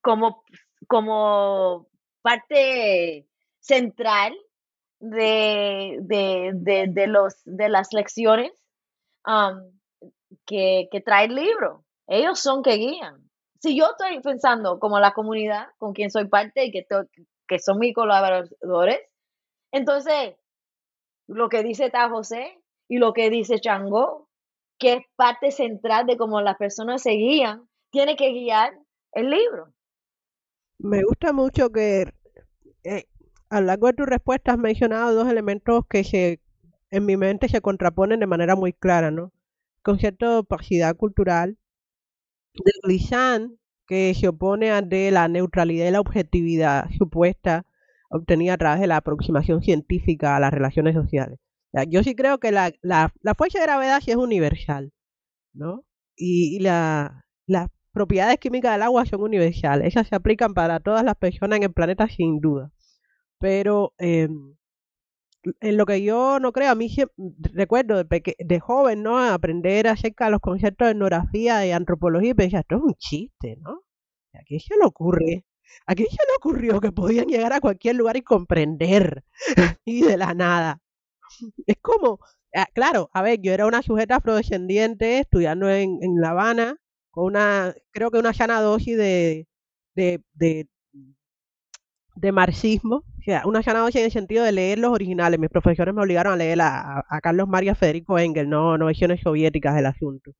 como, 0.00 0.44
como 0.86 1.88
parte 2.22 3.28
central 3.60 4.34
de, 5.00 5.98
de, 6.00 7.06
los, 7.06 7.34
de 7.44 7.68
las 7.68 7.92
lecciones 7.92 8.52
que, 10.46 10.88
que, 10.90 11.00
trae 11.00 11.26
el 11.26 11.34
libro. 11.34 11.84
Ellos 12.06 12.38
son 12.40 12.62
que 12.62 12.76
guían. 12.76 13.30
Si 13.60 13.76
yo 13.76 13.90
estoy 13.90 14.20
pensando 14.20 14.78
como 14.80 14.98
la 14.98 15.12
comunidad 15.12 15.68
con 15.78 15.92
quien 15.92 16.10
soy 16.10 16.26
parte 16.26 16.64
y 16.64 16.72
que, 16.72 16.86
que 17.46 17.58
son 17.58 17.78
mis 17.78 17.94
colaboradores, 17.94 19.00
entonces 19.70 20.36
lo 21.28 21.48
que 21.48 21.62
dice 21.62 21.90
Ta 21.90 22.08
José 22.08 22.60
y 22.88 22.98
lo 22.98 23.12
que 23.12 23.30
dice 23.30 23.60
Chango 23.60 24.28
que 24.82 24.94
es 24.94 25.04
parte 25.14 25.52
central 25.52 26.06
de 26.06 26.16
cómo 26.16 26.40
las 26.40 26.56
personas 26.56 27.02
se 27.02 27.12
guían, 27.12 27.68
tiene 27.92 28.16
que 28.16 28.32
guiar 28.32 28.72
el 29.12 29.30
libro. 29.30 29.72
Me 30.78 31.04
gusta 31.04 31.32
mucho 31.32 31.70
que 31.70 32.12
eh, 32.82 33.04
a 33.48 33.60
lo 33.60 33.66
largo 33.68 33.86
de 33.86 33.92
tu 33.92 34.04
respuesta 34.04 34.52
has 34.52 34.58
mencionado 34.58 35.14
dos 35.14 35.28
elementos 35.28 35.84
que 35.88 36.02
se, 36.02 36.40
en 36.90 37.06
mi 37.06 37.16
mente 37.16 37.48
se 37.48 37.60
contraponen 37.60 38.18
de 38.18 38.26
manera 38.26 38.56
muy 38.56 38.72
clara, 38.72 39.12
¿no? 39.12 39.26
El 39.76 39.82
concepto 39.84 40.28
de 40.28 40.36
opacidad 40.38 40.96
cultural 40.96 41.56
del 42.54 42.74
Glissant, 42.82 43.52
que 43.86 44.12
se 44.14 44.26
opone 44.26 44.72
a 44.72 44.82
de 44.82 45.12
la 45.12 45.28
neutralidad 45.28 45.86
y 45.86 45.92
la 45.92 46.00
objetividad 46.00 46.90
supuesta 46.98 47.66
obtenida 48.10 48.54
a 48.54 48.58
través 48.58 48.80
de 48.80 48.88
la 48.88 48.96
aproximación 48.96 49.62
científica 49.62 50.34
a 50.34 50.40
las 50.40 50.52
relaciones 50.52 50.96
sociales. 50.96 51.38
Yo 51.88 52.02
sí 52.02 52.14
creo 52.14 52.38
que 52.38 52.52
la, 52.52 52.72
la, 52.82 53.12
la 53.22 53.34
fuerza 53.34 53.58
de 53.58 53.64
gravedad 53.64 54.00
sí 54.00 54.10
es 54.10 54.16
universal, 54.16 54.92
¿no? 55.54 55.84
Y, 56.16 56.60
las 56.60 57.68
propiedades 57.92 58.38
químicas 58.38 58.72
del 58.72 58.82
agua 58.82 59.06
son 59.06 59.22
universales. 59.22 59.88
Esas 59.88 60.08
se 60.08 60.14
aplican 60.14 60.54
para 60.54 60.80
todas 60.80 61.04
las 61.04 61.16
personas 61.16 61.58
en 61.58 61.64
el 61.64 61.72
planeta 61.72 62.08
sin 62.08 62.40
duda. 62.40 62.70
Pero 63.38 63.94
em, 63.98 64.56
en 65.60 65.76
lo 65.76 65.86
que 65.86 66.02
yo 66.02 66.38
no 66.40 66.52
creo, 66.52 66.70
a 66.70 66.74
mí 66.74 66.94
recuerdo 67.52 68.04
de, 68.04 68.60
joven, 68.60 69.02
¿no? 69.02 69.18
Aprender 69.18 69.88
acerca 69.88 70.26
de 70.26 70.32
los 70.32 70.40
conceptos 70.40 70.86
de 70.86 70.92
etnografía 70.92 71.66
y 71.66 71.72
antropología 71.72 72.30
y 72.30 72.34
pensar, 72.34 72.60
esto 72.60 72.76
es 72.76 72.82
un 72.82 72.94
chiste, 72.94 73.56
¿no? 73.60 73.82
¿A 74.34 74.42
quién 74.46 74.60
se 74.60 74.76
le 74.76 74.84
ocurre? 74.84 75.44
¿A 75.86 75.94
quién 75.94 76.08
se 76.10 76.16
le 76.16 76.36
ocurrió 76.36 76.80
que 76.80 76.92
podían 76.92 77.26
llegar 77.26 77.52
a 77.52 77.60
cualquier 77.60 77.96
lugar 77.96 78.16
y 78.16 78.22
comprender? 78.22 79.24
y 79.84 80.02
de 80.02 80.16
la 80.16 80.34
nada. 80.34 80.81
Es 81.66 81.76
como, 81.80 82.18
ah, 82.54 82.66
claro, 82.74 83.10
a 83.12 83.22
ver, 83.22 83.40
yo 83.40 83.52
era 83.52 83.66
una 83.66 83.82
sujeta 83.82 84.16
afrodescendiente 84.16 85.18
estudiando 85.20 85.68
en, 85.70 85.98
en 86.02 86.20
La 86.20 86.30
Habana, 86.30 86.76
con 87.10 87.24
una, 87.26 87.74
creo 87.92 88.10
que 88.10 88.18
una 88.18 88.32
sana 88.34 88.60
dosis 88.60 88.96
de, 88.96 89.46
de, 89.94 90.22
de, 90.34 92.32
marxismo, 92.32 92.96
O 92.96 93.22
sea, 93.24 93.42
una 93.46 93.60
ganancia 93.62 94.00
en 94.00 94.06
el 94.06 94.12
sentido 94.12 94.44
de 94.44 94.52
leer 94.52 94.78
los 94.78 94.92
originales. 94.92 95.38
Mis 95.40 95.50
profesores 95.50 95.94
me 95.94 96.02
obligaron 96.02 96.32
a 96.34 96.36
leer 96.36 96.60
a, 96.60 97.04
a 97.08 97.20
Carlos 97.20 97.48
María 97.48 97.74
Federico 97.74 98.18
Engel, 98.18 98.48
no, 98.48 98.78
no 98.78 98.86
versiones 98.86 99.20
soviéticas 99.20 99.74
del 99.74 99.86
asunto. 99.86 100.32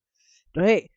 Entonces, 0.49 0.91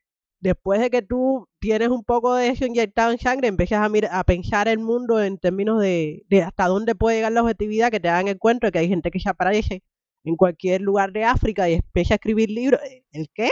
después 0.45 0.79
de 0.79 0.91
que 0.91 1.01
tú 1.01 1.49
tienes 1.59 1.89
un 1.89 2.03
poco 2.03 2.35
de 2.35 2.49
eso 2.49 2.65
inyectado 2.65 3.11
en 3.11 3.17
sangre, 3.17 3.47
empiezas 3.47 3.79
a, 3.79 4.19
a 4.19 4.23
pensar 4.23 4.67
el 4.67 4.77
mundo 4.77 5.21
en 5.21 5.39
términos 5.39 5.81
de, 5.81 6.23
de, 6.29 6.43
hasta 6.43 6.67
dónde 6.67 6.93
puede 6.93 7.17
llegar 7.17 7.31
la 7.31 7.41
objetividad, 7.41 7.89
que 7.89 7.99
te 7.99 8.09
dan 8.09 8.27
el 8.27 8.37
cuento 8.37 8.67
de 8.67 8.71
que 8.71 8.79
hay 8.79 8.87
gente 8.87 9.09
que 9.09 9.19
se 9.19 9.29
aparece 9.29 9.81
en 10.23 10.35
cualquier 10.35 10.81
lugar 10.81 11.11
de 11.13 11.23
África 11.23 11.67
y 11.67 11.73
empieza 11.73 12.13
a 12.13 12.17
escribir 12.17 12.51
libros. 12.51 12.79
¿El 13.11 13.27
qué? 13.33 13.49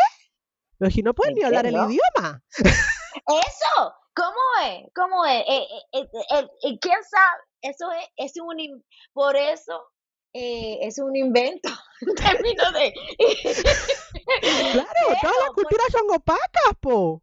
Pero 0.78 0.92
si 0.92 1.02
no 1.02 1.16
pueden 1.16 1.34
ni 1.34 1.44
hablar 1.44 1.66
el 1.66 1.74
idioma. 1.74 2.44
Eso, 2.58 3.94
¿cómo 4.16 4.40
es? 4.64 4.86
¿Cómo 4.94 5.26
es? 5.26 5.44
Eh, 5.48 5.68
eh, 5.94 6.08
eh, 6.32 6.80
¿Quién 6.80 6.98
sabe? 7.10 7.42
Eso 7.62 7.92
es, 7.92 8.08
es 8.18 8.34
un, 8.40 8.84
por 9.14 9.36
eso 9.36 9.82
es 10.34 10.98
un 11.00 11.16
invento 11.16 11.70
en 12.02 12.16
términos 12.16 12.74
de... 12.74 12.94
claro, 14.72 15.20
todas 15.22 15.36
las 15.42 15.50
culturas 15.54 15.88
son 15.92 16.16
opacas, 16.16 16.74
po. 16.80 17.22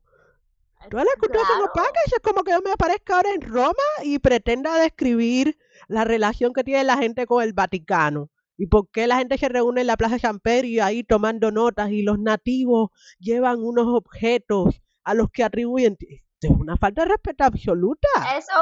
Todas 0.88 1.04
las 1.04 1.16
culturas 1.16 1.46
son 1.46 1.62
opacas. 1.62 2.04
Es 2.06 2.20
como 2.22 2.42
que 2.42 2.52
yo 2.52 2.62
me 2.62 2.72
aparezca 2.72 3.16
ahora 3.16 3.30
en 3.34 3.42
Roma 3.42 3.74
y 4.02 4.18
pretenda 4.18 4.78
describir 4.78 5.58
la 5.88 6.04
relación 6.04 6.52
que 6.52 6.64
tiene 6.64 6.84
la 6.84 6.96
gente 6.96 7.26
con 7.26 7.42
el 7.42 7.52
Vaticano. 7.52 8.30
¿Y 8.56 8.66
por 8.66 8.90
qué 8.90 9.06
la 9.06 9.18
gente 9.18 9.38
se 9.38 9.48
reúne 9.48 9.82
en 9.82 9.86
la 9.86 9.96
Plaza 9.96 10.18
San 10.18 10.38
Pedro 10.38 10.66
y 10.66 10.80
ahí 10.80 11.02
tomando 11.02 11.50
notas 11.50 11.90
y 11.90 12.02
los 12.02 12.18
nativos 12.18 12.90
llevan 13.18 13.58
unos 13.58 13.86
objetos 13.88 14.80
a 15.04 15.14
los 15.14 15.30
que 15.30 15.44
atribuyen? 15.44 15.96
Es 16.42 16.50
una 16.50 16.76
falta 16.76 17.02
de 17.02 17.08
respeto 17.08 17.44
absoluta. 17.44 18.08
Eso 18.36 18.52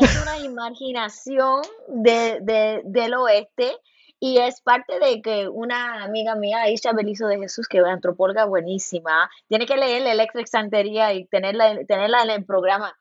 es 0.00 0.22
una 0.22 0.38
imaginación 0.38 1.62
de, 1.88 2.82
del 2.84 3.14
oeste 3.14 3.76
y 4.20 4.38
es 4.38 4.60
parte 4.60 4.98
de 4.98 5.22
que 5.22 5.48
una 5.48 6.02
amiga 6.04 6.34
mía, 6.34 6.62
Aisha 6.62 6.92
Belizo 6.92 7.26
de 7.28 7.38
Jesús, 7.38 7.68
que 7.68 7.78
es 7.78 7.84
antropóloga 7.84 8.44
buenísima, 8.44 9.30
tiene 9.48 9.66
que 9.66 9.76
leer 9.76 10.02
la 10.02 10.12
electroexantería 10.12 11.14
y 11.14 11.24
tenerla, 11.26 11.84
tenerla 11.86 12.22
en 12.22 12.30
el 12.30 12.44
programa. 12.44 12.96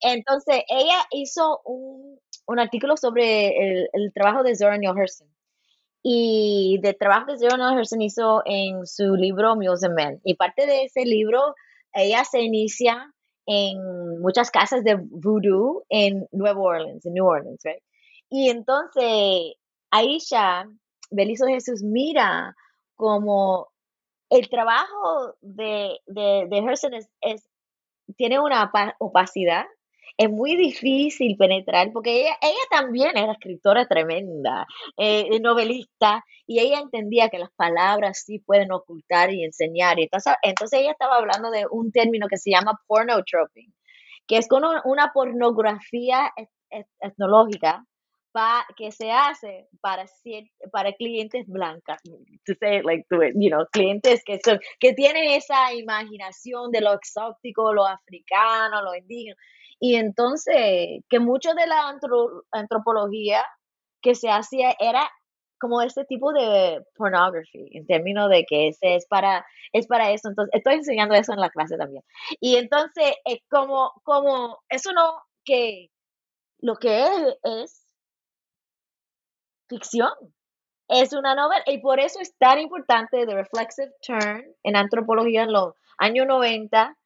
entonces, 0.00 0.62
ella 0.68 1.06
hizo 1.10 1.60
un, 1.64 2.18
un 2.46 2.58
artículo 2.58 2.96
sobre 2.96 3.48
el, 3.48 3.88
el, 3.92 4.12
trabajo 4.12 4.42
de 4.42 4.56
Zora 4.56 4.78
Neale 4.78 5.02
Hurston 5.02 5.28
y 6.02 6.78
de 6.80 6.94
trabajo 6.94 7.26
que 7.26 7.38
Zero 7.38 7.56
Hurston 7.56 8.00
hizo 8.00 8.42
en 8.46 8.86
su 8.86 9.14
libro 9.14 9.56
Mules 9.56 9.84
and 9.84 9.94
Men. 9.94 10.20
Y 10.24 10.34
parte 10.34 10.66
de 10.66 10.84
ese 10.84 11.04
libro, 11.04 11.54
ella 11.92 12.24
se 12.24 12.40
inicia 12.40 13.12
en 13.46 14.20
muchas 14.20 14.50
casas 14.50 14.84
de 14.84 14.94
voodoo 14.94 15.84
en 15.88 16.26
Nueva 16.32 16.60
Orleans, 16.60 17.04
en 17.04 17.14
New 17.14 17.26
Orleans, 17.26 17.60
right? 17.64 17.82
Y 18.30 18.50
entonces 18.50 19.54
Aisha, 19.90 20.66
Belizo 21.10 21.46
Jesús, 21.46 21.82
mira 21.82 22.54
como 22.94 23.68
el 24.30 24.48
trabajo 24.48 25.34
de, 25.40 25.98
de, 26.06 26.46
de 26.48 27.08
es, 27.20 27.48
tiene 28.16 28.40
una 28.40 28.70
opacidad 28.98 29.66
es 30.18 30.28
muy 30.28 30.56
difícil 30.56 31.36
penetrar, 31.36 31.92
porque 31.92 32.22
ella, 32.22 32.36
también 32.70 33.16
era 33.16 33.32
escritora 33.32 33.86
tremenda, 33.86 34.66
eh, 34.96 35.38
novelista, 35.40 36.24
y 36.44 36.58
ella 36.58 36.80
entendía 36.80 37.28
que 37.28 37.38
las 37.38 37.52
palabras 37.52 38.24
sí 38.26 38.40
pueden 38.40 38.72
ocultar 38.72 39.32
y 39.32 39.44
enseñar. 39.44 40.00
Y 40.00 40.02
entonces, 40.04 40.34
entonces 40.42 40.80
ella 40.80 40.90
estaba 40.90 41.16
hablando 41.16 41.50
de 41.52 41.66
un 41.70 41.92
término 41.92 42.26
que 42.26 42.36
se 42.36 42.50
llama 42.50 42.80
pornotroping, 42.88 43.72
que 44.26 44.38
es 44.38 44.48
como 44.48 44.68
una 44.84 45.12
pornografía 45.12 46.32
etnológica 47.00 47.86
que 48.76 48.92
se 48.92 49.10
hace 49.10 49.68
para 49.80 50.92
clientes 50.94 51.46
blancas, 51.46 52.00
to 52.46 52.54
say 52.60 52.82
like 52.82 53.04
you 53.10 53.50
know, 53.50 53.66
clientes 53.72 54.22
que 54.24 54.38
son 54.44 54.58
que 54.80 54.92
tienen 54.94 55.30
esa 55.30 55.72
imaginación 55.74 56.70
de 56.70 56.80
lo 56.80 56.92
exótico, 56.94 57.72
lo 57.72 57.86
africano, 57.86 58.82
lo 58.82 58.94
indígena. 58.94 59.36
Y 59.80 59.94
entonces, 59.94 61.02
que 61.08 61.20
mucho 61.20 61.54
de 61.54 61.66
la 61.66 61.96
antropología 62.50 63.44
que 64.02 64.14
se 64.14 64.28
hacía 64.28 64.74
era 64.78 65.08
como 65.60 65.82
este 65.82 66.04
tipo 66.04 66.32
de 66.32 66.80
pornography, 66.96 67.68
en 67.72 67.86
términos 67.86 68.30
de 68.30 68.44
que 68.44 68.68
ese 68.68 68.96
es 68.96 69.06
para, 69.06 69.44
es 69.72 69.86
para 69.86 70.10
eso. 70.12 70.28
Entonces, 70.28 70.52
estoy 70.54 70.74
enseñando 70.74 71.14
eso 71.14 71.32
en 71.32 71.40
la 71.40 71.50
clase 71.50 71.76
también. 71.76 72.02
Y 72.40 72.56
entonces, 72.56 73.14
es 73.24 73.38
como, 73.50 73.92
como, 74.04 74.58
eso 74.68 74.92
no, 74.92 75.20
que 75.44 75.90
lo 76.60 76.76
que 76.76 77.02
es, 77.02 77.38
es 77.42 77.87
ficción. 79.68 80.10
Es 80.88 81.12
una 81.12 81.34
novela 81.34 81.62
y 81.66 81.78
por 81.78 82.00
eso 82.00 82.20
es 82.20 82.34
tan 82.38 82.58
importante 82.58 83.26
The 83.26 83.34
Reflexive 83.34 83.92
Turn 84.06 84.44
en 84.62 84.76
antropología 84.76 85.42
en 85.42 85.52
los 85.52 85.74
años 85.98 86.26
90 86.26 86.96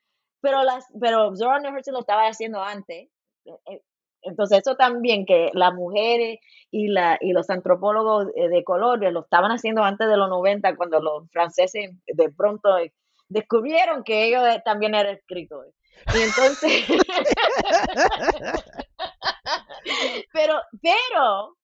pero 0.42 0.62
las 0.64 0.84
pero 1.00 1.34
Zora 1.34 1.60
Neale 1.60 1.80
lo 1.86 2.00
estaba 2.00 2.26
haciendo 2.26 2.62
antes. 2.62 3.08
Eh, 3.46 3.52
eh, 3.70 3.80
entonces 4.22 4.58
eso 4.58 4.76
también 4.76 5.24
que 5.24 5.50
las 5.54 5.72
mujeres 5.72 6.38
y, 6.70 6.88
la, 6.88 7.16
y 7.20 7.32
los 7.32 7.48
antropólogos 7.48 8.26
eh, 8.36 8.48
de 8.48 8.62
color 8.62 9.00
lo 9.12 9.20
estaban 9.20 9.50
haciendo 9.50 9.82
antes 9.82 10.08
de 10.08 10.16
los 10.16 10.28
90 10.28 10.76
cuando 10.76 11.00
los 11.00 11.28
franceses 11.30 11.90
de 12.06 12.30
pronto 12.30 12.68
descubrieron 13.28 14.04
que 14.04 14.24
ellos 14.24 14.42
también 14.64 14.94
eran 14.94 15.16
escritores. 15.16 15.74
Y 16.14 16.22
entonces, 16.22 16.84
pero, 20.32 20.60
pero, 20.80 21.56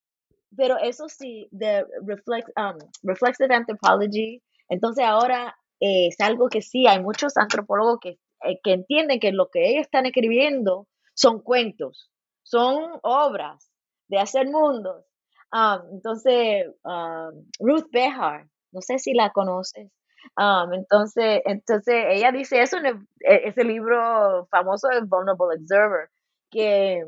pero 0.58 0.76
eso 0.78 1.08
sí, 1.08 1.48
de 1.50 1.86
reflex, 2.04 2.52
um, 2.56 2.76
reflexive 3.02 3.54
anthropology, 3.54 4.42
entonces 4.68 5.04
ahora 5.06 5.56
es 5.80 6.20
algo 6.20 6.48
que 6.48 6.60
sí, 6.60 6.86
hay 6.86 7.00
muchos 7.00 7.36
antropólogos 7.36 8.00
que 8.02 8.18
eh, 8.44 8.60
que 8.62 8.72
entienden 8.72 9.20
que 9.20 9.32
lo 9.32 9.50
que 9.50 9.68
ellos 9.68 9.82
están 9.82 10.06
escribiendo 10.06 10.86
son 11.14 11.40
cuentos, 11.40 12.10
son 12.44 13.00
obras 13.02 13.70
de 14.08 14.18
hacer 14.18 14.46
mundos. 14.48 15.04
Um, 15.52 15.94
entonces, 15.94 16.66
um, 16.84 17.44
Ruth 17.58 17.88
Behar, 17.90 18.46
no 18.72 18.80
sé 18.80 18.98
si 18.98 19.14
la 19.14 19.30
conoces. 19.30 19.90
Um, 20.36 20.72
entonces, 20.74 21.42
entonces, 21.46 22.04
ella 22.10 22.30
dice 22.32 22.62
eso 22.62 22.78
en 22.78 22.86
e, 22.86 23.48
ese 23.48 23.64
libro 23.64 24.46
famoso 24.50 24.88
de 24.88 25.00
Vulnerable 25.00 25.56
Observer, 25.60 26.10
que, 26.50 27.04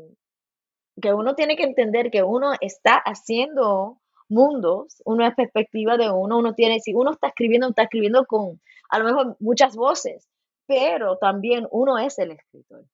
que 0.99 1.13
uno 1.13 1.35
tiene 1.35 1.55
que 1.55 1.63
entender 1.63 2.11
que 2.11 2.23
uno 2.23 2.53
está 2.59 2.95
haciendo 2.97 4.01
mundos, 4.29 5.01
una 5.05 5.35
perspectiva 5.35 5.97
de 5.97 6.09
uno, 6.09 6.37
uno 6.37 6.53
tiene, 6.53 6.79
si 6.79 6.93
uno 6.93 7.11
está 7.11 7.27
escribiendo, 7.27 7.69
está 7.69 7.83
escribiendo 7.83 8.25
con 8.25 8.61
a 8.89 8.99
lo 8.99 9.05
mejor 9.05 9.37
muchas 9.39 9.75
voces, 9.75 10.27
pero 10.65 11.17
también 11.17 11.67
uno 11.71 11.97
es 11.97 12.17
el 12.19 12.31
escritor. 12.31 12.85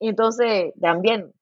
Entonces, 0.00 0.72
también, 0.80 1.32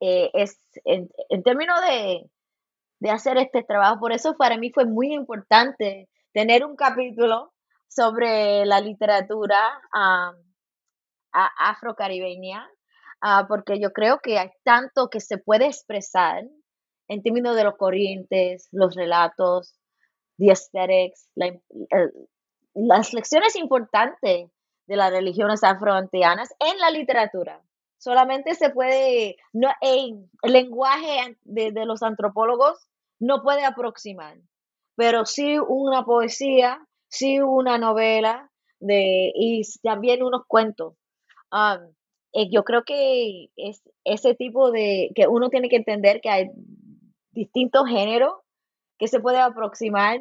eh, 0.00 0.30
es 0.32 0.58
en, 0.84 1.08
términos 1.42 1.78
de, 1.82 3.10
hacer 3.10 3.36
este 3.38 3.62
trabajo, 3.62 4.00
por 4.00 4.12
eso 4.12 4.36
para 4.36 4.56
mí 4.56 4.70
fue 4.70 4.86
muy 4.86 5.12
importante 5.12 6.08
tener 6.32 6.64
un 6.64 6.76
capítulo 6.76 7.52
sobre 7.88 8.64
la 8.66 8.80
literatura 8.80 9.58
afrocaribeña, 11.32 12.68
uh, 13.22 13.46
porque 13.48 13.80
yo 13.80 13.92
creo 13.92 14.18
que 14.20 14.38
hay 14.38 14.50
tanto 14.64 15.08
que 15.08 15.20
se 15.20 15.38
puede 15.38 15.66
expresar 15.66 16.44
en 17.08 17.22
términos 17.22 17.56
de 17.56 17.64
los 17.64 17.76
corrientes, 17.76 18.68
los 18.72 18.94
relatos, 18.94 19.74
the 20.38 20.50
aesthetics, 20.50 21.28
la, 21.34 21.58
las 22.74 23.12
lecciones 23.12 23.56
importantes 23.56 24.50
de 24.86 24.96
las 24.96 25.10
religiones 25.10 25.62
afroantianas 25.62 26.52
en 26.58 26.78
la 26.78 26.90
literatura. 26.90 27.62
Solamente 27.98 28.54
se 28.54 28.70
puede, 28.70 29.36
no, 29.52 29.68
el 29.82 30.28
lenguaje 30.42 31.36
de, 31.42 31.72
los 31.84 32.02
antropólogos 32.02 32.88
no 33.18 33.42
puede 33.42 33.64
aproximar, 33.64 34.38
pero 34.96 35.26
sí 35.26 35.58
una 35.58 36.04
poesía, 36.04 36.80
sí 37.08 37.40
una 37.40 37.76
novela 37.76 38.50
de, 38.78 39.30
y 39.34 39.62
también 39.82 40.22
unos 40.22 40.42
cuentos. 40.46 40.94
Um, 41.52 41.92
eh, 42.32 42.48
yo 42.50 42.64
creo 42.64 42.84
que 42.84 43.50
es 43.56 43.82
ese 44.04 44.34
tipo 44.34 44.70
de, 44.70 45.10
que 45.14 45.26
uno 45.26 45.50
tiene 45.50 45.68
que 45.68 45.76
entender 45.76 46.20
que 46.20 46.30
hay 46.30 46.50
distintos 47.32 47.88
géneros 47.88 48.34
que 48.98 49.08
se 49.08 49.20
puede 49.20 49.38
aproximar 49.38 50.20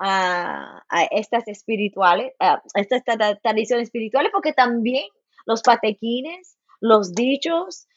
a, 0.00 0.82
estas 1.10 1.48
espirituales, 1.48 2.32
a 2.38 2.62
estas 2.74 3.02
tradiciones 3.42 3.84
espirituales, 3.84 4.30
porque 4.32 4.52
también 4.52 5.04
los 5.46 5.62
patequines, 5.62 6.56
los 6.80 7.14
dichos, 7.14 7.88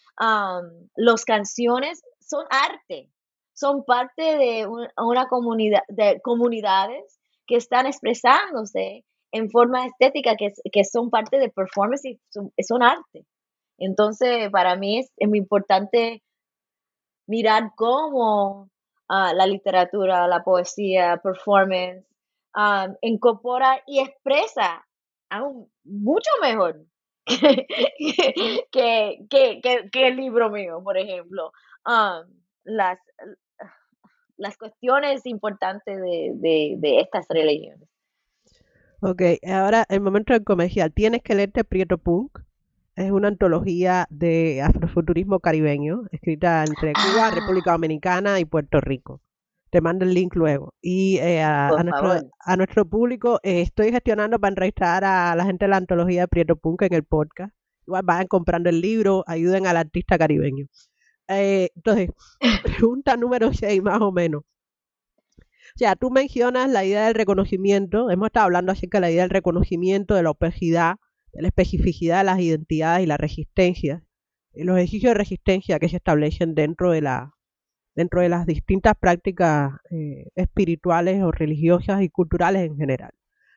las 0.96 1.26
canciones 1.26 2.02
son 2.20 2.46
arte, 2.50 3.10
son 3.54 3.84
parte 3.84 4.38
de 4.38 4.68
una 4.98 5.28
comunidad, 5.28 5.84
de 5.90 6.20
comunidades 6.22 7.20
que 7.46 7.58
están 7.58 7.86
expresándose 7.86 9.04
en 9.32 9.50
forma 9.50 9.86
estética, 9.86 10.36
que, 10.36 10.52
que 10.72 10.84
son 10.84 11.10
parte 11.10 11.40
de 11.40 11.50
performance 11.50 12.06
y 12.06 12.20
son, 12.30 12.84
arte. 12.84 13.26
Entonces, 13.82 14.50
para 14.52 14.76
mí 14.76 15.00
es, 15.00 15.12
muy 15.28 15.40
importante 15.40 16.24
mirar 17.28 17.72
cómo 17.76 18.70
ah, 19.10 19.34
la 19.34 19.48
literatura, 19.48 20.28
la 20.28 20.44
poesía, 20.44 21.20
performance, 21.24 22.06
um, 22.56 22.96
incorpora 23.02 23.82
y 23.88 24.00
expresa 24.00 24.86
aún 25.30 25.72
mucho 25.84 26.30
mejor 26.42 26.86
que, 28.72 29.26
que, 29.30 30.08
el 30.08 30.16
libro 30.16 30.50
mío, 30.50 30.82
por 30.84 30.98
ejemplo. 30.98 31.52
las, 32.64 33.00
las 34.38 34.58
cuestiones 34.58 35.26
importantes 35.26 36.00
de, 36.00 37.00
estas 37.00 37.26
religiones. 37.30 37.88
Ok, 39.02 39.22
ahora 39.48 39.86
el 39.90 40.02
momento 40.02 40.34
del 40.34 40.44
comercial. 40.44 40.94
Tienes 40.94 41.24
que 41.24 41.34
leerte 41.34 41.64
Prieto 41.64 41.98
Punk. 41.98 42.40
Es 42.96 43.12
una 43.12 43.30
antología 43.30 44.06
de 44.10 44.62
afrofuturismo 44.62 45.40
caribeño, 45.40 46.04
escrita 46.12 46.64
entre 46.66 46.94
Cuba, 46.94 47.28
ah. 47.28 47.32
República 47.34 47.72
Dominicana 47.72 48.40
y 48.40 48.46
Puerto 48.46 48.82
Rico. 48.82 49.22
Te 49.70 49.80
mando 49.80 50.04
el 50.04 50.14
link 50.14 50.36
luego. 50.36 50.74
Y 50.82 51.18
eh, 51.20 51.42
a, 51.42 51.70
nuestro, 51.84 52.30
a, 52.40 52.58
nuestro, 52.58 52.86
público, 52.86 53.40
eh, 53.44 53.62
estoy 53.62 53.92
gestionando 53.92 54.38
para 54.40 54.50
entrevistar 54.50 55.06
a 55.06 55.34
la 55.36 55.46
gente 55.46 55.66
de 55.66 55.70
la 55.70 55.78
antología 55.78 56.22
de 56.22 56.28
Prieto 56.28 56.58
Punk 56.58 56.82
en 56.82 56.94
el 56.94 57.06
podcast. 57.06 57.54
Igual 57.88 58.04
vayan 58.04 58.28
comprando 58.28 58.70
el 58.70 58.82
libro, 58.82 59.24
ayuden 59.26 59.66
al 59.68 59.78
artista 59.78 60.18
caribeño. 60.18 60.68
Eh, 61.30 61.70
entonces, 61.76 62.10
pregunta 62.64 63.16
número 63.16 63.54
6 63.54 63.82
más 63.82 64.02
o 64.02 64.12
menos. 64.12 64.44
O 64.44 65.78
sea, 65.78 65.96
tú 65.96 66.12
mencionas 66.12 66.70
la 66.70 66.84
idea 66.84 67.06
del 67.06 67.16
reconocimiento, 67.16 68.10
hemos 68.12 68.28
estado 68.28 68.46
hablando 68.46 68.74
acerca 68.74 68.98
de 68.98 69.02
la 69.02 69.12
idea 69.12 69.22
del 69.22 69.30
reconocimiento, 69.30 70.16
de 70.16 70.24
la 70.24 70.32
opacidad, 70.32 70.96
de 71.34 71.42
la 71.42 71.48
especificidad 71.48 72.20
de 72.20 72.24
las 72.26 72.40
identidades 72.40 73.04
y 73.04 73.08
la 73.08 73.18
resistencia, 73.18 74.04
los 74.54 74.78
ejercicios 74.78 75.12
de 75.12 75.18
resistencia 75.18 75.80
que 75.80 75.90
se 75.90 75.98
establecen 75.98 76.56
dentro 76.56 76.92
de 76.92 77.02
la, 77.02 77.34
dentro 77.96 78.22
de 78.22 78.30
las 78.30 78.46
distintas 78.46 78.94
prácticas 79.00 79.74
eh, 79.92 80.28
espirituales 80.36 81.24
o 81.24 81.32
religiosas 81.32 82.02
y 82.02 82.10
culturales 82.10 82.64
en 82.64 82.78
general. 82.78 83.12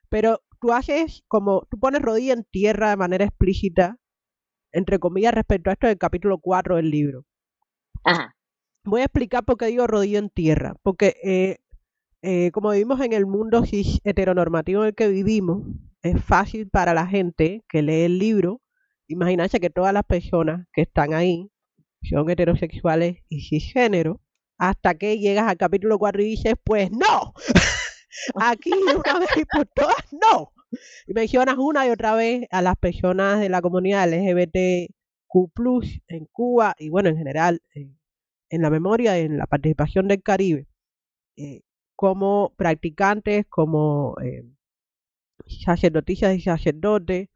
Pero 0.09 0.41
tú 0.61 0.73
haces 0.73 1.25
como, 1.29 1.67
tú 1.71 1.79
pones 1.79 2.03
rodilla 2.03 2.33
en 2.33 2.45
tierra 2.45 2.91
de 2.91 2.97
manera 2.97 3.25
explícita, 3.25 3.99
entre 4.73 4.99
comillas, 4.99 5.35
respecto 5.35 5.71
a 5.71 5.75
esto 5.75 5.87
del 5.87 5.99
capítulo 5.99 6.39
4 6.39 6.77
del 6.77 6.91
libro. 6.91 7.25
Ajá. 8.05 8.35
Voy 8.85 9.01
a 9.01 9.05
explicar 9.05 9.45
por 9.45 9.57
qué 9.57 9.67
digo 9.67 9.87
rodilla 9.87 10.19
en 10.19 10.31
tierra, 10.31 10.77
porque 10.83 11.17
eh, 11.23 11.59
eh, 12.23 12.51
como 12.53 12.71
vivimos 12.71 13.01
en 13.01 13.13
el 13.13 13.27
mundo 13.27 13.65
heteronormativo 14.05 14.83
en 14.83 14.89
el 14.89 14.95
que 14.95 15.09
vivimos, 15.09 15.63
es 16.05 16.23
fácil 16.23 16.69
para 16.69 16.95
la 16.95 17.07
gente 17.07 17.65
que 17.69 17.83
lee 17.83 18.03
el 18.03 18.19
libro 18.19 18.61
imaginarse 19.09 19.59
que 19.59 19.71
todas 19.71 19.93
las 19.93 20.05
personas 20.05 20.67
que 20.73 20.83
están 20.83 21.15
ahí 21.15 21.51
son 22.03 22.29
heterosexuales 22.29 23.17
y 23.29 23.41
cisgénero, 23.49 24.21
hasta 24.59 24.95
que 24.95 25.19
llegas 25.19 25.49
al 25.49 25.57
capítulo 25.57 25.99
4 25.99 26.23
y 26.23 26.27
dices, 26.27 26.55
pues 26.63 26.91
no, 26.91 27.33
aquí 28.37 28.71
una 28.73 29.19
vez 29.19 29.31
y 29.37 29.45
por 29.45 29.67
todas, 29.75 29.97
no. 30.13 30.53
Y 31.07 31.15
mencionas 31.15 31.57
una 31.59 31.87
y 31.87 31.91
otra 31.91 32.15
vez 32.15 32.47
a 32.51 32.61
las 32.61 32.77
personas 32.77 33.41
de 33.41 33.49
la 33.49 33.63
comunidad 33.63 34.09
LGBTQ 34.09 34.95
en 36.09 36.27
Cuba 36.31 36.75
y 36.79 36.91
bueno, 36.91 37.09
en 37.09 37.17
general 37.17 37.63
en 37.75 38.63
la 38.63 38.71
memoria, 38.71 39.19
en 39.19 39.39
la 39.39 39.47
participación 39.47 40.07
del 40.09 40.23
Caribe, 40.23 40.69
eh, 41.37 41.63
como 41.97 42.55
practicantes, 42.57 43.47
como 43.49 44.17
eh, 44.23 44.45
sacerdotisas 45.47 46.37
y 46.37 46.41
sacerdotes, 46.41 47.29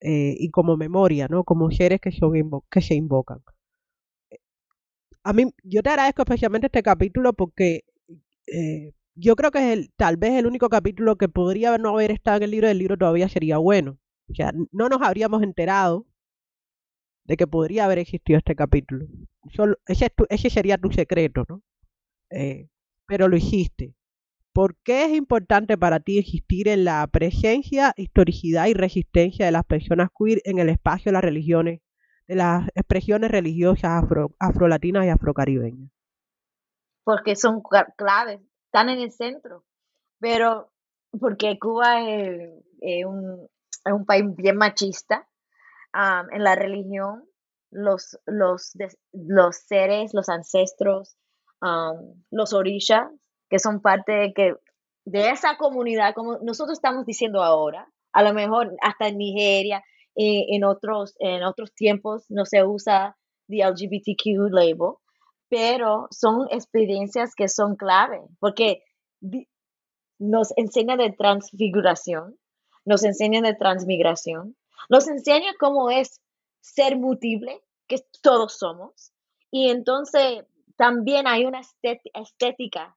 eh, 0.00 0.36
y 0.38 0.50
como 0.50 0.76
memoria, 0.76 1.28
¿no? 1.28 1.44
Como 1.44 1.70
seres 1.70 2.00
que, 2.00 2.10
que 2.70 2.80
se 2.82 2.94
invocan 2.94 3.42
a 5.24 5.32
mí, 5.32 5.52
yo 5.62 5.82
te 5.82 5.90
agradezco 5.90 6.22
especialmente 6.22 6.66
este 6.66 6.82
capítulo 6.82 7.32
porque 7.32 7.84
eh, 8.46 8.92
yo 9.14 9.36
creo 9.36 9.50
que 9.50 9.58
es 9.58 9.78
el, 9.78 9.92
tal 9.96 10.16
vez 10.16 10.32
el 10.32 10.46
único 10.46 10.68
capítulo 10.68 11.16
que 11.16 11.28
podría 11.28 11.78
no 11.78 11.90
haber 11.90 12.10
estado 12.10 12.38
en 12.38 12.42
el 12.44 12.50
libro, 12.50 12.68
del 12.68 12.78
libro 12.78 12.96
todavía 12.96 13.28
sería 13.28 13.58
bueno. 13.58 13.98
O 14.30 14.34
sea, 14.34 14.52
no 14.72 14.88
nos 14.88 15.02
habríamos 15.02 15.42
enterado 15.42 16.06
de 17.24 17.36
que 17.36 17.46
podría 17.46 17.84
haber 17.84 17.98
existido 17.98 18.38
este 18.38 18.56
capítulo. 18.56 19.06
Solo, 19.54 19.76
ese, 19.86 20.12
ese 20.28 20.50
sería 20.50 20.78
tu 20.78 20.90
secreto, 20.90 21.44
¿no? 21.48 21.62
Eh, 22.30 22.68
pero 23.06 23.28
lo 23.28 23.36
hiciste. 23.36 23.94
¿Por 24.52 24.76
qué 24.84 25.04
es 25.06 25.12
importante 25.12 25.78
para 25.78 26.00
ti 26.00 26.18
existir 26.18 26.68
en 26.68 26.84
la 26.84 27.06
presencia, 27.06 27.94
historicidad 27.96 28.66
y 28.66 28.74
resistencia 28.74 29.46
de 29.46 29.52
las 29.52 29.64
personas 29.64 30.10
queer 30.16 30.42
en 30.44 30.58
el 30.58 30.68
espacio 30.68 31.10
de 31.10 31.14
las 31.14 31.24
religiones 31.24 31.80
de 32.28 32.36
las 32.36 32.68
expresiones 32.74 33.30
religiosas 33.30 34.04
afro, 34.04 34.34
afrolatinas 34.38 35.06
y 35.06 35.08
afrocaribeñas? 35.08 35.90
Porque 37.04 37.34
son 37.34 37.62
claves, 37.96 38.40
están 38.66 38.90
en 38.90 39.00
el 39.00 39.10
centro, 39.10 39.64
pero 40.20 40.70
porque 41.18 41.58
Cuba 41.58 42.02
es, 42.08 42.52
un, 43.06 44.06
país 44.06 44.24
bien 44.36 44.56
machista 44.56 45.28
en 45.94 46.44
la 46.44 46.54
religión, 46.54 47.24
los, 47.70 48.18
seres, 49.66 50.14
los 50.14 50.28
ancestros, 50.28 51.16
los 52.30 52.52
orishas, 52.52 53.10
que 53.52 53.58
son 53.58 53.82
parte 53.82 54.12
de, 54.12 54.32
que, 54.32 54.54
de 55.04 55.28
esa 55.28 55.58
comunidad, 55.58 56.14
como 56.14 56.38
nosotros 56.38 56.78
estamos 56.78 57.04
diciendo 57.04 57.42
ahora, 57.42 57.86
a 58.10 58.22
lo 58.22 58.32
mejor 58.32 58.74
hasta 58.80 59.08
en 59.08 59.18
Nigeria, 59.18 59.84
eh, 60.14 60.46
en, 60.54 60.64
otros, 60.64 61.14
en 61.18 61.42
otros 61.42 61.74
tiempos 61.74 62.24
no 62.30 62.46
se 62.46 62.64
usa 62.64 63.14
the 63.50 63.58
LGBTQ 63.58 64.50
label, 64.50 64.94
pero 65.50 66.08
son 66.10 66.48
experiencias 66.50 67.34
que 67.34 67.46
son 67.46 67.76
clave, 67.76 68.22
porque 68.40 68.84
nos 70.18 70.56
enseña 70.56 70.96
de 70.96 71.12
transfiguración, 71.12 72.38
nos 72.86 73.04
enseña 73.04 73.42
de 73.42 73.54
transmigración, 73.54 74.56
nos 74.88 75.08
enseña 75.08 75.52
cómo 75.60 75.90
es 75.90 76.22
ser 76.62 76.96
mutible, 76.96 77.60
que 77.86 78.02
todos 78.22 78.54
somos, 78.54 79.12
y 79.50 79.68
entonces 79.68 80.42
también 80.76 81.26
hay 81.26 81.44
una 81.44 81.60
estética 82.14 82.96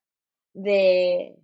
de, 0.55 1.35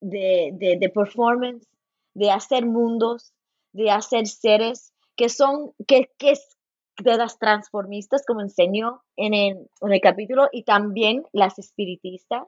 de, 0.00 0.50
de, 0.52 0.76
de 0.78 0.88
performance, 0.90 1.66
de 2.14 2.30
hacer 2.30 2.66
mundos, 2.66 3.32
de 3.72 3.90
hacer 3.90 4.26
seres 4.26 4.92
que 5.16 5.28
son, 5.28 5.72
que, 5.88 6.10
que 6.18 6.32
es 6.32 6.56
de 7.02 7.16
las 7.16 7.38
transformistas, 7.38 8.24
como 8.26 8.42
enseñó 8.42 9.02
en 9.16 9.34
el, 9.34 9.68
en 9.80 9.92
el 9.92 10.00
capítulo, 10.00 10.48
y 10.52 10.64
también 10.64 11.24
las 11.32 11.58
espiritistas, 11.58 12.44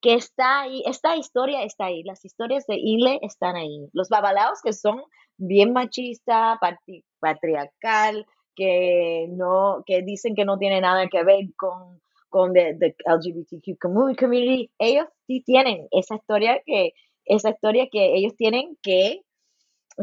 que 0.00 0.14
está 0.14 0.62
ahí, 0.62 0.82
esta 0.86 1.16
historia 1.16 1.62
está 1.62 1.86
ahí, 1.86 2.02
las 2.02 2.24
historias 2.24 2.66
de 2.66 2.76
Ile 2.76 3.20
están 3.22 3.54
ahí. 3.54 3.88
Los 3.92 4.08
babalaos 4.08 4.60
que 4.62 4.72
son 4.72 5.02
bien 5.36 5.72
machista, 5.72 6.58
patriarcal, 7.20 8.26
que 8.56 9.28
no, 9.30 9.84
que 9.86 10.02
dicen 10.02 10.34
que 10.34 10.44
no 10.44 10.58
tiene 10.58 10.80
nada 10.80 11.06
que 11.08 11.22
ver 11.22 11.44
con, 11.56 12.00
con 12.32 12.54
the, 12.54 12.96
LGBTQ 13.06 13.78
community, 13.78 14.72
ellos 14.78 15.06
sí 15.28 15.42
tienen 15.44 15.86
esa 15.92 16.16
historia 16.16 16.60
que, 16.66 16.94
esa 17.26 17.50
historia 17.50 17.86
que 17.92 18.16
ellos 18.16 18.34
tienen 18.36 18.76
que 18.82 19.22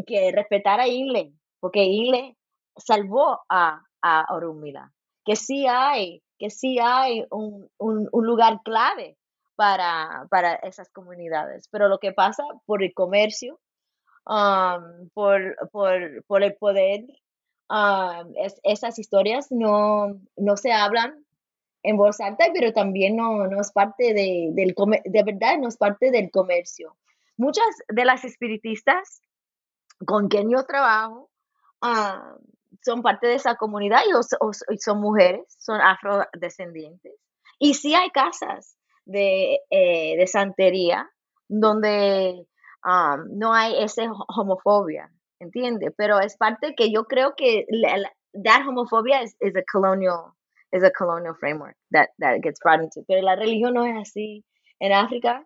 que 0.06 0.32
respetar 0.32 0.80
a 0.80 0.88
Inle, 0.88 1.34
porque 1.60 1.84
Inle 1.84 2.38
salvó 2.78 3.42
a, 3.50 3.82
a 4.02 4.34
Orumila, 4.34 4.94
que 5.26 5.36
sí 5.36 5.66
hay, 5.68 6.22
que 6.38 6.50
sí 6.50 6.78
hay 6.82 7.26
un, 7.32 7.70
lugar 8.12 8.62
clave 8.64 9.18
para, 9.56 10.28
para, 10.30 10.56
esas 10.56 10.90
comunidades. 10.90 11.68
Pero 11.72 11.88
lo 11.88 12.00
que 12.00 12.14
pasa 12.14 12.44
por 12.66 12.84
el 12.84 12.94
comercio, 12.94 13.60
um, 14.26 15.10
por, 15.14 15.58
por, 15.72 16.44
el 16.44 16.56
poder, 16.56 17.02
um, 17.70 18.34
esas 18.64 19.00
historias 19.00 19.48
no, 19.50 20.20
no 20.38 20.58
se 20.58 20.72
hablan 20.72 21.26
en 21.84 21.98
voz 21.98 22.20
alta, 22.20 22.46
pero 22.54 22.74
también 22.74 23.16
no, 23.16 23.48
no 23.48 23.62
es 23.62 23.72
parte 23.72 24.14
de, 24.14 24.50
del 24.54 24.76
de 25.06 25.24
verdad, 25.24 25.58
no 25.60 25.68
es 25.68 25.78
parte 25.78 26.12
del 26.12 26.30
comercio. 26.32 26.98
Muchas 27.38 27.68
de 27.88 28.06
las 28.06 28.26
espiritistas 28.26 29.22
con 30.06 30.28
quien 30.28 30.50
yo 30.50 30.66
trabajo 30.66 31.30
ah, 31.82 32.36
son 32.82 33.02
parte 33.02 33.28
de 33.28 33.36
esa 33.36 33.56
comunidad 33.56 34.02
y, 34.08 34.78
son 34.80 35.00
mujeres, 35.00 35.46
son 35.58 35.80
afrodescendientes. 35.82 37.14
Y 37.60 37.74
sí 37.74 37.94
hay 37.94 38.10
casas 38.10 38.78
de, 39.06 39.60
eh, 39.70 40.28
santería 40.28 41.10
donde 41.48 42.46
ah, 42.84 43.18
no 43.30 43.54
hay 43.54 43.82
esa 43.84 44.04
homofobia, 44.28 45.12
¿entiende? 45.40 45.92
Pero 45.92 46.20
es 46.20 46.38
parte 46.38 46.76
que 46.76 46.92
yo 46.92 47.06
creo 47.06 47.36
que 47.36 47.66
la, 47.70 48.12
that 48.44 48.68
homofobia 48.68 49.24
is, 49.24 49.36
a 49.42 49.64
colonial 49.72 50.34
is 50.72 50.84
a 50.84 50.92
colonial 50.92 51.36
framework 51.40 51.76
that, 51.92 52.10
that 52.20 52.42
gets 52.42 52.60
brought 52.62 52.82
into. 52.82 53.04
Pero 53.08 53.22
la 53.22 53.36
religión 53.36 53.74
no 53.74 53.86
es 53.86 53.96
así. 53.96 54.44
En 54.80 54.94
África, 54.94 55.46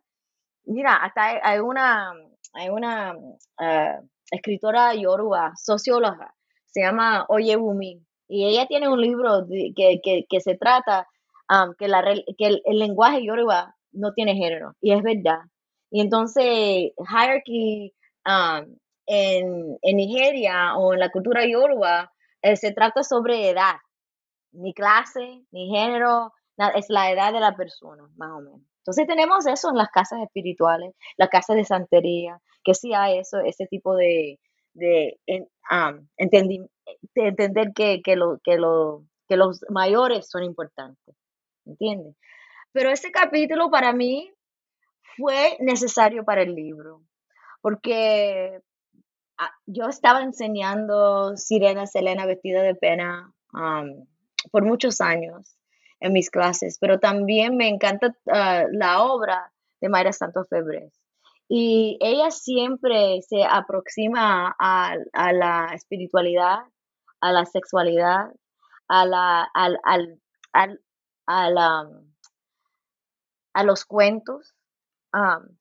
mira, 0.66 0.96
hasta 0.96 1.40
hay, 1.44 1.60
una, 1.60 2.14
hay 2.54 2.70
una 2.70 3.16
ah, 3.60 4.00
escritora 4.32 4.94
yoruba, 4.94 5.54
socióloga, 5.56 6.34
se 6.68 6.82
llama 6.82 7.26
Oyebumi, 7.30 8.02
Y 8.28 8.46
ella 8.48 8.66
tiene 8.68 8.90
un 8.90 9.02
libro 9.02 9.46
que, 9.76 10.02
que, 10.04 10.40
se 10.42 10.56
trata 10.56 11.08
um, 11.50 11.76
que, 11.78 11.88
la, 11.88 12.04
que 12.38 12.62
el, 12.66 12.80
lenguaje 12.80 13.24
yoruba 13.24 13.76
no 13.92 14.14
tiene 14.14 14.36
género, 14.36 14.74
y 14.82 14.94
es 14.94 15.04
verdad. 15.04 15.40
Y 15.92 16.02
entonces, 16.02 16.92
hierarchy 16.98 17.94
um, 18.26 18.76
en, 19.06 19.78
en, 19.82 19.98
Nigeria 19.98 20.76
o 20.78 20.94
en 20.94 21.00
la 21.00 21.10
cultura 21.12 21.46
yoruba 21.46 22.12
eh, 22.42 22.56
se 22.56 22.72
trata 22.72 23.04
sobre 23.04 23.50
edad, 23.50 23.76
ni 24.54 24.74
clase, 24.74 25.44
ni 25.52 25.70
género, 25.70 26.34
es 26.76 26.86
la 26.90 27.12
edad 27.12 27.34
de 27.34 27.40
la 27.40 27.56
persona, 27.56 28.04
más 28.16 28.32
o 28.32 28.42
menos. 28.42 28.62
Entonces 28.80 29.08
tenemos 29.08 29.46
eso 29.48 29.70
en 29.70 29.78
las 29.78 29.90
casas 29.90 30.22
espirituales, 30.22 30.94
las 31.18 31.30
casas 31.30 31.56
de 31.56 31.64
santería, 31.64 32.40
que 32.64 32.74
sí 32.74 32.94
hay 32.94 33.20
eso, 33.20 33.40
ese 33.40 33.66
tipo 33.68 33.96
de, 33.96 34.40
de, 34.74 35.20
entender 36.18 37.74
que, 37.74 38.02
que, 38.04 38.16
lo, 38.16 38.40
que, 38.44 38.58
lo, 38.58 39.06
que 39.28 39.38
los 39.38 39.62
mayores 39.70 40.30
son 40.30 40.44
importantes, 40.44 41.16
¿entiendes? 41.66 42.16
Pero 42.74 42.90
ese 42.90 43.12
capítulo 43.12 43.70
para 43.70 43.94
mí 43.94 44.34
fue 45.16 45.58
necesario 45.60 46.26
para 46.26 46.42
el 46.42 46.54
libro, 46.56 47.04
porque 47.62 48.60
ah, 49.38 49.52
yo 49.66 49.86
estaba 49.86 50.24
enseñando 50.24 51.38
Sirena 51.38 51.86
Selena 51.86 52.26
vestida 52.26 52.64
de 52.64 52.76
pena 52.76 53.32
por 54.52 54.64
muchos 54.64 55.02
años 55.02 55.58
en 56.00 56.14
mis 56.14 56.30
clases, 56.30 56.78
pero 56.80 57.00
también 57.00 57.56
me 57.56 57.70
encanta 57.70 58.16
ah, 58.32 58.66
la 58.72 59.04
obra 59.04 59.54
de 59.80 59.90
Mayra 59.90 60.12
Santos 60.12 60.48
Febres. 60.50 60.94
Y 61.48 61.98
ella 62.02 62.32
siempre 62.32 63.22
se 63.22 63.44
aproxima 63.44 64.56
a, 64.60 64.96
la 65.34 65.72
espiritualidad, 65.74 66.60
a 67.22 67.32
la 67.32 67.46
sexualidad, 67.46 68.32
a, 68.88 69.06
la, 69.06 69.44
al, 69.54 69.80
a, 70.54 71.50
la, 71.50 71.90
a 73.54 73.64
los 73.64 73.86
cuentos 73.86 74.56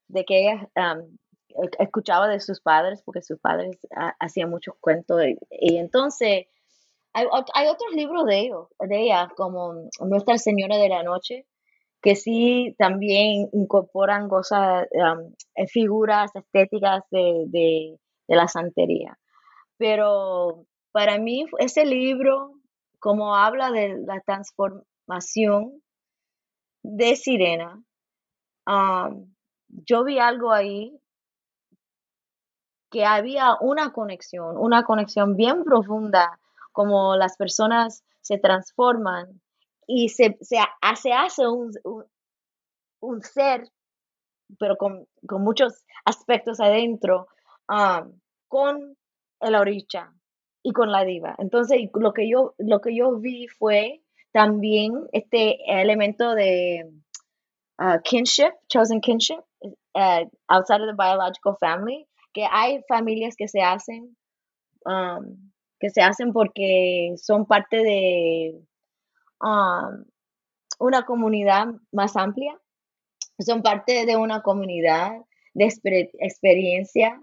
de 0.08 0.24
que 0.24 0.50
ella 0.50 0.70
escuchaba 1.78 2.28
de 2.28 2.40
sus 2.40 2.60
padres, 2.60 3.02
porque 3.04 3.22
sus 3.22 3.38
padres 3.38 3.76
hacían 4.18 4.50
muchos 4.50 4.74
cuentos. 4.80 5.20
y 5.50 5.76
entonces 5.76 6.46
hay, 7.12 7.26
otros 7.68 7.92
libros 7.94 8.24
de 8.26 8.40
ellos, 8.40 8.68
de 8.78 9.02
ella, 9.02 9.28
como 9.36 9.74
Nuestra 10.00 10.38
Señora 10.38 10.76
de 10.78 10.88
la 10.88 11.02
Noche, 11.02 11.46
que 12.00 12.16
sí 12.16 12.74
también 12.78 13.48
incorporan 13.52 14.28
cosas, 14.28 14.86
eh, 14.90 15.66
figuras 15.68 16.34
estéticas 16.34 17.04
de, 17.10 17.98
la 18.28 18.48
santería. 18.48 19.18
Pero 19.76 20.64
para 20.90 21.18
mí 21.18 21.46
ese 21.58 21.84
libro, 21.84 22.54
como 22.98 23.36
habla 23.36 23.70
de 23.70 23.98
la 24.06 24.20
transformación 24.20 25.82
de 26.82 27.16
Sirena, 27.16 27.82
yo 29.68 30.04
vi 30.04 30.18
algo 30.18 30.52
ahí 30.52 30.98
que 32.90 33.04
había 33.04 33.56
una 33.60 33.92
conexión, 33.92 34.56
una 34.56 34.84
conexión 34.84 35.36
bien 35.36 35.64
profunda 35.64 36.38
como 36.72 37.16
las 37.16 37.36
personas 37.36 38.04
se 38.20 38.38
transforman 38.38 39.40
y 39.86 40.08
se, 40.08 40.36
se, 40.40 40.58
hace 40.80 41.48
un, 41.48 41.72
un, 43.00 43.22
ser, 43.22 43.68
pero 44.58 44.76
con, 44.76 45.06
muchos 45.22 45.84
aspectos 46.04 46.60
adentro, 46.60 47.28
um, 47.68 48.18
con 48.48 48.96
el 49.40 49.54
oricha 49.54 50.12
y 50.62 50.72
con 50.72 50.90
la 50.90 51.04
diva. 51.04 51.34
Entonces, 51.38 51.80
lo 51.94 52.12
que 52.12 52.28
yo, 52.28 52.54
lo 52.58 52.80
que 52.80 52.94
yo 52.94 53.18
vi 53.18 53.48
fue 53.48 54.02
también 54.32 54.92
este 55.12 55.58
elemento 55.66 56.34
de 56.34 56.90
uh, 57.78 57.98
kinship, 58.02 58.52
chosen 58.68 59.00
kinship, 59.00 59.40
uh, 59.94 60.24
outside 60.48 60.80
of 60.80 60.88
the 60.88 60.96
biological 60.96 61.56
family, 61.58 62.06
que 62.32 62.46
hay 62.50 62.80
familias 62.88 63.34
que 63.36 63.48
se 63.48 63.60
hacen 63.60 64.16
um, 64.86 65.51
que 65.82 65.90
se 65.90 66.00
hacen 66.00 66.32
porque 66.32 67.12
son 67.16 67.44
parte 67.44 67.78
de 67.78 68.54
um, 69.40 70.04
una 70.78 71.04
comunidad 71.04 71.66
más 71.90 72.16
amplia, 72.16 72.56
son 73.40 73.62
parte 73.62 74.06
de 74.06 74.16
una 74.16 74.42
comunidad 74.42 75.10
de 75.54 75.64
experiencia 76.20 77.20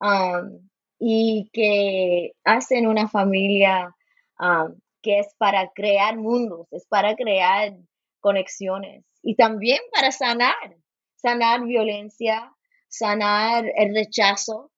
um, 0.00 0.68
y 1.00 1.50
que 1.52 2.34
hacen 2.44 2.86
una 2.86 3.08
familia 3.08 3.92
um, 4.38 4.78
que 5.02 5.18
es 5.18 5.34
para 5.36 5.68
crear 5.74 6.16
mundos, 6.18 6.68
es 6.70 6.86
para 6.86 7.16
crear 7.16 7.76
conexiones 8.20 9.04
y 9.24 9.34
también 9.34 9.80
para 9.92 10.12
sanar, 10.12 10.76
sanar 11.16 11.64
violencia, 11.64 12.52
sanar 12.86 13.64
el 13.74 13.92
rechazo, 13.92 14.70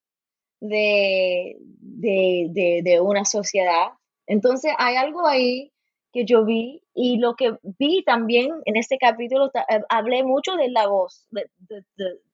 de, 0.60 1.56
de, 1.60 2.80
de, 2.82 3.00
una 3.00 3.24
sociedad. 3.24 3.88
Entonces 4.26 4.72
hay 4.78 4.96
algo 4.96 5.26
ahí 5.26 5.72
que 6.12 6.24
yo 6.24 6.44
vi 6.44 6.82
y 6.94 7.18
lo 7.18 7.34
que 7.34 7.52
vi 7.78 8.02
también 8.04 8.50
en 8.64 8.76
este 8.76 8.98
capítulo, 8.98 9.50
eh, 9.54 9.80
hablé 9.88 10.24
mucho 10.24 10.56
de 10.56 10.68
la 10.68 10.86
voz, 10.86 11.26
de, 11.30 11.48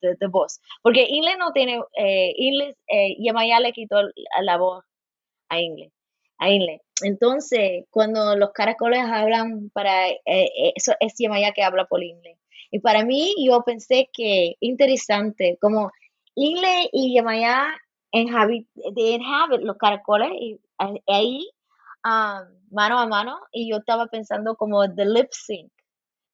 de, 0.01 0.27
voz, 0.27 0.59
porque 0.81 1.05
Ingle 1.07 1.37
no 1.37 1.51
tiene, 1.51 1.79
eh, 1.97 2.33
Ingle, 2.35 2.75
eh, 2.87 3.15
Yamaya 3.19 3.59
le 3.59 3.71
quitó 3.71 3.97
la 4.41 4.57
voz 4.57 4.83
a 5.49 5.59
Ingle, 5.59 5.91
a. 6.39 6.81
Entonces, 7.03 7.85
cuando 7.91 8.35
los 8.35 8.51
caracoles 8.51 9.01
hablan 9.05 9.69
para, 9.69 10.09
eh, 10.09 10.73
eso 10.75 10.93
es 10.99 11.13
Yamaya 11.19 11.51
que 11.51 11.63
habla 11.63 11.85
por 11.85 12.03
Ingle. 12.03 12.37
Y 12.71 12.79
para 12.79 13.05
mí, 13.05 13.35
yo 13.45 13.63
pensé 13.63 14.09
que 14.11 14.55
interesante, 14.59 15.57
como 15.61 15.91
Ingle 16.35 16.89
y 16.91 17.15
Yamaya 17.15 17.67
de 18.11 19.01
inhabit 19.01 19.61
los 19.61 19.77
caracoles 19.77 20.31
y 20.33 20.59
ahí 21.07 21.49
mano 22.71 22.99
a 22.99 23.07
mano 23.07 23.39
y 23.51 23.69
yo 23.69 23.77
estaba 23.77 24.07
pensando 24.07 24.55
como 24.55 24.93
the 24.93 25.05
lip 25.05 25.29
sync, 25.31 25.71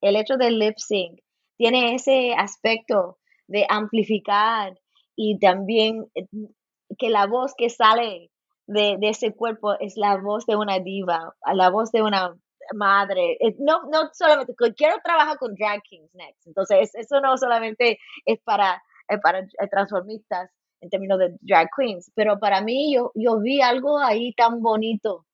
el 0.01 0.15
hecho 0.15 0.37
del 0.37 0.59
lip 0.59 0.75
sync 0.77 1.19
tiene 1.57 1.95
ese 1.95 2.33
aspecto 2.33 3.17
de 3.47 3.65
amplificar 3.69 4.79
y 5.15 5.39
también 5.39 6.07
eh, 6.15 6.27
que 6.97 7.09
la 7.09 7.27
voz 7.27 7.53
que 7.57 7.69
sale 7.69 8.31
de, 8.67 8.97
ese 9.01 9.33
cuerpo 9.33 9.73
es 9.79 9.97
la 9.97 10.17
voz 10.17 10.45
de 10.45 10.55
una 10.55 10.79
diva, 10.79 11.35
la 11.53 11.69
voz 11.69 11.91
de 11.91 12.01
una 12.01 12.35
madre. 12.73 13.37
Eh, 13.39 13.55
no, 13.59 13.83
no 13.91 14.09
solamente, 14.13 14.53
quiero 14.75 14.95
trabajar 15.03 15.37
con 15.37 15.53
drag 15.55 15.81
kings 15.83 16.13
next. 16.13 16.47
Entonces, 16.47 16.91
eso 16.95 17.19
no 17.19 17.37
solamente 17.37 17.99
es 18.25 18.39
para, 18.41 18.81
para 19.21 19.45
transformistas, 19.69 20.49
en 20.83 20.89
términos 20.89 21.19
de 21.19 21.37
drag 21.41 21.69
queens, 21.75 22.11
pero 22.15 22.39
para 22.39 22.61
mí 22.61 22.93
yo, 22.93 23.11
yo 23.15 23.39
vi 23.39 23.61
algo 23.61 23.97
ahí 23.99 24.33
tan 24.33 24.61
bonito 24.61 25.25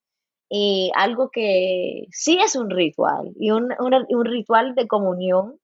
y 0.49 0.91
algo 0.95 1.29
que 1.29 2.07
sí 2.11 2.39
es 2.39 2.55
un 2.55 2.69
ritual 2.69 3.33
y 3.39 3.51
un, 3.51 3.69
un, 3.79 4.25
ritual 4.25 4.75
de 4.75 4.87
comunión, 4.87 5.59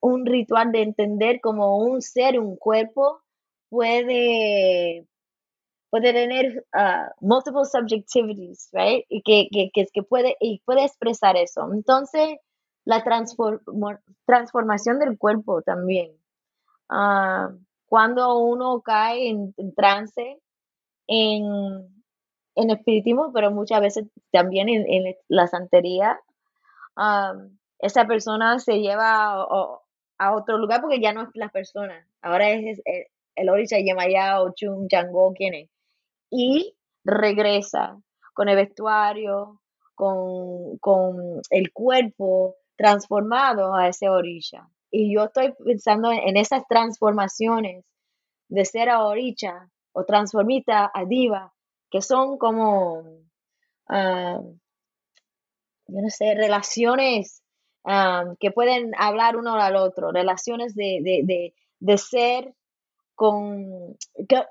un 0.00 0.26
ritual 0.26 0.72
de 0.72 0.82
entender 0.82 1.40
como 1.40 1.78
un 1.78 2.02
ser, 2.02 2.38
un 2.40 2.56
cuerpo 2.56 3.22
puede 3.68 5.06
puede 5.90 6.12
tener 6.12 6.64
uh, 6.74 7.10
multiple 7.20 7.64
subjectivities, 7.64 8.68
right? 8.72 9.04
Y 9.08 9.22
que, 9.22 9.48
que, 9.50 9.86
que, 9.92 10.02
puede, 10.04 10.36
y 10.40 10.60
puede 10.64 10.84
expresar 10.84 11.36
eso. 11.36 11.68
Entonces, 11.72 12.38
la 12.84 13.02
transformación 13.02 15.00
del 15.00 15.18
cuerpo 15.18 15.62
también. 15.62 16.12
Uh, 16.88 17.58
cuando 17.90 18.38
uno 18.38 18.82
cae 18.82 19.28
en, 19.28 19.52
trance, 19.74 20.38
en, 21.08 21.44
en, 22.54 22.70
espiritismo, 22.70 23.32
pero 23.34 23.50
muchas 23.50 23.80
veces 23.80 24.06
también 24.30 24.68
en, 24.68 25.16
la 25.26 25.48
santería, 25.48 26.20
esa 27.80 28.06
persona 28.06 28.60
se 28.60 28.78
lleva 28.78 29.42
a, 30.18 30.36
otro 30.36 30.58
lugar 30.58 30.82
porque 30.82 31.00
ya 31.00 31.12
no 31.12 31.22
es 31.22 31.30
la 31.34 31.48
persona, 31.48 32.06
ahora 32.22 32.50
es, 32.50 32.80
el, 33.34 33.48
Orisha 33.48 33.78
Yemaya 33.80 34.40
o 34.40 34.52
Chung 34.54 34.86
Chango, 34.86 35.32
¿quién 35.34 35.54
es? 35.54 35.68
Y 36.30 36.76
regresa 37.02 37.98
con 38.34 38.48
el 38.48 38.54
vestuario, 38.54 39.60
con, 39.96 40.78
con 40.78 41.40
el 41.50 41.72
cuerpo 41.72 42.54
transformado 42.76 43.74
a 43.74 43.88
ese 43.88 44.08
Orisha. 44.08 44.68
Y 44.90 45.14
yo 45.14 45.24
estoy 45.24 45.54
pensando 45.64 46.10
en 46.12 46.36
esas 46.36 46.66
transformaciones 46.68 47.84
de 48.48 48.64
ser 48.64 48.88
a 48.88 49.04
oricha 49.04 49.70
o 49.92 50.04
transformita 50.04 50.90
a 50.92 51.04
diva, 51.04 51.52
que 51.90 52.02
son 52.02 52.38
como, 52.38 53.04
ah, 53.88 54.40
yo 55.86 56.00
no 56.00 56.10
sé, 56.10 56.34
relaciones 56.34 57.42
ah, 57.84 58.34
que 58.38 58.50
pueden 58.50 58.92
hablar 58.98 59.36
uno 59.36 59.54
al 59.54 59.76
otro, 59.76 60.12
relaciones 60.12 60.74
de, 60.74 61.54
ser 61.96 62.54
con, 63.14 63.96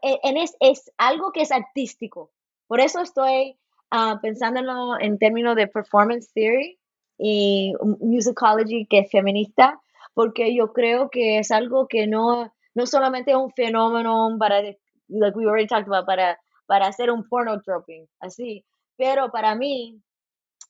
en 0.02 0.38
es, 0.38 0.56
es, 0.60 0.92
algo 0.98 1.32
que 1.32 1.42
es 1.42 1.52
artístico. 1.52 2.32
Por 2.68 2.80
eso 2.80 3.02
estoy 3.02 3.58
uh, 3.92 4.20
pensándolo 4.22 5.00
en 5.00 5.18
términos 5.18 5.56
de 5.56 5.68
performance 5.68 6.32
theory 6.34 6.80
y 7.18 7.74
musicology 7.82 8.86
que 8.86 9.00
es 9.00 9.12
feminista, 9.12 9.82
porque 10.20 10.54
yo 10.54 10.74
creo 10.74 11.10
que 11.10 11.40
es 11.40 11.50
algo 11.50 11.88
que 11.88 12.06
no, 12.06 12.54
no 12.76 12.86
solamente 12.86 13.32
es 13.32 13.38
un 13.38 13.54
fenómeno 13.54 14.36
para, 14.38 14.62
like 15.08 15.38
we 15.38 15.46
already 15.46 15.66
talked 15.66 15.88
about, 15.88 16.06
para, 16.06 16.38
para 16.66 16.88
hacer 16.88 17.10
un 17.10 17.26
porno 17.30 17.56
dropping, 17.66 18.06
así, 18.20 18.66
pero 18.98 19.32
para 19.32 19.56
mí 19.56 20.04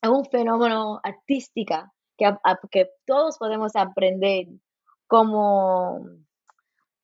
es 0.03 0.07
un 0.07 0.23
fenómeno 0.25 0.99
artística 1.01 1.91
que, 2.15 2.31
que 2.69 2.91
todos 3.07 3.39
podemos 3.39 3.75
aprender 3.75 4.45
como, 5.07 6.05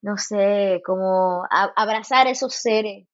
no 0.03 0.17
sé, 0.19 0.83
como 0.85 1.47
abrazar 1.49 2.27
esos 2.27 2.53
seres 2.53 3.07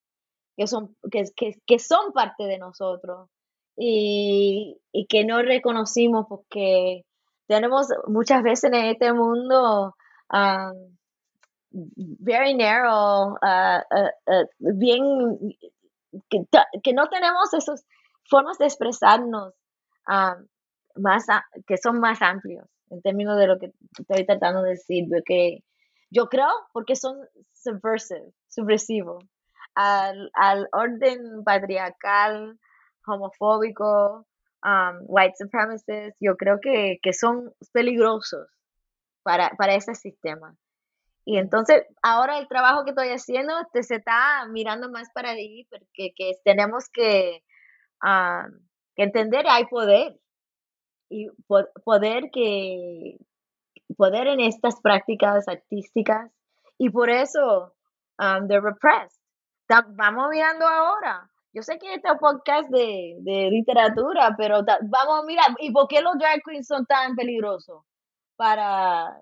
que 0.57 0.67
son, 0.67 0.93
que, 1.09 1.23
que, 1.65 1.79
son 1.79 2.11
parte 2.11 2.43
de 2.47 2.57
nosotros 2.57 3.29
y, 3.77 4.81
que 5.07 5.23
no 5.23 5.41
reconocimos 5.41 6.25
porque 6.27 7.05
tenemos 7.51 7.87
muchas 8.07 8.43
veces 8.43 8.71
en 8.71 8.75
este 8.75 9.11
mundo 9.11 9.93
um, 10.31 10.97
very 11.71 12.53
narrow, 12.53 13.35
uh, 13.41 13.81
uh, 13.91 14.11
uh, 14.25 14.45
bien, 14.59 15.37
que, 16.29 16.93
no 16.93 17.09
tenemos 17.09 17.53
esas 17.53 17.85
formas 18.29 18.57
de 18.57 18.67
expresarnos 18.67 19.53
um, 20.07 20.47
más, 20.95 21.25
que 21.67 21.75
son 21.77 21.99
más 21.99 22.21
amplios 22.21 22.65
en 22.89 23.01
términos 23.01 23.37
de 23.37 23.47
lo 23.47 23.59
que 23.59 23.73
estoy 23.99 24.25
tratando 24.25 24.61
de 24.63 24.71
decir, 24.71 25.07
porque 25.09 25.65
yo 26.09 26.29
creo 26.29 26.51
porque 26.71 26.95
son 26.95 27.17
subversive, 27.53 28.31
subversivos 28.47 29.25
al, 29.75 30.31
al 30.35 30.69
orden 30.71 31.43
patriarcal, 31.43 32.57
homofóbico, 33.05 34.25
um, 34.63 35.03
white 35.07 35.35
supremacist, 35.37 36.15
yo 36.19 36.35
creo 36.37 36.59
que, 36.61 36.99
que 37.01 37.13
son 37.13 37.53
peligrosos 37.73 38.47
para, 39.23 39.49
para 39.57 39.75
ese 39.75 39.95
sistema. 39.95 40.55
Y 41.25 41.37
entonces, 41.37 41.83
ahora 42.01 42.39
el 42.39 42.47
trabajo 42.47 42.83
que 42.83 42.91
estoy 42.91 43.09
haciendo 43.09 43.59
este, 43.59 43.83
se 43.83 43.95
está 43.95 44.45
mirando 44.49 44.89
más 44.89 45.09
para 45.13 45.31
ahí, 45.31 45.65
porque 45.69 46.13
que 46.15 46.31
tenemos 46.43 46.89
que, 46.91 47.43
um, 48.03 48.51
que 48.95 49.03
entender 49.03 49.45
hay 49.47 49.65
poder. 49.65 50.19
Y 51.09 51.29
poder 51.83 52.31
que, 52.31 53.17
poder 53.97 54.27
en 54.27 54.39
estas 54.39 54.79
prácticas 54.81 55.47
artísticas. 55.47 56.31
Y 56.77 56.89
por 56.89 57.09
eso, 57.09 57.75
um, 58.17 58.47
they're 58.47 58.61
repressed 58.61 59.21
vamos 59.95 60.29
mirando 60.29 60.67
ahora. 60.67 61.29
Yo 61.53 61.61
sé 61.63 61.77
que 61.79 61.93
este 61.93 62.07
es 62.07 62.13
un 62.13 62.19
podcast 62.19 62.69
de, 62.69 63.17
de 63.19 63.49
literatura, 63.49 64.33
pero 64.37 64.61
vamos 64.63 65.19
a 65.19 65.25
mirar. 65.25 65.47
¿Y 65.59 65.71
por 65.71 65.87
qué 65.87 66.01
los 66.01 66.17
drag 66.17 66.41
queens 66.43 66.65
son 66.65 66.85
tan 66.85 67.15
peligrosos 67.15 67.83
para, 68.37 69.17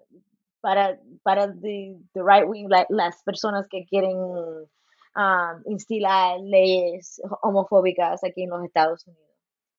para, 0.62 1.00
para 1.24 1.52
the, 1.54 1.98
right 2.14 2.48
wing, 2.48 2.70
las 2.90 3.24
personas 3.24 3.68
que 3.68 3.86
quieren 3.86 4.16
um, 4.16 5.62
instilar 5.66 6.40
leyes 6.42 7.20
homofóbicas 7.42 8.24
aquí 8.24 8.44
en 8.44 8.52
los 8.52 8.64
Estados 8.64 9.08
Unidos? 9.08 9.36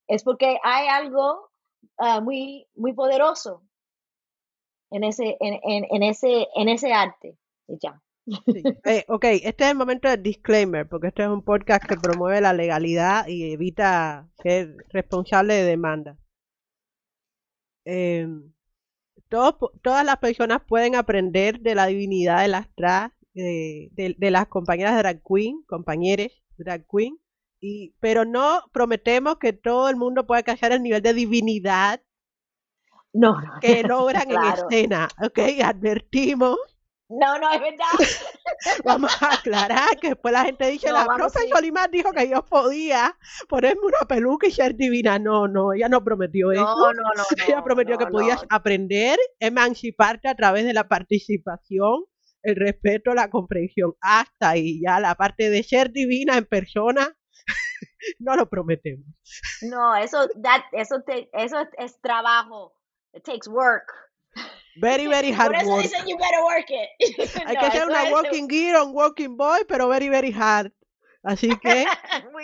Es 0.08 0.24
porque 0.24 0.58
hay 0.64 0.88
algo 0.88 1.50
uh, 1.98 2.20
muy, 2.20 2.66
muy 2.74 2.92
poderoso 2.94 3.62
en 4.90 5.04
ese, 5.04 5.36
en, 5.38 5.60
en, 5.62 5.86
en 5.88 6.02
ese, 6.02 6.48
en 6.56 6.68
ese 6.68 6.92
arte. 6.92 7.38
Y 7.68 7.78
ya. 7.80 8.00
Eh, 8.84 9.04
ok, 9.08 9.24
este 9.42 9.64
es 9.64 9.70
el 9.70 9.76
momento 9.76 10.08
del 10.08 10.22
disclaimer, 10.22 10.88
porque 10.88 11.08
este 11.08 11.22
es 11.22 11.28
un 11.28 11.42
podcast 11.42 11.84
que 11.84 11.96
promueve 11.96 12.40
la 12.40 12.52
legalidad 12.52 13.26
y 13.26 13.52
evita 13.52 14.28
ser 14.42 14.76
responsable 14.90 15.54
de 15.54 15.64
demanda. 15.64 16.16
Em, 17.84 18.52
todas 19.28 20.04
las 20.04 20.16
personas 20.18 20.62
pueden 20.66 20.94
aprender 20.94 21.60
de 21.60 21.74
la 21.74 21.86
divinidad 21.86 22.42
de 22.42 22.48
las 22.48 22.72
trans, 22.74 23.12
de, 23.32 24.16
las 24.18 24.46
compañeras 24.48 24.98
drag 24.98 25.22
queen, 25.22 25.62
compañeros 25.66 26.32
drag 26.56 26.84
queen, 26.86 27.18
y, 27.60 27.94
pero 28.00 28.24
no 28.24 28.62
prometemos 28.72 29.36
que 29.38 29.52
todo 29.52 29.88
el 29.88 29.96
mundo 29.96 30.26
pueda 30.26 30.38
alcanzar 30.38 30.72
el 30.72 30.82
nivel 30.82 31.02
de 31.02 31.14
divinidad 31.14 32.00
no, 33.12 33.36
que 33.60 33.82
logran 33.82 34.30
en 34.30 34.42
escena. 34.42 35.08
Ok, 35.22 35.38
advertimos 35.62 36.58
no, 37.10 37.38
no, 37.40 37.50
es 37.50 37.60
verdad. 37.60 37.86
Vamos 38.84 39.10
a 39.20 39.34
aclarar 39.34 39.98
que 40.00 40.10
después 40.10 40.32
la 40.32 40.44
gente 40.44 40.70
dice, 40.70 40.92
la 40.92 41.06
profe 41.06 41.40
Yolimar 41.52 41.90
dijo 41.90 42.12
que 42.12 42.28
yo 42.28 42.44
podía 42.44 43.18
ponerme 43.48 43.82
una 43.86 44.06
peluca 44.06 44.46
y 44.46 44.52
ser 44.52 44.76
divina. 44.76 45.18
No, 45.18 45.48
no, 45.48 45.72
ella 45.72 45.88
no 45.88 46.04
prometió 46.04 46.52
eso. 46.52 46.62
No, 46.62 46.92
no, 46.92 47.02
no. 47.16 47.24
Ella 47.48 47.64
prometió 47.64 47.98
que 47.98 48.06
podías 48.06 48.44
aprender, 48.48 49.18
emanciparte 49.40 50.28
a 50.28 50.36
través 50.36 50.64
de 50.64 50.72
la 50.72 50.86
participación, 50.86 52.04
el 52.44 52.54
respeto, 52.54 53.12
la 53.12 53.28
comprensión. 53.28 53.94
Hasta 54.00 54.50
ahí, 54.50 54.80
ya 54.80 55.00
la 55.00 55.16
parte 55.16 55.50
de 55.50 55.64
ser 55.64 55.90
divina 55.90 56.38
en 56.38 56.44
persona, 56.44 57.16
no 58.20 58.36
lo 58.36 58.48
prometemos. 58.48 59.06
No, 59.62 59.96
eso, 59.96 60.28
that, 60.44 60.62
eso, 60.70 61.02
te, 61.04 61.28
eso 61.32 61.56
es 61.76 62.00
trabajo. 62.00 62.72
It 63.12 63.24
takes 63.24 63.48
work. 63.50 64.09
Very, 64.76 65.06
very 65.06 65.32
hard 65.32 65.52
Por 65.52 65.56
eso 65.56 65.78
dicen 65.78 66.06
you 66.06 66.16
better 66.16 66.42
work 66.44 66.70
it. 66.70 66.88
Hay 67.46 67.56
que 67.56 67.70
ser 67.70 67.88
una 67.88 68.10
working 68.10 68.48
girl, 68.48 68.88
un 68.88 68.94
working 68.94 69.36
boy, 69.36 69.64
pero 69.66 69.88
very, 69.88 70.08
very 70.08 70.32
hard. 70.32 70.72
Así 71.22 71.48
que, 71.62 71.84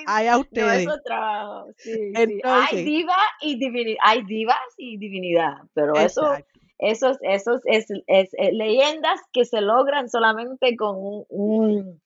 allá 0.07 0.39
ustedes. 0.39 0.85
No, 0.85 0.93
eso 0.93 1.03
trabajo. 1.03 1.73
Sí, 1.79 2.13
Hay 2.45 2.85
diva 2.85 3.17
y 3.41 3.59
divinidad. 3.59 3.99
Hay 4.03 4.23
divas 4.25 4.59
y 4.77 4.99
divinidad, 4.99 5.57
pero 5.73 5.95
eso, 5.95 6.37
esos, 6.79 7.17
esos 7.23 7.63
es, 7.65 7.87
es, 8.07 8.31
es, 8.33 8.53
leyendas 8.53 9.21
que 9.33 9.45
se 9.45 9.61
logran 9.61 10.11
solamente 10.11 10.77
con 10.77 10.97
un, 11.29 12.03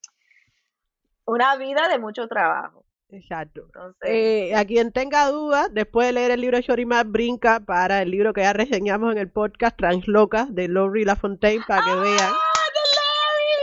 una 1.25 1.57
vida 1.57 1.89
de 1.89 1.99
mucho 1.99 2.29
trabajo. 2.29 2.85
Exacto. 3.13 3.67
Eh, 4.05 4.55
a 4.55 4.65
quien 4.65 4.93
tenga 4.93 5.29
dudas, 5.31 5.73
después 5.73 6.07
de 6.07 6.13
leer 6.13 6.31
el 6.31 6.41
libro 6.41 6.57
de 6.57 6.63
Shorimar, 6.63 7.07
brinca 7.07 7.61
para 7.61 8.03
el 8.03 8.11
libro 8.11 8.33
que 8.33 8.43
ya 8.43 8.53
reseñamos 8.53 9.13
en 9.13 9.19
el 9.19 9.31
podcast 9.31 9.77
Translocas 9.77 10.55
de 10.55 10.69
Laurie 10.69 11.05
LaFontaine 11.05 11.63
para 11.67 11.83
que 11.83 11.95
vean 11.97 12.31
¡Ah, 12.33 12.51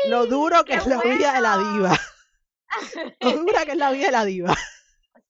lo 0.09 0.25
duro 0.25 0.63
que 0.63 0.73
es 0.73 0.87
la 0.87 1.01
vida 1.01 1.33
de 1.33 1.41
la 1.41 1.57
diva. 1.57 1.97
lo 3.21 3.31
dura 3.31 3.65
que 3.65 3.71
es 3.71 3.77
la 3.77 3.91
vida 3.91 4.05
de 4.07 4.11
la 4.11 4.25
diva. 4.25 4.55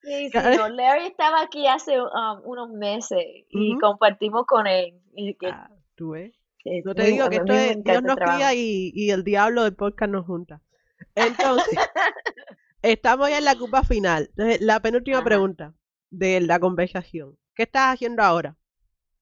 Sí, 0.01 0.29
sí, 0.31 0.39
Larry 0.71 1.07
estaba 1.07 1.41
aquí 1.41 1.67
hace 1.67 1.99
um, 1.99 2.41
unos 2.43 2.69
meses 2.69 3.23
y 3.49 3.77
compartimos 3.79 4.45
con 4.45 4.65
él. 4.65 4.99
Y 5.15 5.35
que, 5.35 5.47
ah, 5.47 5.69
¿tú 5.95 6.11
ves? 6.11 6.33
Yo 6.63 6.93
te 6.93 7.03
digo 7.03 7.29
que 7.29 7.37
esto 7.37 7.53
es 7.53 7.83
Dios 7.83 8.03
nos 8.03 8.15
cría 8.15 8.53
y, 8.53 8.91
y 8.93 9.11
el 9.11 9.23
diablo 9.23 9.63
del 9.63 9.75
podcast 9.75 10.11
nos 10.11 10.25
junta. 10.25 10.61
Entonces, 11.15 11.77
Estamos 12.87 13.29
ya 13.29 13.39
en 13.39 13.45
la 13.45 13.55
cupa 13.59 13.83
final. 13.83 14.29
Entonces, 14.29 14.61
la 14.61 14.79
penúltima 14.79 15.21
pregunta 15.21 15.73
de 16.09 16.39
la 16.39 16.59
conversación. 16.59 17.37
¿Qué 17.53 17.63
estás 17.63 17.93
haciendo 17.93 18.23
ahora 18.23 18.55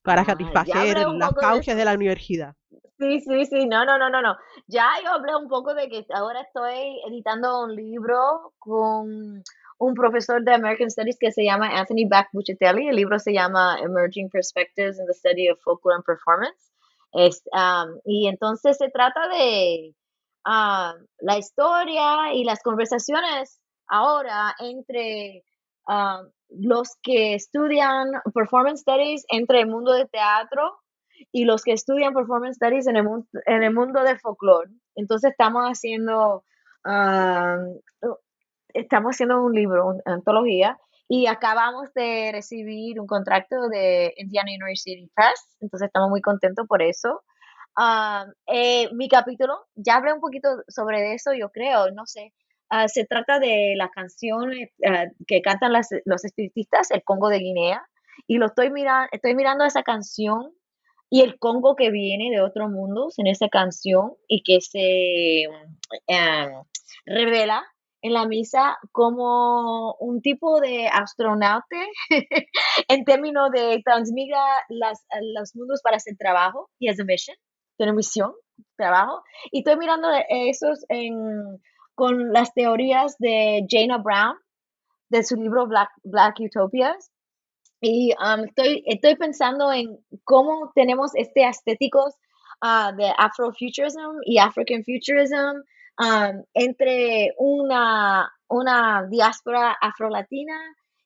para 0.04 0.24
satisfacer 0.24 0.98
las 0.98 1.34
causas 1.34 1.76
de, 1.76 1.84
la 1.84 1.96
universidad? 1.96 2.56
Sí, 3.00 3.22
sí, 3.22 3.46
sí, 3.48 3.66
no, 3.66 3.84
no, 3.84 3.98
no, 3.98 4.10
no, 4.10 4.22
no. 4.22 4.38
Ya 4.68 4.88
yo 5.04 5.10
hablé 5.10 5.36
un 5.36 5.48
poco 5.48 5.74
de 5.74 5.90
que 5.90 6.06
ahora 6.14 6.42
estoy 6.42 7.02
editando 7.08 7.64
un 7.64 7.76
libro 7.76 8.54
con 8.60 9.42
un 9.80 9.94
profesor 9.96 10.44
de 10.44 10.54
American 10.54 10.92
Studies 10.92 11.18
que 11.20 11.32
se 11.32 11.44
llama 11.44 11.76
Anthony 11.76 12.08
Back 12.08 12.30
Buccetelli. 12.34 12.88
El 12.88 12.98
libro 12.98 13.18
se 13.18 13.34
llama 13.34 13.80
Emerging 13.82 14.30
Perspectives 14.30 15.00
in 15.00 15.08
the 15.08 15.14
Study 15.14 15.50
of 15.50 15.60
Folklore 15.64 15.96
and 15.96 16.06
Performance. 16.06 16.72
Es, 17.14 17.42
um, 17.52 18.00
y 18.06 18.28
entonces 18.28 18.78
se 18.78 18.90
trata 18.90 19.28
de 19.30 19.96
la 20.46 21.38
historia 21.38 22.34
y 22.34 22.44
las 22.44 22.62
conversaciones 22.62 23.60
ahora 23.88 24.56
entre 24.60 25.44
los 26.50 26.96
que 27.02 27.36
estudian 27.36 28.12
performance 28.34 28.82
studies 28.82 29.26
entre 29.30 29.62
el 29.62 29.68
mundo 29.68 29.94
de 29.94 30.06
teatro 30.06 30.78
y 31.32 31.46
los 31.46 31.64
que 31.64 31.74
estudian 31.74 32.14
performance 32.14 32.58
studies 32.58 32.88
en 32.88 32.98
el, 32.98 33.04
mundo, 33.04 33.28
en 33.46 33.64
el 33.64 33.74
mundo 33.74 34.04
de 34.04 34.18
folklore. 34.18 34.70
Entonces 34.96 35.32
estamos 35.32 35.64
haciendo, 35.66 36.44
estamos 38.74 39.16
haciendo 39.16 39.42
un 39.42 39.54
libro, 39.54 39.88
una 39.88 40.02
antología, 40.06 40.78
y 41.08 41.28
acabamos 41.28 41.94
de 41.94 42.32
recibir 42.34 43.00
un 43.00 43.08
contrato 43.08 43.70
de 43.70 44.14
Indiana 44.18 44.52
University 44.56 45.08
Press, 45.16 45.56
entonces 45.60 45.88
estamos 45.88 46.10
muy 46.10 46.22
contentos 46.22 46.66
por 46.68 46.82
eso. 46.82 47.22
Ah, 47.78 48.26
eh, 48.48 48.90
mi 48.94 49.10
capítulo, 49.10 49.66
ya 49.76 49.96
hablé 49.96 50.14
un 50.14 50.22
poquito 50.22 50.50
sobre 50.68 51.14
eso, 51.14 51.34
yo 51.34 51.50
creo, 51.52 51.92
no 51.92 52.06
sé. 52.06 52.34
Ah, 52.70 52.88
se 52.88 53.06
trata 53.06 53.40
de 53.40 53.74
la 53.78 53.90
canción 53.90 54.54
eh, 54.54 54.72
ah, 54.88 55.06
que 55.28 55.42
cantan 55.42 55.74
los 55.74 56.26
espiritistas, 56.26 56.92
el 56.92 57.04
Congo 57.04 57.30
de 57.30 57.40
Guinea, 57.40 57.86
y 58.28 58.38
lo 58.38 58.48
estoy 58.48 58.72
mirando, 58.72 59.10
estoy 59.12 59.36
mirando 59.36 59.66
esa 59.66 59.84
canción 59.84 60.54
y 61.10 61.22
el 61.22 61.38
Congo 61.40 61.76
que 61.76 61.92
viene 61.92 62.32
de 62.32 62.42
otros 62.42 62.70
mundos 62.72 63.20
en 63.20 63.28
esa 63.28 63.50
canción 63.50 64.14
y 64.28 64.44
que 64.44 64.62
se 64.62 65.48
revela 67.06 67.64
en 68.06 68.14
la 68.14 68.28
misa 68.28 68.78
como 68.92 69.96
un 69.96 70.22
tipo 70.22 70.60
de 70.62 70.88
astronauta 70.88 71.76
en 72.88 73.04
términos 73.04 73.50
de 73.52 73.82
transmigra 73.84 74.40
las, 74.70 75.06
los 75.34 75.56
mundos 75.56 75.82
para 75.82 75.98
hacer 75.98 76.16
trabajo 76.16 76.70
y 76.80 76.90
es 76.90 77.00
a 77.00 77.04
mission, 77.04 77.36
tiene 77.78 77.94
misión, 77.94 78.34
trabajo. 78.78 79.24
Y 79.52 79.60
estoy 79.60 79.78
mirando 79.78 80.08
esos 80.30 80.86
en, 80.90 81.62
con 81.94 82.32
las 82.32 82.54
teorías 82.54 83.16
de 83.20 83.66
Jana 83.70 83.98
Brown, 83.98 84.38
de 85.10 85.24
su 85.24 85.36
libro 85.36 85.68
Black, 85.68 85.90
Black 86.04 86.36
Utopias. 86.40 87.12
Y 87.82 88.14
um, 88.14 88.46
estoy, 88.46 88.84
estoy 88.86 89.16
pensando 89.16 89.72
en 89.72 89.98
cómo 90.24 90.72
tenemos 90.74 91.12
este 91.16 91.48
estéticos 91.48 92.16
uh, 92.64 92.96
de 92.96 93.12
Afrofuturism 93.18 94.22
y 94.26 94.40
African 94.40 94.84
Futurism 94.84 95.62
um, 96.00 96.44
entre 96.54 97.34
una, 97.38 98.32
una 98.48 99.06
diáspora 99.10 99.76
afrolatina 99.80 100.58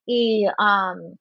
y 0.05 0.45
um, 0.45 1.17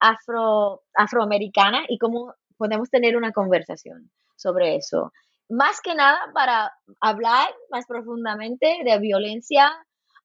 afro, 0.00 0.82
afroamericana 0.94 1.84
y 1.88 1.98
cómo 1.98 2.34
podemos 2.58 2.90
tener 2.90 3.16
una 3.16 3.32
conversación 3.32 4.10
sobre 4.46 4.76
eso. 4.76 5.12
Más 5.48 5.80
que 5.80 5.94
nada 5.94 6.18
para 6.32 6.72
hablar 7.00 7.48
más 7.70 7.84
profundamente 7.86 8.78
de 8.84 8.98
violencia, 8.98 9.72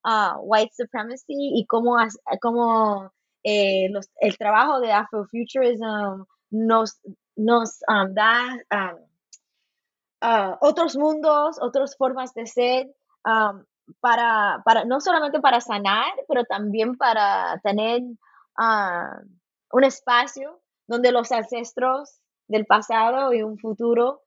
uh, 0.05 0.37
white 0.41 0.73
supremacy 0.75 1.25
y 1.57 1.65
cómo, 1.65 1.97
cómo 2.41 3.11
eh, 3.43 3.89
el 4.19 4.37
trabajo 4.37 4.79
de 4.79 4.91
Afrofuturism 4.91 6.25
nos, 6.51 6.99
nos 7.35 7.79
um, 7.87 8.13
da 8.13 8.57
um, 8.71 8.97
uh, 10.21 10.57
otros 10.61 10.95
mundos, 10.95 11.57
otras 11.61 11.95
formas 11.97 12.33
de 12.33 12.45
ser, 12.45 12.87
um, 13.25 13.63
para, 13.99 14.61
para, 14.63 14.85
no 14.85 15.01
solamente 15.01 15.39
para 15.39 15.61
sanar, 15.61 16.13
pero 16.27 16.43
también 16.45 16.97
para 16.97 17.59
tener 17.63 18.01
uh, 18.01 19.25
un 19.71 19.83
espacio 19.83 20.61
donde 20.87 21.11
los 21.11 21.31
ancestros 21.31 22.20
del 22.51 22.65
pasado 22.65 23.33
y 23.33 23.41
un 23.41 23.57
futuro 23.57 24.21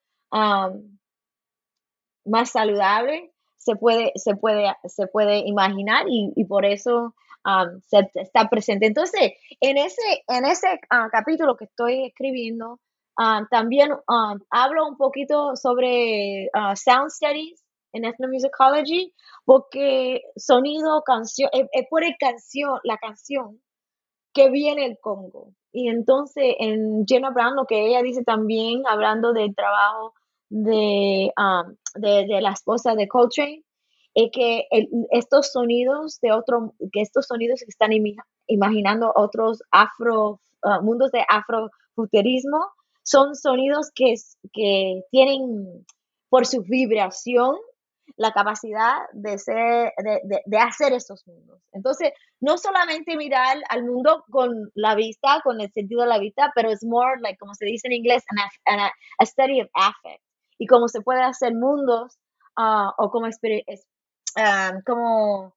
más 2.25 2.51
saludable 2.51 3.33
se 3.59 3.77
puede, 3.77 4.13
se 4.17 4.35
puede, 4.37 4.75
se 4.85 5.07
puede 5.07 5.39
imaginar 5.39 6.07
y, 6.09 6.45
por 6.45 6.65
eso 6.65 7.15
se, 7.87 8.11
está 8.15 8.49
presente. 8.49 8.87
Entonces, 8.87 9.33
en 9.61 9.79
ese, 9.79 10.25
en 10.29 10.45
ese 10.45 10.81
ah, 10.91 11.09
capítulo 11.11 11.57
que 11.57 11.67
estoy 11.67 12.07
escribiendo, 12.07 12.81
también 13.51 13.93
hablo 14.51 14.89
un 14.89 14.97
poquito 14.97 15.57
sobre 15.57 16.51
ah, 16.53 16.75
sound 16.75 17.11
studies 17.11 17.65
en 17.93 18.05
ethnomusicology, 18.05 19.15
porque 19.45 20.23
sonido, 20.37 21.03
canción, 21.03 21.49
es, 21.53 21.87
por 21.89 22.03
el 22.03 22.17
canción, 22.19 22.81
la 22.83 22.99
canción 22.99 23.63
que 24.33 24.51
viene 24.51 24.85
el 24.85 24.99
Congo. 25.01 25.55
Y 25.75 25.89
entonces 25.89 26.55
en 26.61 27.05
Jenna 27.05 27.31
Brown, 27.31 27.57
lo 27.57 27.67
que 27.67 27.89
ella 27.89 28.01
dice 28.01 28.23
también, 28.23 28.85
hablando 28.87 29.33
del 29.33 29.57
trabajo 29.57 30.15
de, 30.49 31.33
de, 31.97 32.41
la 32.41 32.53
esposa 32.53 32.95
de 32.95 33.09
Coltrane, 33.09 33.65
es 34.15 34.31
que 34.33 34.69
estos 35.11 35.51
sonidos 35.51 36.21
de 36.21 36.31
otro, 36.31 36.75
que 36.93 37.01
estos 37.01 37.27
sonidos 37.27 37.63
están 37.63 37.91
imaginando 38.47 39.13
otros 39.17 39.65
afro, 39.73 40.41
ah, 40.63 40.81
mundos 40.81 41.11
de 41.11 41.25
afrofuturismo, 41.29 42.65
son 43.03 43.35
sonidos 43.35 43.91
que, 43.93 44.15
que 44.53 45.03
tienen 45.11 45.85
por 46.29 46.47
su 46.47 46.63
vibración 46.63 47.57
la 48.17 48.33
capacidad 48.33 48.99
de, 49.13 49.39
ser, 49.39 49.93
de, 49.99 50.41
de, 50.45 50.59
hacer 50.59 50.93
estos 50.93 51.27
mundos. 51.27 51.61
Entonces, 51.73 52.13
no 52.41 52.59
solamente 52.59 53.17
mirar 53.17 53.59
al 53.69 53.85
mundo 53.85 54.25
con 54.31 54.71
la 54.75 54.95
vista, 54.95 55.41
con 55.43 55.61
el 55.61 55.73
sentido 55.73 56.03
de 56.03 56.09
la 56.09 56.19
vista, 56.19 56.53
pero 56.55 56.71
es 56.71 56.85
more, 56.85 57.21
like, 57.21 57.39
como 57.39 57.55
se 57.55 57.67
dice 57.67 57.89
en 57.89 57.95
inglés, 57.95 58.25
an, 58.67 58.79
a 58.79 59.27
study 59.27 59.63
of 59.63 59.69
affect. 59.75 60.23
Y 60.59 60.67
cómo 60.67 60.87
se 60.89 61.01
puede 61.01 61.23
hacer 61.23 61.55
mundos 61.55 62.19
uh, 62.57 62.91
o 62.97 63.11
como, 63.11 63.27
uh, 63.27 64.83
como 64.87 65.55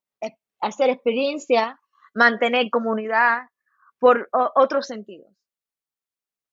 hacer 0.60 0.90
experiencia, 0.90 1.78
mantener 2.14 2.68
comunidad 2.70 3.42
por 4.00 4.28
otros 4.32 4.86
sentidos. 4.86 5.37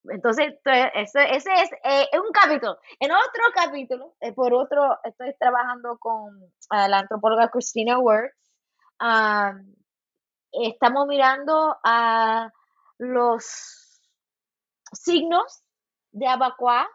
Entonces, 0.10 0.56
ese, 0.64 1.36
ese 1.36 1.54
es 1.54 1.72
eh, 1.84 2.08
un 2.20 2.32
capítulo. 2.32 2.78
En 3.00 3.12
otro 3.12 3.44
capítulo, 3.54 4.16
eh, 4.20 4.34
por 4.34 4.54
otro, 4.54 4.98
estoy 5.04 5.34
trabajando 5.40 5.98
con 5.98 6.44
uh, 6.44 6.88
la 6.90 7.00
antropóloga 7.00 7.50
Christina 7.50 8.00
Works. 8.00 8.36
estamos 10.52 11.08
mirando 11.08 11.78
a 11.84 12.52
los 12.98 14.02
signos 14.94 15.64
de 16.12 16.28
Abacuá 16.28 16.88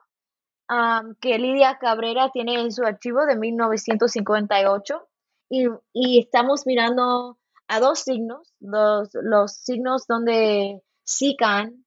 que 1.21 1.39
Lidia 1.39 1.79
Cabrera 1.79 2.31
tiene 2.31 2.61
en 2.61 2.71
su 2.71 2.85
archivo 2.85 3.27
de 3.27 3.37
1958 3.37 5.09
y, 5.49 5.67
y 5.93 6.21
estamos 6.21 6.65
mirando 6.65 7.39
a 7.67 7.81
dos 7.81 8.01
signos, 8.01 8.55
los, 8.61 9.11
los 9.15 9.53
signos 9.53 10.07
donde 10.07 10.81
Sican 11.11 11.85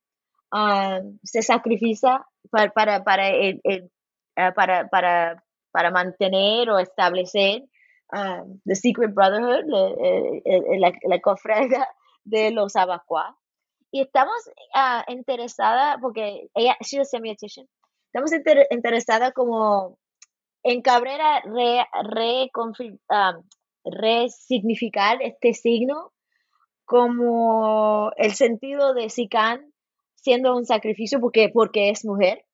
se 1.24 1.42
sacrifica 1.42 2.26
para, 2.52 2.72
para, 2.72 3.04
para, 3.04 3.30
el, 3.30 3.62
ah, 4.36 4.54
para, 4.54 4.88
para, 4.90 5.44
para, 5.72 5.92
mantener 5.92 6.70
o 6.70 6.80
establecer 6.80 7.64
The 8.66 8.76
Secret 8.76 9.14
Brotherhood, 9.14 9.66
la, 10.80 10.94
la, 11.04 11.20
cofrada 11.20 11.88
de 12.24 12.52
los 12.52 12.76
Abacuá. 12.76 13.36
Y 13.92 14.02
estamos 14.02 14.36
uh, 14.76 15.12
interesada, 15.12 15.98
porque 16.00 16.50
ella, 16.56 16.76
she's 16.82 17.02
a 17.02 17.06
semiotician, 17.06 17.68
estamos 18.08 18.32
inter 18.34 18.68
interesada 18.72 19.32
como 19.32 19.98
en 20.64 20.82
Cabrera 20.82 21.42
re, 21.46 21.86
re, 22.04 22.50
resignificar 23.84 25.22
este 25.22 25.54
signo 25.54 26.12
como 26.86 28.12
el 28.18 28.34
sentido 28.34 28.94
de 28.94 29.10
Sican 29.10 29.73
siendo 30.24 30.56
un 30.56 30.66
sacrificio 30.66 31.20
porque, 31.20 31.50
porque 31.50 31.90
es 31.90 32.06
mujer, 32.06 32.46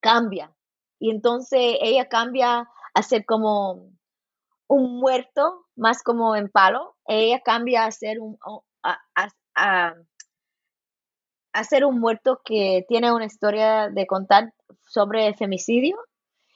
cambia. 0.00 0.52
Y 0.98 1.10
entonces 1.10 1.76
ella 1.80 2.08
cambia 2.08 2.68
a 2.94 3.02
ser 3.02 3.24
como 3.24 3.92
un 4.66 5.00
muerto, 5.00 5.66
más 5.76 6.02
como 6.02 6.34
en 6.36 6.48
palo. 6.50 6.96
Ella 7.06 7.40
cambia 7.40 7.84
a 7.84 7.92
ser 7.92 8.18
un, 8.20 8.36
a, 8.82 8.98
a, 9.14 9.94
a 11.54 11.86
un 11.86 12.00
muerto 12.00 12.40
que 12.44 12.84
tiene 12.88 13.12
una 13.12 13.26
historia 13.26 13.88
de 13.88 14.06
contar 14.06 14.52
sobre 14.88 15.34
femicidio 15.34 15.96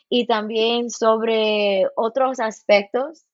y 0.09 0.27
también 0.27 0.91
sobre 0.91 1.87
otros 1.97 2.41
aspectos 2.41 3.25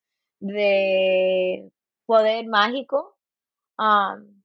de 0.40 1.70
poder 2.06 2.46
mágico 2.48 3.16
um, 3.78 4.41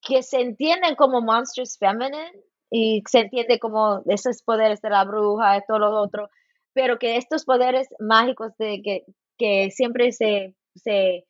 que 0.00 0.22
se 0.22 0.40
entienden 0.40 0.94
como 0.96 1.20
monsters 1.20 1.78
feminine 1.78 2.32
y 2.70 3.02
se 3.06 3.20
entiende 3.20 3.58
como 3.58 4.02
esos 4.06 4.42
poderes 4.42 4.80
de 4.80 4.90
la 4.90 5.04
bruja 5.04 5.56
y 5.56 5.62
todo 5.66 5.78
lo 5.78 6.00
otro, 6.00 6.28
pero 6.72 6.98
que 6.98 7.16
estos 7.16 7.44
poderes 7.44 7.88
mágicos 7.98 8.56
de 8.58 8.80
que, 8.82 9.04
que 9.36 9.70
siempre 9.70 10.12
se, 10.12 10.54
se, 10.74 11.26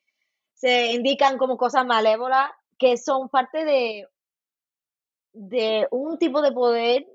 se 0.53 0.93
indican 0.93 1.37
como 1.37 1.57
cosas 1.57 1.85
malévolas, 1.85 2.51
que 2.77 2.97
son 2.97 3.29
parte 3.29 3.65
de, 3.65 4.07
de 5.33 5.87
un 5.91 6.17
tipo 6.17 6.41
de 6.41 6.51
poder 6.51 7.05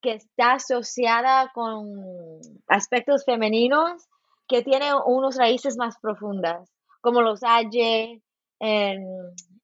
que 0.00 0.12
está 0.12 0.54
asociada 0.54 1.50
con 1.54 2.40
aspectos 2.68 3.24
femeninos 3.24 4.08
que 4.46 4.62
tiene 4.62 4.90
unos 5.06 5.36
raíces 5.36 5.76
más 5.76 5.98
profundas, 6.00 6.70
como 7.00 7.20
los 7.20 7.42
aye, 7.42 8.22
en, 8.60 9.04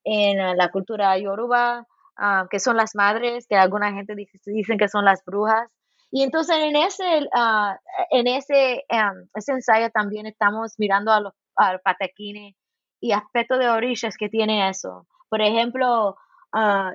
en 0.03 0.57
la 0.57 0.69
cultura 0.69 1.17
yoruba, 1.17 1.85
ah, 2.17 2.47
que 2.49 2.59
son 2.59 2.77
las 2.77 2.95
madres, 2.95 3.47
que 3.47 3.55
alguna 3.55 3.93
gente 3.93 4.15
dice, 4.15 4.39
dicen 4.45 4.77
que 4.77 4.87
son 4.87 5.05
las 5.05 5.23
brujas. 5.25 5.71
Y 6.11 6.23
entonces 6.23 6.55
en 6.57 6.75
ese, 6.75 7.27
uh, 7.35 7.75
en 8.11 8.27
ese, 8.27 8.85
um, 8.89 9.27
ese 9.33 9.51
ensayo 9.51 9.89
también 9.89 10.25
estamos 10.27 10.75
mirando 10.77 11.11
a 11.11 11.19
los 11.19 11.33
al 11.57 11.79
patequines 11.81 12.55
y 13.01 13.11
aspectos 13.11 13.59
de 13.59 13.69
orillas 13.69 14.15
que 14.17 14.29
tiene 14.29 14.69
eso. 14.69 15.07
Por 15.29 15.41
ejemplo, 15.41 16.15
uh, 16.53 16.91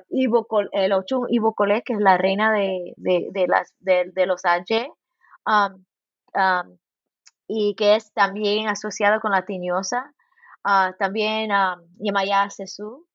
el 0.71 0.93
Ochun 0.93 1.27
Ivo 1.29 1.53
Cole, 1.53 1.83
que 1.83 1.93
es 1.93 1.99
la 1.99 2.17
reina 2.17 2.51
de, 2.51 2.93
de, 2.97 3.27
de 3.31 3.47
las, 3.47 3.73
de, 3.79 4.11
de 4.13 4.25
los 4.25 4.45
Aye, 4.45 4.91
um, 5.45 5.83
um, 6.33 6.77
y 7.47 7.75
que 7.75 7.95
es 7.95 8.13
también 8.13 8.69
asociado 8.69 9.19
con 9.19 9.31
la 9.31 9.45
tiñosa. 9.45 10.13
Ah, 10.63 10.93
también 10.99 11.51
a 11.51 11.77
Yamaya 11.97 12.49
Sesu, 12.49 13.07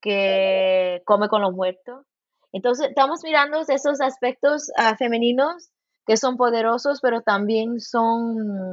que 0.00 1.02
come 1.04 1.28
con 1.28 1.42
los 1.42 1.52
muertos. 1.52 2.06
Entonces, 2.52 2.88
estamos 2.88 3.22
mirando 3.22 3.60
esos 3.60 4.00
aspectos 4.00 4.70
ah, 4.76 4.96
femeninos 4.96 5.70
que 6.06 6.16
son 6.16 6.36
poderosos, 6.36 7.00
pero 7.00 7.20
también 7.22 7.80
son 7.80 8.72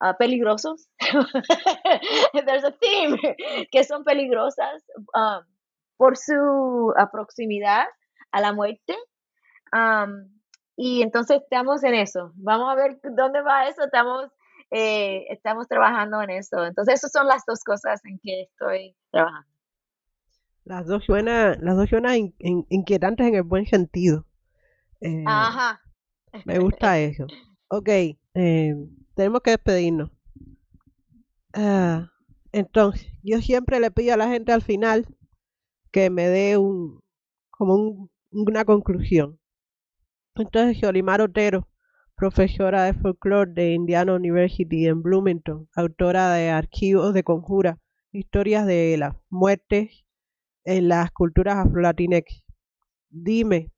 ah, 0.00 0.16
peligrosos. 0.16 0.88
There's 2.32 2.64
a 2.64 2.72
theme 2.72 3.18
que 3.72 3.84
son 3.84 4.04
peligrosas 4.04 4.84
um, 5.14 5.44
por 5.96 6.16
su 6.16 6.92
proximidad 7.10 7.86
a 8.30 8.40
la 8.40 8.52
muerte. 8.52 8.96
Um, 9.72 10.38
y 10.76 11.02
entonces 11.02 11.42
estamos 11.42 11.82
en 11.82 11.94
eso. 11.94 12.32
Vamos 12.36 12.70
a 12.70 12.76
ver 12.76 13.00
dónde 13.02 13.42
va 13.42 13.66
eso. 13.68 13.82
Estamos, 13.82 14.30
eh, 14.70 15.26
estamos 15.30 15.68
trabajando 15.68 16.20
en 16.22 16.30
eso. 16.30 16.64
Entonces, 16.64 16.94
esas 16.94 17.12
son 17.12 17.26
las 17.26 17.44
dos 17.46 17.62
cosas 17.64 18.04
en 18.04 18.18
que 18.18 18.42
estoy 18.42 18.96
trabajando. 19.10 19.48
Las 20.64 20.86
dos 20.86 21.04
suenan, 21.04 21.58
las 21.62 21.76
dos 21.76 21.88
suenan 21.88 22.34
inquietantes 22.38 23.26
en 23.26 23.34
el 23.34 23.42
buen 23.42 23.66
sentido. 23.66 24.26
Eh, 25.00 25.24
Ajá. 25.26 25.80
Me 26.44 26.58
gusta 26.58 26.98
eso. 26.98 27.26
Ok, 27.68 27.88
eh, 28.34 28.74
tenemos 29.14 29.40
que 29.40 29.52
despedirnos. 29.52 30.10
Ah, 31.54 32.10
entonces, 32.52 33.06
yo 33.22 33.40
siempre 33.40 33.80
le 33.80 33.90
pido 33.90 34.14
a 34.14 34.16
la 34.16 34.28
gente 34.28 34.52
al 34.52 34.62
final 34.62 35.06
que 35.90 36.10
me 36.10 36.28
dé 36.28 36.56
un 36.58 37.00
como 37.50 38.10
una 38.30 38.64
conclusión. 38.64 39.38
Entonces, 40.34 40.80
Yolimar 40.80 41.20
Otero, 41.20 41.67
profesora 42.18 42.82
de 42.82 42.94
folclore 42.94 43.52
de 43.52 43.74
Indiana 43.74 44.12
University 44.12 44.88
en 44.88 45.02
Bloomington, 45.02 45.68
autora 45.76 46.32
de 46.32 46.50
archivos 46.50 47.14
de 47.14 47.22
conjura, 47.22 47.78
historias 48.10 48.66
de 48.66 48.96
las 48.98 49.14
muertes 49.30 50.04
en 50.64 50.88
las 50.88 51.12
culturas 51.12 51.58
afro-latinex. 51.58 52.42
Dime, 53.08 53.70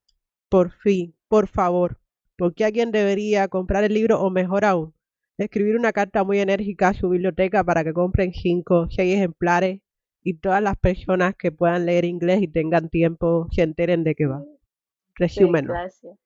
por 0.49 0.73
fin, 0.73 1.15
por 1.29 1.49
favor, 1.49 2.01
¿por 2.39 2.55
qué 2.55 2.65
alguien 2.65 2.93
debería 2.93 3.47
comprar 3.49 3.85
el 3.85 3.93
libro 3.93 4.23
o 4.23 4.31
mejor 4.31 4.65
aún, 4.65 4.95
escribir 5.37 5.77
una 5.77 5.93
carta 5.93 6.25
muy 6.25 6.39
enérgica 6.39 6.89
a 6.89 6.95
su 6.95 7.11
biblioteca 7.11 7.63
para 7.63 7.85
que 7.85 7.93
compren 7.93 8.33
cinco, 8.33 8.89
seis 8.89 9.17
ejemplares 9.17 9.83
y 10.23 10.39
todas 10.39 10.63
las 10.63 10.79
personas 10.79 11.35
que 11.37 11.53
puedan 11.53 11.85
leer 11.85 12.07
inglés 12.07 12.41
y 12.41 12.49
tengan 12.49 12.89
tiempo 12.89 13.49
se 13.51 13.61
enteren 13.61 14.03
de 14.03 14.15
qué 14.15 14.25
va? 14.25 14.43
Resúmenlo. 15.15 15.75
gracias. 15.75 16.19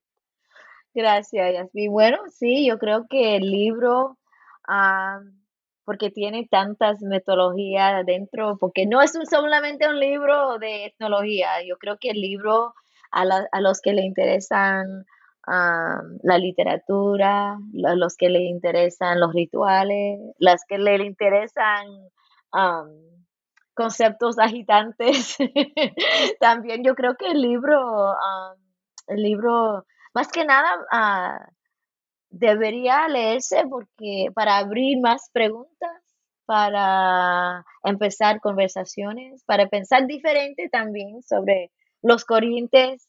Gracias, 0.94 1.52
Yasmin. 1.52 1.90
Bueno, 1.90 2.18
sí, 2.30 2.66
yo 2.66 2.78
creo 2.78 3.06
que 3.10 3.36
el 3.36 3.50
libro, 3.50 4.16
ah, 4.68 5.20
porque 5.84 6.10
tiene 6.10 6.46
tantas 6.48 7.02
metodologías 7.02 8.06
dentro, 8.06 8.56
porque 8.58 8.86
no 8.86 9.02
es 9.02 9.12
solamente 9.28 9.88
un 9.88 9.98
libro 9.98 10.58
de 10.58 10.86
etnología, 10.86 11.62
yo 11.66 11.78
creo 11.78 11.98
que 11.98 12.10
el 12.10 12.20
libro 12.20 12.74
a, 13.10 13.24
a 13.50 13.60
los 13.60 13.80
que 13.80 13.92
le 13.92 14.02
interesan 14.02 15.04
ah, 15.48 16.00
la 16.22 16.38
literatura, 16.38 17.54
a 17.86 17.94
los 17.96 18.16
que 18.16 18.28
le 18.28 18.44
interesan 18.44 19.18
los 19.20 19.32
rituales, 19.34 20.20
las 20.38 20.62
que 20.68 20.78
le 20.78 21.04
interesan 21.04 21.86
ah, 22.52 22.84
conceptos 23.74 24.38
agitantes, 24.38 25.36
también 26.40 26.84
yo 26.84 26.94
creo 26.94 27.16
que 27.16 27.26
el 27.32 27.42
libro, 27.42 28.14
el 29.08 29.22
libro 29.22 29.84
más 30.14 30.28
que 30.28 30.44
nada 30.44 30.70
ah, 30.92 31.48
debería 32.30 33.08
leerse 33.08 33.64
porque 33.68 34.28
para 34.34 34.58
abrir 34.58 35.00
más 35.00 35.28
preguntas, 35.32 35.90
para 36.46 37.64
empezar 37.82 38.40
conversaciones, 38.40 39.42
para 39.44 39.68
pensar 39.68 40.06
diferente 40.06 40.68
también 40.70 41.22
sobre 41.22 41.72
los 42.02 42.24
corrientes 42.24 43.08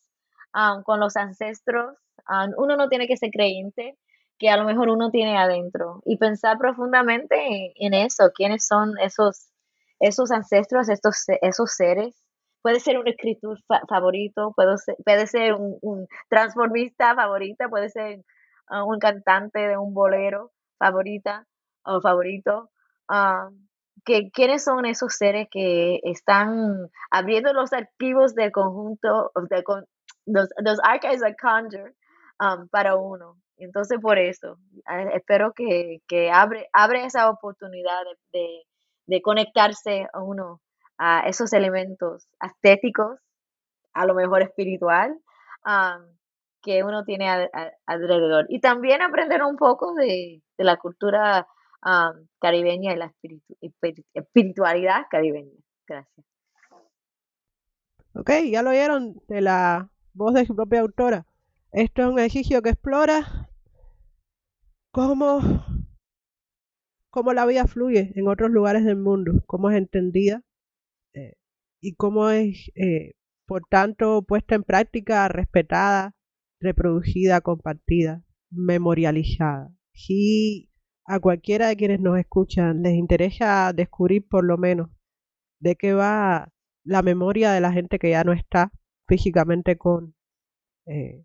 ah, 0.54 0.82
con 0.84 1.00
los 1.00 1.16
ancestros. 1.16 1.96
Ah, 2.28 2.48
uno 2.58 2.76
no 2.76 2.90
tiene 2.90 3.08
que 3.08 3.18
ser 3.18 3.30
creyente, 3.30 3.98
que 4.40 4.50
a 4.50 4.58
lo 4.58 4.66
mejor 4.66 4.90
uno 4.90 5.12
tiene 5.12 5.38
adentro 5.38 6.02
y 6.06 6.18
pensar 6.18 6.58
profundamente 6.58 7.74
en, 7.76 7.94
eso, 7.94 8.32
quiénes 8.34 8.66
son 8.66 8.98
esos, 9.00 9.52
esos 10.00 10.32
ancestros, 10.32 10.90
estos, 10.90 11.24
esos 11.42 11.72
seres 11.72 12.25
puede 12.66 12.80
ser 12.80 12.98
un 12.98 13.08
escritor 13.08 13.60
favorito, 13.88 14.52
puede 14.56 14.76
ser, 14.80 14.96
puede 15.06 15.28
ser 15.28 15.54
un, 15.54 16.08
transformista 16.30 17.14
favorita, 17.14 17.70
puede 17.70 17.90
ser 17.90 18.24
ah, 18.70 18.84
un 18.84 18.98
cantante 18.98 19.60
de 19.60 19.78
un 19.78 19.94
bolero 19.94 20.52
favorita 20.80 21.46
o 21.84 22.02
favorito. 22.02 22.72
Ah, 23.08 23.50
que, 24.04 24.32
¿Quiénes 24.32 24.64
son 24.64 24.88
esos 24.88 25.14
seres 25.14 25.48
que 25.52 26.00
están 26.06 26.90
abriendo 27.12 27.54
los 27.54 27.72
archivos 27.72 28.34
del 28.34 28.52
conjunto, 28.52 29.32
de, 29.48 29.64
los, 30.26 30.50
los 30.58 30.80
archives 30.84 31.22
of 31.22 31.36
conjure 31.40 31.94
um, 32.40 32.68
para 32.70 32.96
uno? 32.96 33.38
Entonces, 33.58 34.00
por 34.02 34.18
eso, 34.18 34.58
eh, 34.92 35.10
espero 35.14 35.54
que, 35.54 36.00
que 36.08 36.32
abre, 36.32 36.68
abre 36.74 37.06
esa 37.06 37.30
oportunidad 37.30 38.02
de, 38.34 38.64
de 39.06 39.22
conectarse 39.22 40.08
a 40.12 40.24
uno 40.24 40.62
a 40.98 41.28
esos 41.28 41.54
elementos 41.54 42.28
estéticos, 42.42 43.20
a 43.94 44.06
lo 44.06 44.14
mejor 44.14 44.42
espiritual, 44.42 45.20
que 46.62 46.84
uno 46.84 47.04
tiene 47.06 47.50
alrededor. 47.86 48.46
Y 48.50 48.60
también 48.60 49.02
aprender 49.02 49.44
un 49.44 49.56
poco 49.56 49.94
de, 49.94 50.42
la 50.58 50.78
cultura 50.78 51.48
caribeña 52.40 52.94
y 52.94 52.98
la 52.98 53.14
espiritualidad 54.16 55.04
caribeña. 55.10 55.52
Gracias. 55.88 56.26
Ok, 58.16 58.32
ya 58.50 58.64
lo 58.64 58.70
oyeron 58.70 59.22
de 59.28 59.42
la 59.42 59.90
voz 60.14 60.34
de 60.34 60.46
su 60.46 60.56
propia 60.56 60.80
autora. 60.80 61.26
Esto 61.72 62.04
es 62.04 62.08
un 62.08 62.20
ejercicio 62.20 62.62
que 62.62 62.70
explora 62.70 63.50
cómo, 64.92 65.42
cómo 67.10 67.34
la 67.34 67.46
vida 67.46 67.68
fluye 67.68 68.14
en 68.16 68.30
otros 68.30 68.50
lugares 68.50 68.86
del 68.86 68.96
mundo, 68.96 69.44
cómo 69.46 69.70
es 69.70 69.78
entendida 69.78 70.42
y 71.86 71.94
cómo 71.96 72.30
es, 72.32 72.72
eh, 72.76 73.14
por 73.46 73.62
tanto, 73.70 74.24
puesta 74.24 74.56
en 74.56 74.64
práctica, 74.64 75.28
respetada, 75.28 76.16
reproducida, 76.60 77.42
compartida, 77.42 78.24
memorializada. 78.50 79.72
Si 79.94 80.72
a 81.06 81.20
cualquiera 81.20 81.68
de 81.68 81.76
quienes 81.78 82.00
nos 82.00 82.18
escuchan 82.18 82.82
les 82.82 82.96
interesa 82.96 83.72
descubrir 83.74 84.28
por 84.28 84.44
lo 84.46 84.58
menos 84.58 84.90
de 85.60 85.76
qué 85.76 85.94
va 85.94 86.52
la 86.84 87.04
memoria 87.04 87.52
de 87.52 87.62
la 87.62 87.72
gente 87.72 88.00
que 88.00 88.10
ya 88.10 88.24
no 88.24 88.34
está 88.34 88.72
físicamente 89.08 89.78
con, 89.78 90.16
eh, 90.88 91.24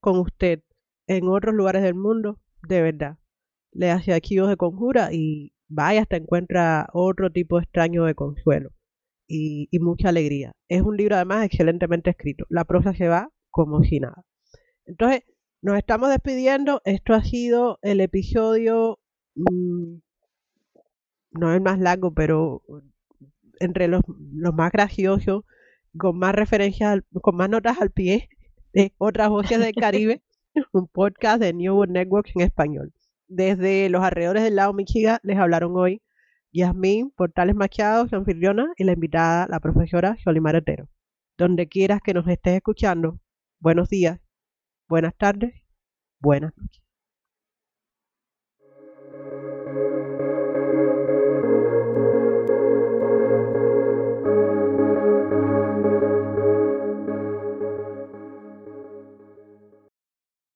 con 0.00 0.18
usted 0.20 0.62
en 1.06 1.28
otros 1.28 1.54
lugares 1.54 1.82
del 1.82 1.94
mundo, 1.96 2.40
de 2.66 2.80
verdad, 2.80 3.18
le 3.72 3.90
hace 3.90 4.14
archivos 4.14 4.48
de 4.48 4.56
conjura 4.56 5.10
y 5.12 5.52
vaya 5.68 6.02
hasta 6.02 6.16
encuentra 6.16 6.88
otro 6.94 7.30
tipo 7.30 7.58
extraño 7.60 8.04
de 8.04 8.14
consuelo 8.14 8.70
y, 9.34 9.78
mucha 9.80 10.10
alegría. 10.10 10.52
Es 10.68 10.82
un 10.82 10.96
libro 10.96 11.16
además 11.16 11.46
excelentemente 11.46 12.10
escrito. 12.10 12.44
La 12.50 12.64
prosa 12.64 12.94
se 12.94 13.08
va 13.08 13.30
como 13.50 13.82
si 13.82 13.98
nada. 13.98 14.24
Entonces, 14.84 15.22
nos 15.62 15.78
estamos 15.78 16.10
despidiendo. 16.10 16.82
Esto 16.84 17.14
ha 17.14 17.24
sido 17.24 17.78
el 17.82 18.00
episodio, 18.00 18.98
mm, 19.34 19.96
no 21.30 21.54
el 21.54 21.62
más 21.62 21.78
largo, 21.78 22.12
pero 22.12 22.62
entre 23.58 23.88
los, 23.88 24.02
más 24.54 24.70
graciosos, 24.70 25.44
con 25.96 26.18
más 26.18 26.34
referencias, 26.34 27.00
con 27.22 27.36
más 27.36 27.48
notas 27.48 27.80
al 27.80 27.90
pie 27.90 28.28
de 28.74 28.92
otras 28.98 29.30
voces 29.30 29.58
del 29.60 29.74
Caribe, 29.74 30.22
un 30.72 30.88
podcast 30.88 31.40
de 31.40 31.54
New 31.54 31.74
World 31.74 31.94
Network 31.94 32.30
en 32.34 32.42
español. 32.42 32.92
Desde 33.28 33.88
los 33.88 34.02
alrededores 34.02 34.42
del 34.42 34.56
lago 34.56 34.74
Michigan 34.74 35.20
les 35.22 35.38
hablaron 35.38 35.72
hoy 35.74 36.02
Yasmín 36.52 37.10
Portales 37.10 37.54
Machado, 37.56 38.06
su 38.08 38.16
anfitriona, 38.16 38.72
y 38.76 38.84
la 38.84 38.92
invitada, 38.92 39.46
la 39.48 39.60
profesora 39.60 40.16
Jolimar 40.24 40.56
Otero. 40.56 40.88
Donde 41.38 41.66
quieras 41.68 42.00
que 42.04 42.14
nos 42.14 42.28
estés 42.28 42.56
escuchando, 42.56 43.18
buenos 43.60 43.88
días, 43.88 44.20
buenas 44.88 45.16
tardes, 45.16 45.54
buenas 46.20 46.52
noches. 46.56 46.81